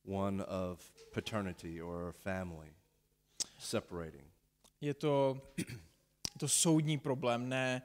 one 0.05 0.45
of 0.45 0.93
paternity 1.15 1.83
or 1.83 2.13
family 2.13 2.75
separating. 3.59 4.25
Je 4.81 4.95
to, 4.95 5.41
to 6.39 6.49
soudní 6.49 6.99
problém, 6.99 7.49
ne, 7.49 7.83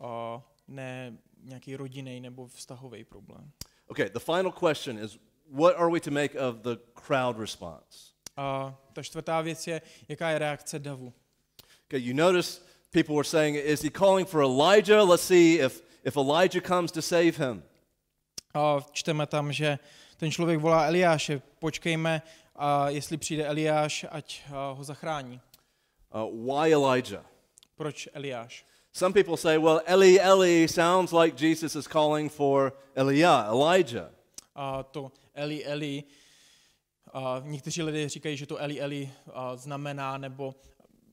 a, 0.00 0.42
ne 0.68 1.18
nějaký 1.42 1.76
rodinný 1.76 2.20
nebo 2.20 2.46
vztahový 2.46 3.04
problém. 3.04 3.52
Okay, 3.92 4.08
the 4.08 4.20
final 4.20 4.50
question 4.50 4.96
is 4.96 5.18
what 5.50 5.76
are 5.76 5.90
we 5.90 6.00
to 6.00 6.10
make 6.10 6.34
of 6.34 6.62
the 6.62 6.76
crowd 6.94 7.38
response? 7.38 8.14
A 8.36 8.74
ta 8.92 9.02
čtvrtá 9.02 9.40
věc 9.40 9.66
je, 9.66 9.82
jaká 10.08 10.30
je 10.30 10.38
reakce 10.38 10.78
davu. 10.78 11.12
Okay, 11.86 12.00
you 12.00 12.14
notice 12.14 12.60
people 12.90 13.14
were 13.14 13.24
saying, 13.24 13.56
is 13.56 13.82
he 13.82 13.90
calling 13.90 14.28
for 14.28 14.40
Elijah? 14.40 15.04
Let's 15.04 15.22
see 15.22 15.60
if, 15.60 15.82
if 16.04 16.16
Elijah 16.16 16.62
comes 16.62 16.92
to 16.92 17.02
save 17.02 17.36
him. 17.36 17.62
A 18.54 18.80
čteme 18.92 19.26
tam, 19.26 19.52
že 19.52 19.78
ten 20.16 20.30
člověk 20.30 20.60
volá 20.60 20.86
Eliáše, 20.86 21.42
počkejme, 21.58 22.22
a 22.56 22.88
jestli 22.88 23.16
přijde 23.16 23.46
Eliáš, 23.46 24.06
ať 24.10 24.42
ho 24.48 24.84
zachrání. 24.84 25.40
Uh, 26.14 26.46
why 26.46 26.72
Elijah? 26.72 27.26
Proč 27.76 28.08
Eliáš? 28.12 28.64
Some 28.92 29.14
people 29.14 29.36
say, 29.36 29.58
well, 29.58 29.80
Eli, 29.86 30.18
Eli 30.18 30.66
sounds 30.68 31.12
like 31.12 31.34
Jesus 31.36 31.76
is 31.76 31.88
calling 31.88 32.28
for 32.28 32.74
Eliah, 32.94 33.48
Elijah. 33.48 34.10
A 34.54 34.82
to 34.82 35.10
Eli, 35.34 35.64
Eli, 35.64 36.04
a 37.12 37.42
někteří 37.44 37.82
lidé 37.82 38.08
říkají, 38.08 38.36
že 38.36 38.46
to 38.46 38.56
Eli, 38.56 38.80
Eli 38.80 39.10
a, 39.32 39.56
znamená 39.56 40.18
nebo 40.18 40.54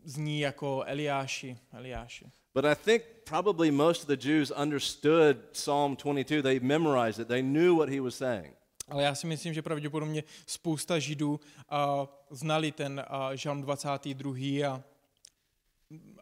zní 0.03 0.39
jako 0.39 0.83
Eliáši, 0.85 1.57
Eliáši. 1.73 2.25
But 2.53 2.65
I 2.65 2.75
think 2.75 3.03
probably 3.23 3.71
most 3.71 4.01
of 4.01 4.07
the 4.07 4.27
Jews 4.29 4.51
understood 4.51 5.37
Psalm 5.51 5.95
22. 5.95 6.41
They 6.41 6.59
memorized 6.59 7.19
it. 7.19 7.27
They 7.27 7.41
knew 7.41 7.75
what 7.75 7.89
he 7.89 8.01
was 8.01 8.15
saying. 8.15 8.53
Ale 8.87 9.03
já 9.03 9.15
si 9.15 9.27
myslím, 9.27 9.53
že 9.53 9.61
pravděpodobně 9.61 10.23
spousta 10.45 10.99
Židů 10.99 11.39
a, 11.69 12.07
znali 12.29 12.71
ten 12.71 13.05
a, 13.07 13.35
žalm 13.35 13.61
22. 13.61 14.33
a, 14.67 14.83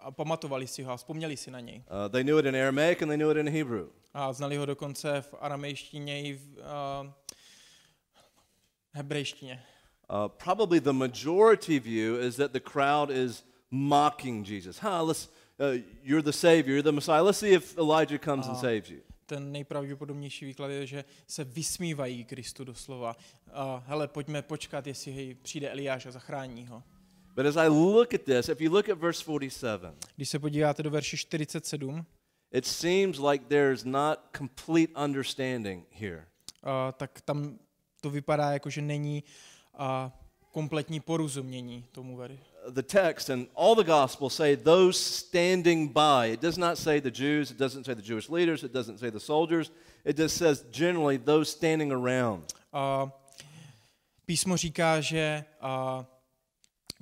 a 0.08 0.12
pamatovali 0.12 0.68
si 0.68 0.84
ho 0.84 0.92
a 0.92 0.98
vzpomněli 0.98 1.38
si 1.38 1.52
na 1.52 1.60
něj. 1.60 1.78
Uh, 1.78 2.12
they 2.12 2.24
knew 2.24 2.40
it 2.40 2.46
in 2.46 2.56
Aramaic 2.56 3.02
and 3.02 3.08
they 3.10 3.18
knew 3.18 3.32
it 3.32 3.38
in 3.38 3.50
Hebrew. 3.50 3.88
A 4.14 4.34
znali 4.34 4.58
ho 4.58 4.66
dokonce 4.66 5.22
v 5.22 5.34
aramejštině 5.40 6.22
i 6.24 6.34
v 6.34 6.62
a, 6.64 7.14
hebrejštině. 8.94 9.64
Uh, 10.10 10.28
probably 10.28 10.80
the 10.80 10.94
majority 10.94 11.80
view 11.80 12.22
is 12.22 12.36
that 12.36 12.52
the 12.52 12.60
crowd 12.60 13.10
is 13.12 13.44
mocking 13.72 14.50
Jesus. 14.50 14.78
Huh, 14.80 15.08
let's, 15.08 15.30
uh, 15.60 15.84
you're 16.04 16.24
the 16.24 16.32
Savior, 16.38 16.70
you're 16.70 16.84
the 16.84 16.92
Messiah. 16.96 17.22
Let's 17.24 17.40
see 17.40 17.54
if 17.54 17.78
Elijah 17.78 18.20
comes 18.26 18.48
and 18.48 18.56
Ah. 18.58 18.62
saves 18.62 18.90
you. 18.90 19.00
Ten 19.26 19.52
nejpravděpodobnější 19.52 20.46
výklad 20.46 20.68
je, 20.72 20.86
že 20.88 21.06
se 21.28 21.44
vysmívají 21.44 22.26
Kristu 22.26 22.64
doslova. 22.64 23.16
A, 23.54 23.84
hele, 23.88 24.08
pojďme 24.08 24.42
počkat, 24.42 24.88
jestli 24.88 25.12
hej, 25.12 25.34
přijde 25.36 25.70
Eliáš 25.70 26.06
a 26.06 26.12
zachrání 26.12 26.68
ho. 26.68 26.84
But 27.38 27.46
as 27.46 27.56
I 27.56 27.68
look 27.68 28.14
at 28.14 28.26
this, 28.26 28.50
if 28.50 28.62
you 28.62 28.72
look 28.72 28.90
at 28.90 28.98
verse 28.98 29.24
47, 29.24 29.94
Když 30.16 30.30
se 30.30 30.40
podíváte 30.40 30.84
do 30.84 30.90
verše 30.90 31.18
47, 31.18 32.06
it 32.52 32.66
seems 32.66 33.20
like 33.20 33.46
there's 33.48 33.86
not 33.86 34.20
complete 34.38 34.94
understanding 35.04 35.86
here. 35.92 36.26
a, 36.64 36.92
tak 36.92 37.22
tam 37.22 37.60
to 38.02 38.10
vypadá 38.10 38.52
jako, 38.52 38.70
že 38.70 38.82
není 38.82 39.24
a, 39.78 40.12
kompletní 40.52 41.00
porozumění 41.00 41.86
tomu 41.92 42.18
very. 42.18 42.40
The 42.70 42.84
text 42.84 43.30
and 43.30 43.50
all 43.56 43.76
the 43.76 43.84
Gospels 43.84 44.36
say 44.36 44.56
those 44.58 45.00
standing 45.00 45.92
by. 45.94 46.34
It 46.34 46.42
does 46.42 46.58
not 46.58 46.78
say 46.78 47.02
the 47.02 47.12
Jews, 47.12 47.52
it 47.52 47.58
doesn't 47.58 47.84
say 47.86 47.96
the 47.96 48.02
Jewish 48.02 48.30
leaders, 48.30 48.64
it 48.64 48.74
doesn't 48.74 48.98
say 48.98 49.12
the 49.12 49.20
soldiers. 49.20 49.72
It 50.06 50.18
just 50.18 50.38
says 50.38 50.66
generally 50.72 51.20
those 51.20 51.52
standing 51.52 51.92
around. 51.92 52.54
A 52.74 53.12
písmo 54.26 54.58
říká, 54.58 55.02
že 55.02 55.46
a, 55.62 56.06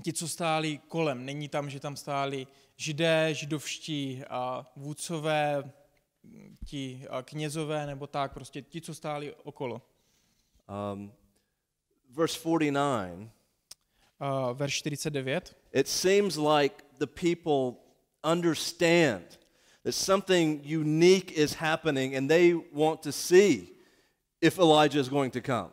ti, 0.01 0.13
co 0.13 0.27
stáli 0.27 0.77
kolem, 0.87 1.25
není 1.25 1.49
tam, 1.49 1.69
že 1.69 1.79
tam 1.79 1.95
stáli 1.95 2.47
židé, 2.77 3.29
židovští 3.33 4.23
a 4.29 4.71
vůdcové, 4.75 5.71
ti 6.65 7.05
a 7.09 7.21
knězové 7.21 7.85
nebo 7.85 8.07
tak, 8.07 8.33
prostě 8.33 8.61
ti, 8.61 8.81
co 8.81 8.95
stáli 8.95 9.33
okolo. 9.43 9.81
Um, 10.93 11.13
verse 12.09 12.39
49, 12.39 13.29
A 14.19 14.51
verš 14.51 14.81
49. 14.81 15.55
it 15.73 15.87
seems 15.87 16.37
like 16.37 16.83
the 16.99 17.07
people 17.07 17.77
understand 18.23 19.37
that 19.83 19.93
something 19.93 20.61
unique 20.63 21.31
is 21.31 21.53
happening 21.53 22.15
and 22.15 22.29
they 22.29 22.53
want 22.73 23.01
to 23.01 23.11
see 23.11 23.67
if 24.41 24.57
Elijah 24.59 24.99
is 24.99 25.09
going 25.09 25.33
to 25.33 25.41
come. 25.41 25.69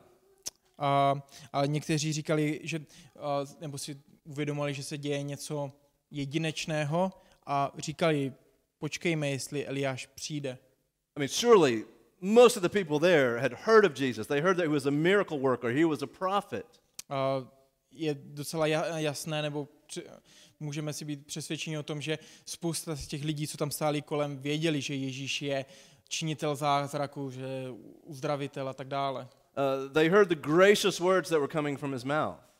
A, 0.78 1.14
a 1.52 1.66
někteří 1.66 2.12
říkali, 2.12 2.60
že, 2.62 2.80
a, 3.20 3.44
nebo 3.60 3.78
si 3.78 3.96
uvědomili, 4.24 4.74
že 4.74 4.82
se 4.82 4.98
děje 4.98 5.22
něco 5.22 5.72
jedinečného 6.10 7.12
a 7.46 7.72
říkali, 7.78 8.32
počkejme, 8.78 9.30
jestli 9.30 9.66
Eliáš 9.66 10.06
přijde. 10.06 10.58
I 11.16 11.20
mean, 11.20 11.28
surely 11.28 11.84
most 12.20 12.56
of 12.56 12.62
the 12.62 12.68
people 12.68 13.00
there 13.00 13.40
had 13.40 13.52
heard 13.52 13.84
of 13.84 14.00
Jesus. 14.00 14.26
They 14.26 14.40
heard 14.40 14.56
that 14.56 14.66
he 14.66 14.72
was 14.72 14.86
a 14.86 14.90
miracle 14.90 15.38
worker, 15.38 15.70
he 15.70 15.84
was 15.84 16.02
a 16.02 16.06
prophet. 16.06 16.66
A 17.08 17.48
je 17.90 18.14
docela 18.14 18.66
ja- 18.66 18.96
jasné, 18.96 19.42
nebo 19.42 19.68
můžeme 20.60 20.92
si 20.92 21.04
být 21.04 21.26
přesvědčeni 21.26 21.78
o 21.78 21.82
tom, 21.82 22.00
že 22.00 22.18
spousta 22.46 22.96
z 22.96 23.06
těch 23.06 23.24
lidí, 23.24 23.48
co 23.48 23.56
tam 23.56 23.70
stáli 23.70 24.02
kolem, 24.02 24.38
věděli, 24.38 24.80
že 24.80 24.94
Ježíš 24.94 25.42
je 25.42 25.64
činitel 26.08 26.56
zázraku, 26.56 27.30
že 27.30 27.68
uzdravitel 28.02 28.68
a 28.68 28.74
tak 28.74 28.88
dále. 28.88 29.28
Uh, 29.56 29.92
they 29.92 30.08
heard 30.08 30.28
the 30.28 30.34
gracious 30.34 31.00
words 31.00 31.28
that 31.28 31.38
were 31.38 31.52
coming 31.52 31.78
from 31.78 31.92
his 31.92 32.04
mouth. 32.04 32.51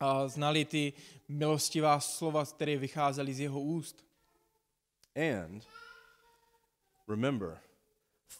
A 0.00 0.28
znali 0.28 0.64
ty 0.64 0.92
milostivá 1.28 2.00
slova, 2.00 2.44
které 2.44 2.76
vycházely 2.76 3.34
z 3.34 3.40
jeho 3.40 3.60
úst. 3.60 4.04
And 5.16 5.62
remember, 7.08 7.58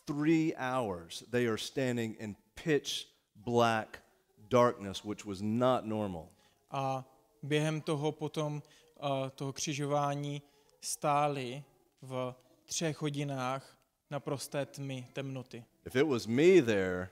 three 0.04 0.54
hours 0.56 1.24
they 1.30 1.48
are 1.48 1.58
standing 1.58 2.20
in 2.20 2.36
pitch 2.54 3.06
black 3.34 4.02
darkness, 4.48 5.04
which 5.04 5.24
was 5.24 5.40
not 5.40 5.84
normal. 5.84 6.28
A 6.70 7.04
během 7.42 7.80
toho 7.80 8.12
potom, 8.12 8.62
a 9.00 9.30
toho 9.30 9.52
křižování, 9.52 10.42
stáli 10.80 11.64
v 12.02 12.34
třech 12.64 13.02
hodinách 13.02 13.78
na 14.10 14.20
prosté 14.20 14.66
tmy, 14.66 15.08
temnoty. 15.12 15.64
If 15.86 15.96
it 15.96 16.06
was 16.06 16.26
me 16.26 16.62
there, 16.62 17.10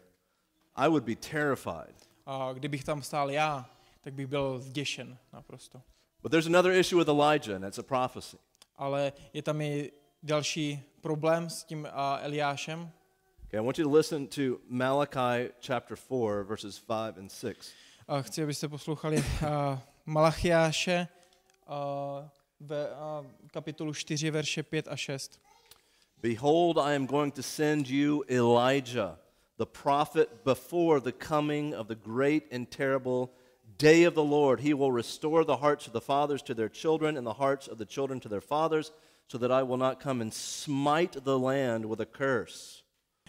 I 0.77 0.89
would 0.89 1.05
be 1.05 1.17
terrified. 1.17 2.09
A 2.27 2.53
kdybych 2.53 2.85
tam 2.85 3.03
stál 3.03 3.31
já, 3.31 3.71
tak 4.01 4.15
bych 4.15 4.27
byl 4.27 4.61
zděšen 4.61 5.19
naprosto. 5.33 5.83
But 6.23 6.31
there's 6.31 6.47
another 6.47 6.73
issue 6.73 6.99
with 6.99 7.09
Elijah, 7.09 7.57
and 7.57 7.65
it's 7.65 7.79
a 7.79 7.83
prophecy. 7.83 8.37
Ale 8.77 9.13
je 9.33 9.43
tam 9.43 9.61
i 9.61 9.93
další 10.23 10.83
problém 11.01 11.51
s 11.51 11.65
tím 11.65 11.89
a 11.93 12.19
Eliášem. 12.19 12.91
Okay, 13.47 13.61
I 13.61 13.65
want 13.65 13.79
you 13.79 13.85
to 13.85 13.97
listen 13.97 14.27
to 14.27 14.61
Malachi 14.69 15.53
chapter 15.61 15.97
4, 15.97 16.45
verses 16.45 16.79
5 16.79 17.19
and 17.19 17.33
6. 17.33 17.73
A 18.09 18.23
chci, 18.23 18.43
abyste 18.43 18.69
poslouchali 18.69 19.25
a, 19.47 19.83
Malachiáše 20.07 21.09
a, 21.67 22.31
ve 22.61 22.89
a, 22.91 23.25
kapitolu 23.53 23.95
4, 23.95 24.31
verše 24.31 24.63
5 24.63 24.89
a 24.89 24.97
6. 24.97 25.41
Behold, 26.23 26.79
I 26.79 26.97
am 26.97 27.07
going 27.07 27.35
to 27.35 27.43
send 27.43 27.89
you 27.89 28.25
Elijah, 28.29 29.19
the 29.57 29.67
prophet, 29.83 30.29
before 30.45 31.01
the 31.01 31.13
coming 31.13 31.75
of 31.75 31.87
the 31.87 31.95
great 31.95 32.53
and 32.53 32.67
terrible 32.77 33.29
day 33.79 34.05
of 34.05 34.15
the 34.15 34.25
Lord. 34.25 34.61
He 34.61 34.75
will 34.75 34.93
restore 34.93 35.45
the 35.45 35.57
hearts 35.57 35.87
of 35.87 35.93
the 35.93 36.01
fathers 36.01 36.43
to 36.43 36.55
their 36.55 36.69
children 36.69 37.17
and 37.17 37.27
the 37.27 37.35
hearts 37.35 37.69
of 37.69 37.79
the 37.79 37.87
children 37.87 38.21
to 38.21 38.29
their 38.29 38.41
fathers, 38.41 38.93
so 39.29 39.39
that 39.39 39.51
I 39.51 39.63
will 39.63 39.77
not 39.77 40.01
come 40.01 40.21
and 40.21 40.33
smite 40.33 41.25
the 41.25 41.39
land 41.39 41.87
with 41.87 42.01
a 42.01 42.07
curse. 42.07 42.83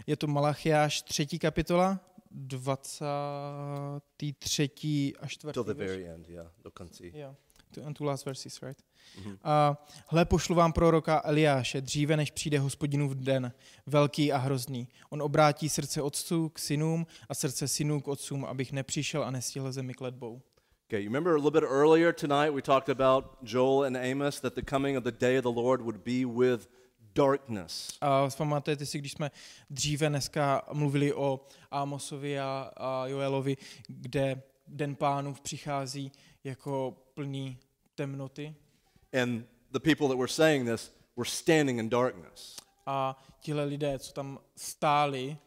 Je 0.07 0.15
to 0.15 0.27
Malachiáš 0.27 1.03
3. 1.03 1.39
kapitola, 1.39 1.99
23. 2.47 5.15
a 5.21 5.27
4. 5.27 5.53
Till 5.53 5.63
the 5.63 5.73
very 5.73 6.05
end, 6.05 6.25
yeah, 6.29 6.43
do 6.63 6.71
konci. 6.71 7.11
Yeah, 7.13 7.33
and 7.77 7.97
two 7.97 8.05
last 8.05 8.25
verses, 8.25 8.61
right? 8.61 8.81
Mhm. 9.23 9.37
A 9.43 9.85
hle, 10.07 10.25
pošlu 10.25 10.55
vám 10.55 10.73
proroka 10.73 11.21
Eliáše, 11.25 11.81
dříve 11.81 12.17
než 12.17 12.31
přijde 12.31 12.59
hospodinův 12.59 13.15
den, 13.15 13.51
velký 13.85 14.31
a 14.31 14.37
hrozný. 14.37 14.87
On 15.09 15.21
obrátí 15.21 15.69
srdce 15.69 16.01
otců 16.01 16.49
k 16.49 16.59
synům 16.59 17.07
a 17.29 17.35
srdce 17.35 17.67
synů 17.67 18.01
k 18.01 18.07
otcům, 18.07 18.45
abych 18.45 18.71
nepřišel 18.71 19.23
a 19.23 19.31
nestihl 19.31 19.71
zemi 19.71 19.93
kletbou. 19.93 20.41
Okay, 20.87 21.03
you 21.03 21.09
remember 21.09 21.33
a 21.33 21.35
little 21.35 21.51
bit 21.51 21.63
earlier 21.63 22.13
tonight 22.13 22.53
we 22.55 22.61
talked 22.61 22.89
about 22.89 23.25
Joel 23.43 23.83
and 23.83 23.97
Amos 24.11 24.39
that 24.39 24.55
the 24.55 24.61
coming 24.61 24.97
of 24.97 25.03
the 25.03 25.11
day 25.11 25.37
of 25.37 25.43
the 25.43 25.61
Lord 25.61 25.81
would 25.81 25.97
be 25.97 26.25
with 26.25 26.67
darkness. 27.15 27.97
A 28.01 28.29
pamatujete 28.37 28.85
si, 28.85 28.97
když 28.97 29.11
jsme 29.11 29.31
dříve 29.69 30.09
dneska 30.09 30.61
mluvili 30.73 31.13
o 31.13 31.39
Amosovi 31.71 32.39
a, 32.39 32.71
a 32.77 33.07
Joelovi, 33.07 33.57
kde 33.87 34.41
den 34.67 34.95
pánův 34.95 35.41
přichází 35.41 36.11
jako 36.43 36.97
plný 37.13 37.57
temnoty 37.95 38.55
And 39.21 39.45
the 39.71 39.79
people 39.79 40.07
that 40.07 40.17
were 40.17 40.27
saying 40.27 40.69
this 40.69 40.91
were 41.17 41.29
standing 41.29 41.79
in 41.79 41.89
darkness. 41.89 42.55
a 42.85 43.23
tihle 43.39 43.63
lidé, 43.63 43.99
co 43.99 44.13
tam 44.13 44.39
stáli 44.55 45.37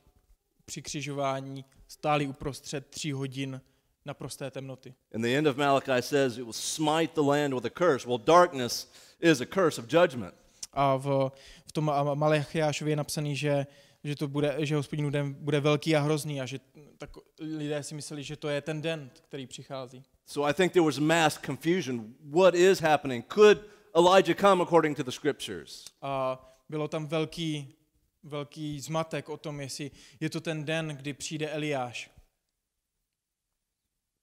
při 0.65 0.83
křižování, 0.83 1.65
stáli 1.89 2.27
uprostřed 2.27 2.87
tří 2.87 3.13
hodin 3.13 3.61
na 4.05 4.15
prosté 4.15 4.51
temnoty. 4.51 4.95
And 5.15 5.23
the 5.23 5.39
end 5.39 5.47
of 5.47 5.57
Malachi 5.57 6.03
says 6.03 6.37
it 6.39 6.43
will 6.43 6.53
smite 6.53 7.15
the 7.15 7.21
land 7.21 7.55
with 7.55 7.65
a 7.65 7.71
curse. 7.71 8.09
Well, 8.09 8.19
darkness 8.19 8.93
is 9.21 9.41
a 9.41 9.47
curse 9.47 9.81
of 9.81 9.93
judgment. 9.93 10.35
A 10.73 10.97
v, 10.97 11.31
v 11.67 11.73
tom 11.73 11.85
Malachiášově 12.15 12.93
je 12.93 12.97
napsaný, 12.97 13.37
že 13.37 13.67
že 14.05 14.17
to 14.17 14.29
bude, 14.29 14.57
že 14.59 14.77
hospodinův 14.77 15.13
den 15.13 15.35
bude 15.35 15.61
velký 15.61 15.97
a 15.97 16.01
hrozný 16.01 16.41
a 16.41 16.47
že 16.47 16.61
tak 16.99 17.11
lidé 17.41 17.83
si 17.83 17.95
mysleli, 17.95 18.23
že 18.25 18.37
to 18.37 18.49
je 18.49 18.61
ten 18.61 18.83
den, 18.83 19.11
který 19.29 19.47
přichází. 19.47 20.03
So 20.25 20.51
I 20.51 20.53
think 20.53 20.73
there 20.73 20.85
was 20.85 20.99
mass 20.99 21.39
confusion. 21.39 22.15
What 22.21 22.55
is 22.55 22.81
happening? 22.81 23.23
Could 23.29 23.59
Elijah 23.97 24.35
come 24.35 24.63
according 24.63 24.97
to 24.97 25.03
the 25.03 25.13
scriptures? 25.13 25.85
A 26.03 26.39
bylo 26.69 26.89
tam 26.89 27.07
velký, 27.07 27.75
velký 28.23 28.81
zmatek 28.81 29.29
o 29.29 29.37
tom, 29.37 29.61
jestli 29.61 29.91
je 30.21 30.31
to 30.31 30.41
ten 30.41 30.65
den, 30.65 30.89
kdy 30.89 31.13
přijde 31.13 31.51
Eliáš. 31.51 32.11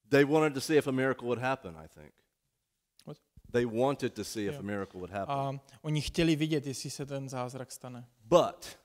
They 0.10 0.26
wanted 0.26 0.54
to 0.54 0.62
see 0.62 0.78
if 0.78 0.88
a 0.88 0.92
miracle 0.92 1.28
would 1.28 1.40
happen, 1.40 1.76
I 1.86 1.88
think. 1.88 2.14
What? 3.06 3.18
They 3.52 3.66
wanted 3.66 4.14
to 4.14 4.24
see 4.24 4.48
if 4.48 4.60
a 4.60 4.62
miracle 4.62 5.00
would 5.00 5.12
happen. 5.12 5.36
A 5.36 5.60
oni 5.82 6.02
chtěli 6.02 6.36
vidět, 6.36 6.68
jestli 6.68 6.90
se 6.90 7.06
ten 7.06 7.30
zázrak 7.30 7.72
stane. 7.72 8.08
But 8.24 8.78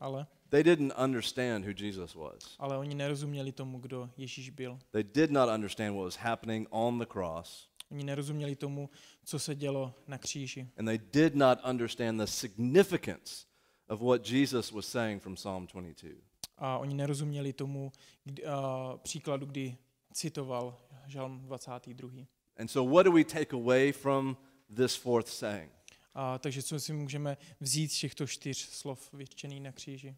Ale, 0.00 0.26
they 0.50 0.62
didn't 0.64 0.92
understand 1.04 1.64
who 1.64 1.72
Jesus 1.76 2.14
was. 2.14 2.56
ale 2.58 2.78
oni 2.78 2.94
nerozuměli 2.94 3.52
tomu, 3.52 3.78
kdo 3.78 4.10
Ježíš 4.16 4.50
byl. 4.50 4.78
They 4.90 5.04
did 5.04 5.30
not 5.30 5.48
understand 5.54 5.94
what 5.96 6.04
was 6.04 6.16
happening 6.16 6.68
on 6.70 6.98
the 6.98 7.06
cross. 7.06 7.68
Oni 7.90 8.04
nerozuměli 8.04 8.56
tomu, 8.56 8.90
co 9.24 9.38
se 9.38 9.54
dělo 9.54 9.94
na 10.06 10.18
kříži. 10.18 10.68
And 10.78 10.86
they 10.86 10.98
did 11.12 11.34
not 11.34 11.58
understand 11.70 12.20
the 12.20 12.26
significance 12.26 13.46
of 13.88 14.00
what 14.00 14.30
Jesus 14.30 14.72
was 14.72 14.86
saying 14.86 15.22
from 15.22 15.34
Psalm 15.34 15.66
22. 15.66 16.20
A 16.58 16.78
oni 16.78 16.94
nerozuměli 16.94 17.52
tomu 17.52 17.92
kdy, 18.24 18.44
a, 18.46 18.98
příkladu, 19.02 19.46
kdy 19.46 19.76
citoval 20.12 20.80
Žalm 21.06 21.40
22. 21.40 22.10
And 22.56 22.68
so, 22.68 22.94
what 22.94 23.06
do 23.06 23.12
we 23.12 23.24
take 23.24 23.56
away 23.56 23.92
from 23.92 24.36
this 24.76 24.96
fourth 24.96 25.28
saying? 25.28 25.72
A, 26.14 26.38
takže 26.38 26.62
co 26.62 26.80
si 26.80 26.92
můžeme 26.92 27.36
vzít 27.60 27.92
z 27.92 27.98
těchto 27.98 28.26
čtyř 28.26 28.58
slov 28.58 29.12
vyřčených 29.12 29.60
na 29.60 29.72
kříži? 29.72 30.16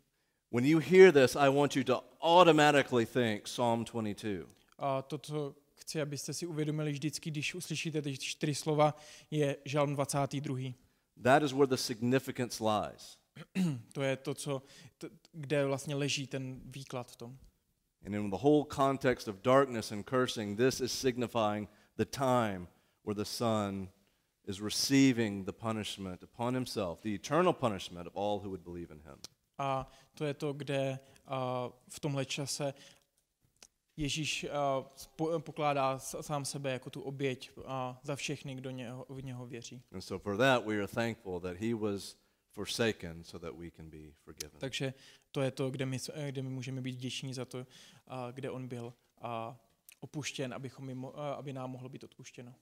When 0.50 0.64
you 0.64 0.78
hear 0.78 1.12
this, 1.12 1.36
I 1.36 1.48
want 1.48 1.76
you 1.76 1.84
to 1.84 2.02
automatically 2.20 3.04
think 3.04 3.46
Psalm 3.46 3.84
22. 3.84 4.46
A 4.78 5.02
to, 5.02 5.18
co 5.18 5.54
chci, 5.74 6.00
abyste 6.00 6.34
si 6.34 6.46
uvědomili 6.46 6.92
vždycky, 6.92 7.30
když 7.30 7.54
uslyšíte 7.54 8.02
ty 8.02 8.16
čtyři 8.16 8.54
slova, 8.54 8.94
je 9.30 9.56
Žalm 9.64 9.94
22. 9.94 10.56
That 11.22 11.42
is 11.42 11.52
where 11.52 11.66
the 11.66 11.76
significance 11.76 12.64
lies. 12.64 13.18
To 13.92 14.02
je 14.02 14.16
to, 14.16 14.34
co, 14.34 14.62
t, 14.98 15.08
kde 15.32 15.66
vlastně 15.66 15.94
leží 15.94 16.26
ten 16.26 16.60
výklad 16.64 17.10
v 17.10 17.16
tom. 17.16 17.38
And 18.06 18.14
in 18.14 18.30
the 18.30 18.36
whole 18.36 18.64
context 18.64 19.28
of 19.28 19.42
darkness 19.42 19.92
and 19.92 20.04
cursing, 20.04 20.58
this 20.58 20.80
is 20.80 20.92
signifying 20.92 21.68
the 21.96 22.04
time 22.04 22.68
where 23.04 23.14
the 23.14 23.24
Son 23.24 23.88
is 24.46 24.60
receiving 24.60 25.44
the 25.44 25.52
punishment 25.52 26.22
upon 26.22 26.54
himself, 26.54 27.00
the 27.00 27.14
eternal 27.14 27.52
punishment 27.52 28.06
of 28.06 28.12
all 28.14 28.38
who 28.38 28.50
would 28.50 28.64
believe 28.64 28.92
in 28.92 29.00
him. 29.00 29.18
A 29.58 29.90
to 30.14 30.24
je 30.24 30.34
to, 30.34 30.52
kde 30.52 30.98
v 31.88 32.00
tomhle 32.00 32.24
čase 32.24 32.74
Ježíš 33.96 34.46
pokládá 35.38 35.98
sám 35.98 36.44
sebe 36.44 36.72
jako 36.72 36.90
tu 36.90 37.00
oběť 37.00 37.50
a, 37.66 38.00
za 38.02 38.16
všechny, 38.16 38.54
kdo 38.54 38.70
něho, 38.70 39.06
v 39.08 39.24
něho 39.24 39.46
věří. 39.46 39.82
And 39.92 40.00
so 40.00 40.22
for 40.22 40.36
that, 40.36 40.66
we 40.66 40.76
are 40.76 40.88
thankful 40.88 41.40
that 41.40 41.56
he 41.56 41.74
was 41.74 42.16
forsaken 42.50 43.24
so 43.24 43.46
that 43.46 43.58
we 43.58 43.70
can 43.70 43.90
be 43.90 44.12
forgiven. 44.24 44.60
Takže 44.60 44.94
to 45.30 45.40
je 45.40 45.50
to, 45.50 45.70
kde 45.70 45.86
my, 45.86 45.98
kde 46.28 46.42
my 46.42 46.50
můžeme 46.50 46.80
být 46.80 46.94
vděční 46.94 47.34
za 47.34 47.44
to, 47.44 47.66
kde 48.32 48.50
on 48.50 48.68
byl 48.68 48.94
a, 49.20 49.56
opuštěn, 50.00 50.54
abychom, 50.54 51.12
aby 51.36 51.52
nám 51.52 51.70
mohlo 51.70 51.88
být 51.88 52.04
odpuštěno. 52.04 52.54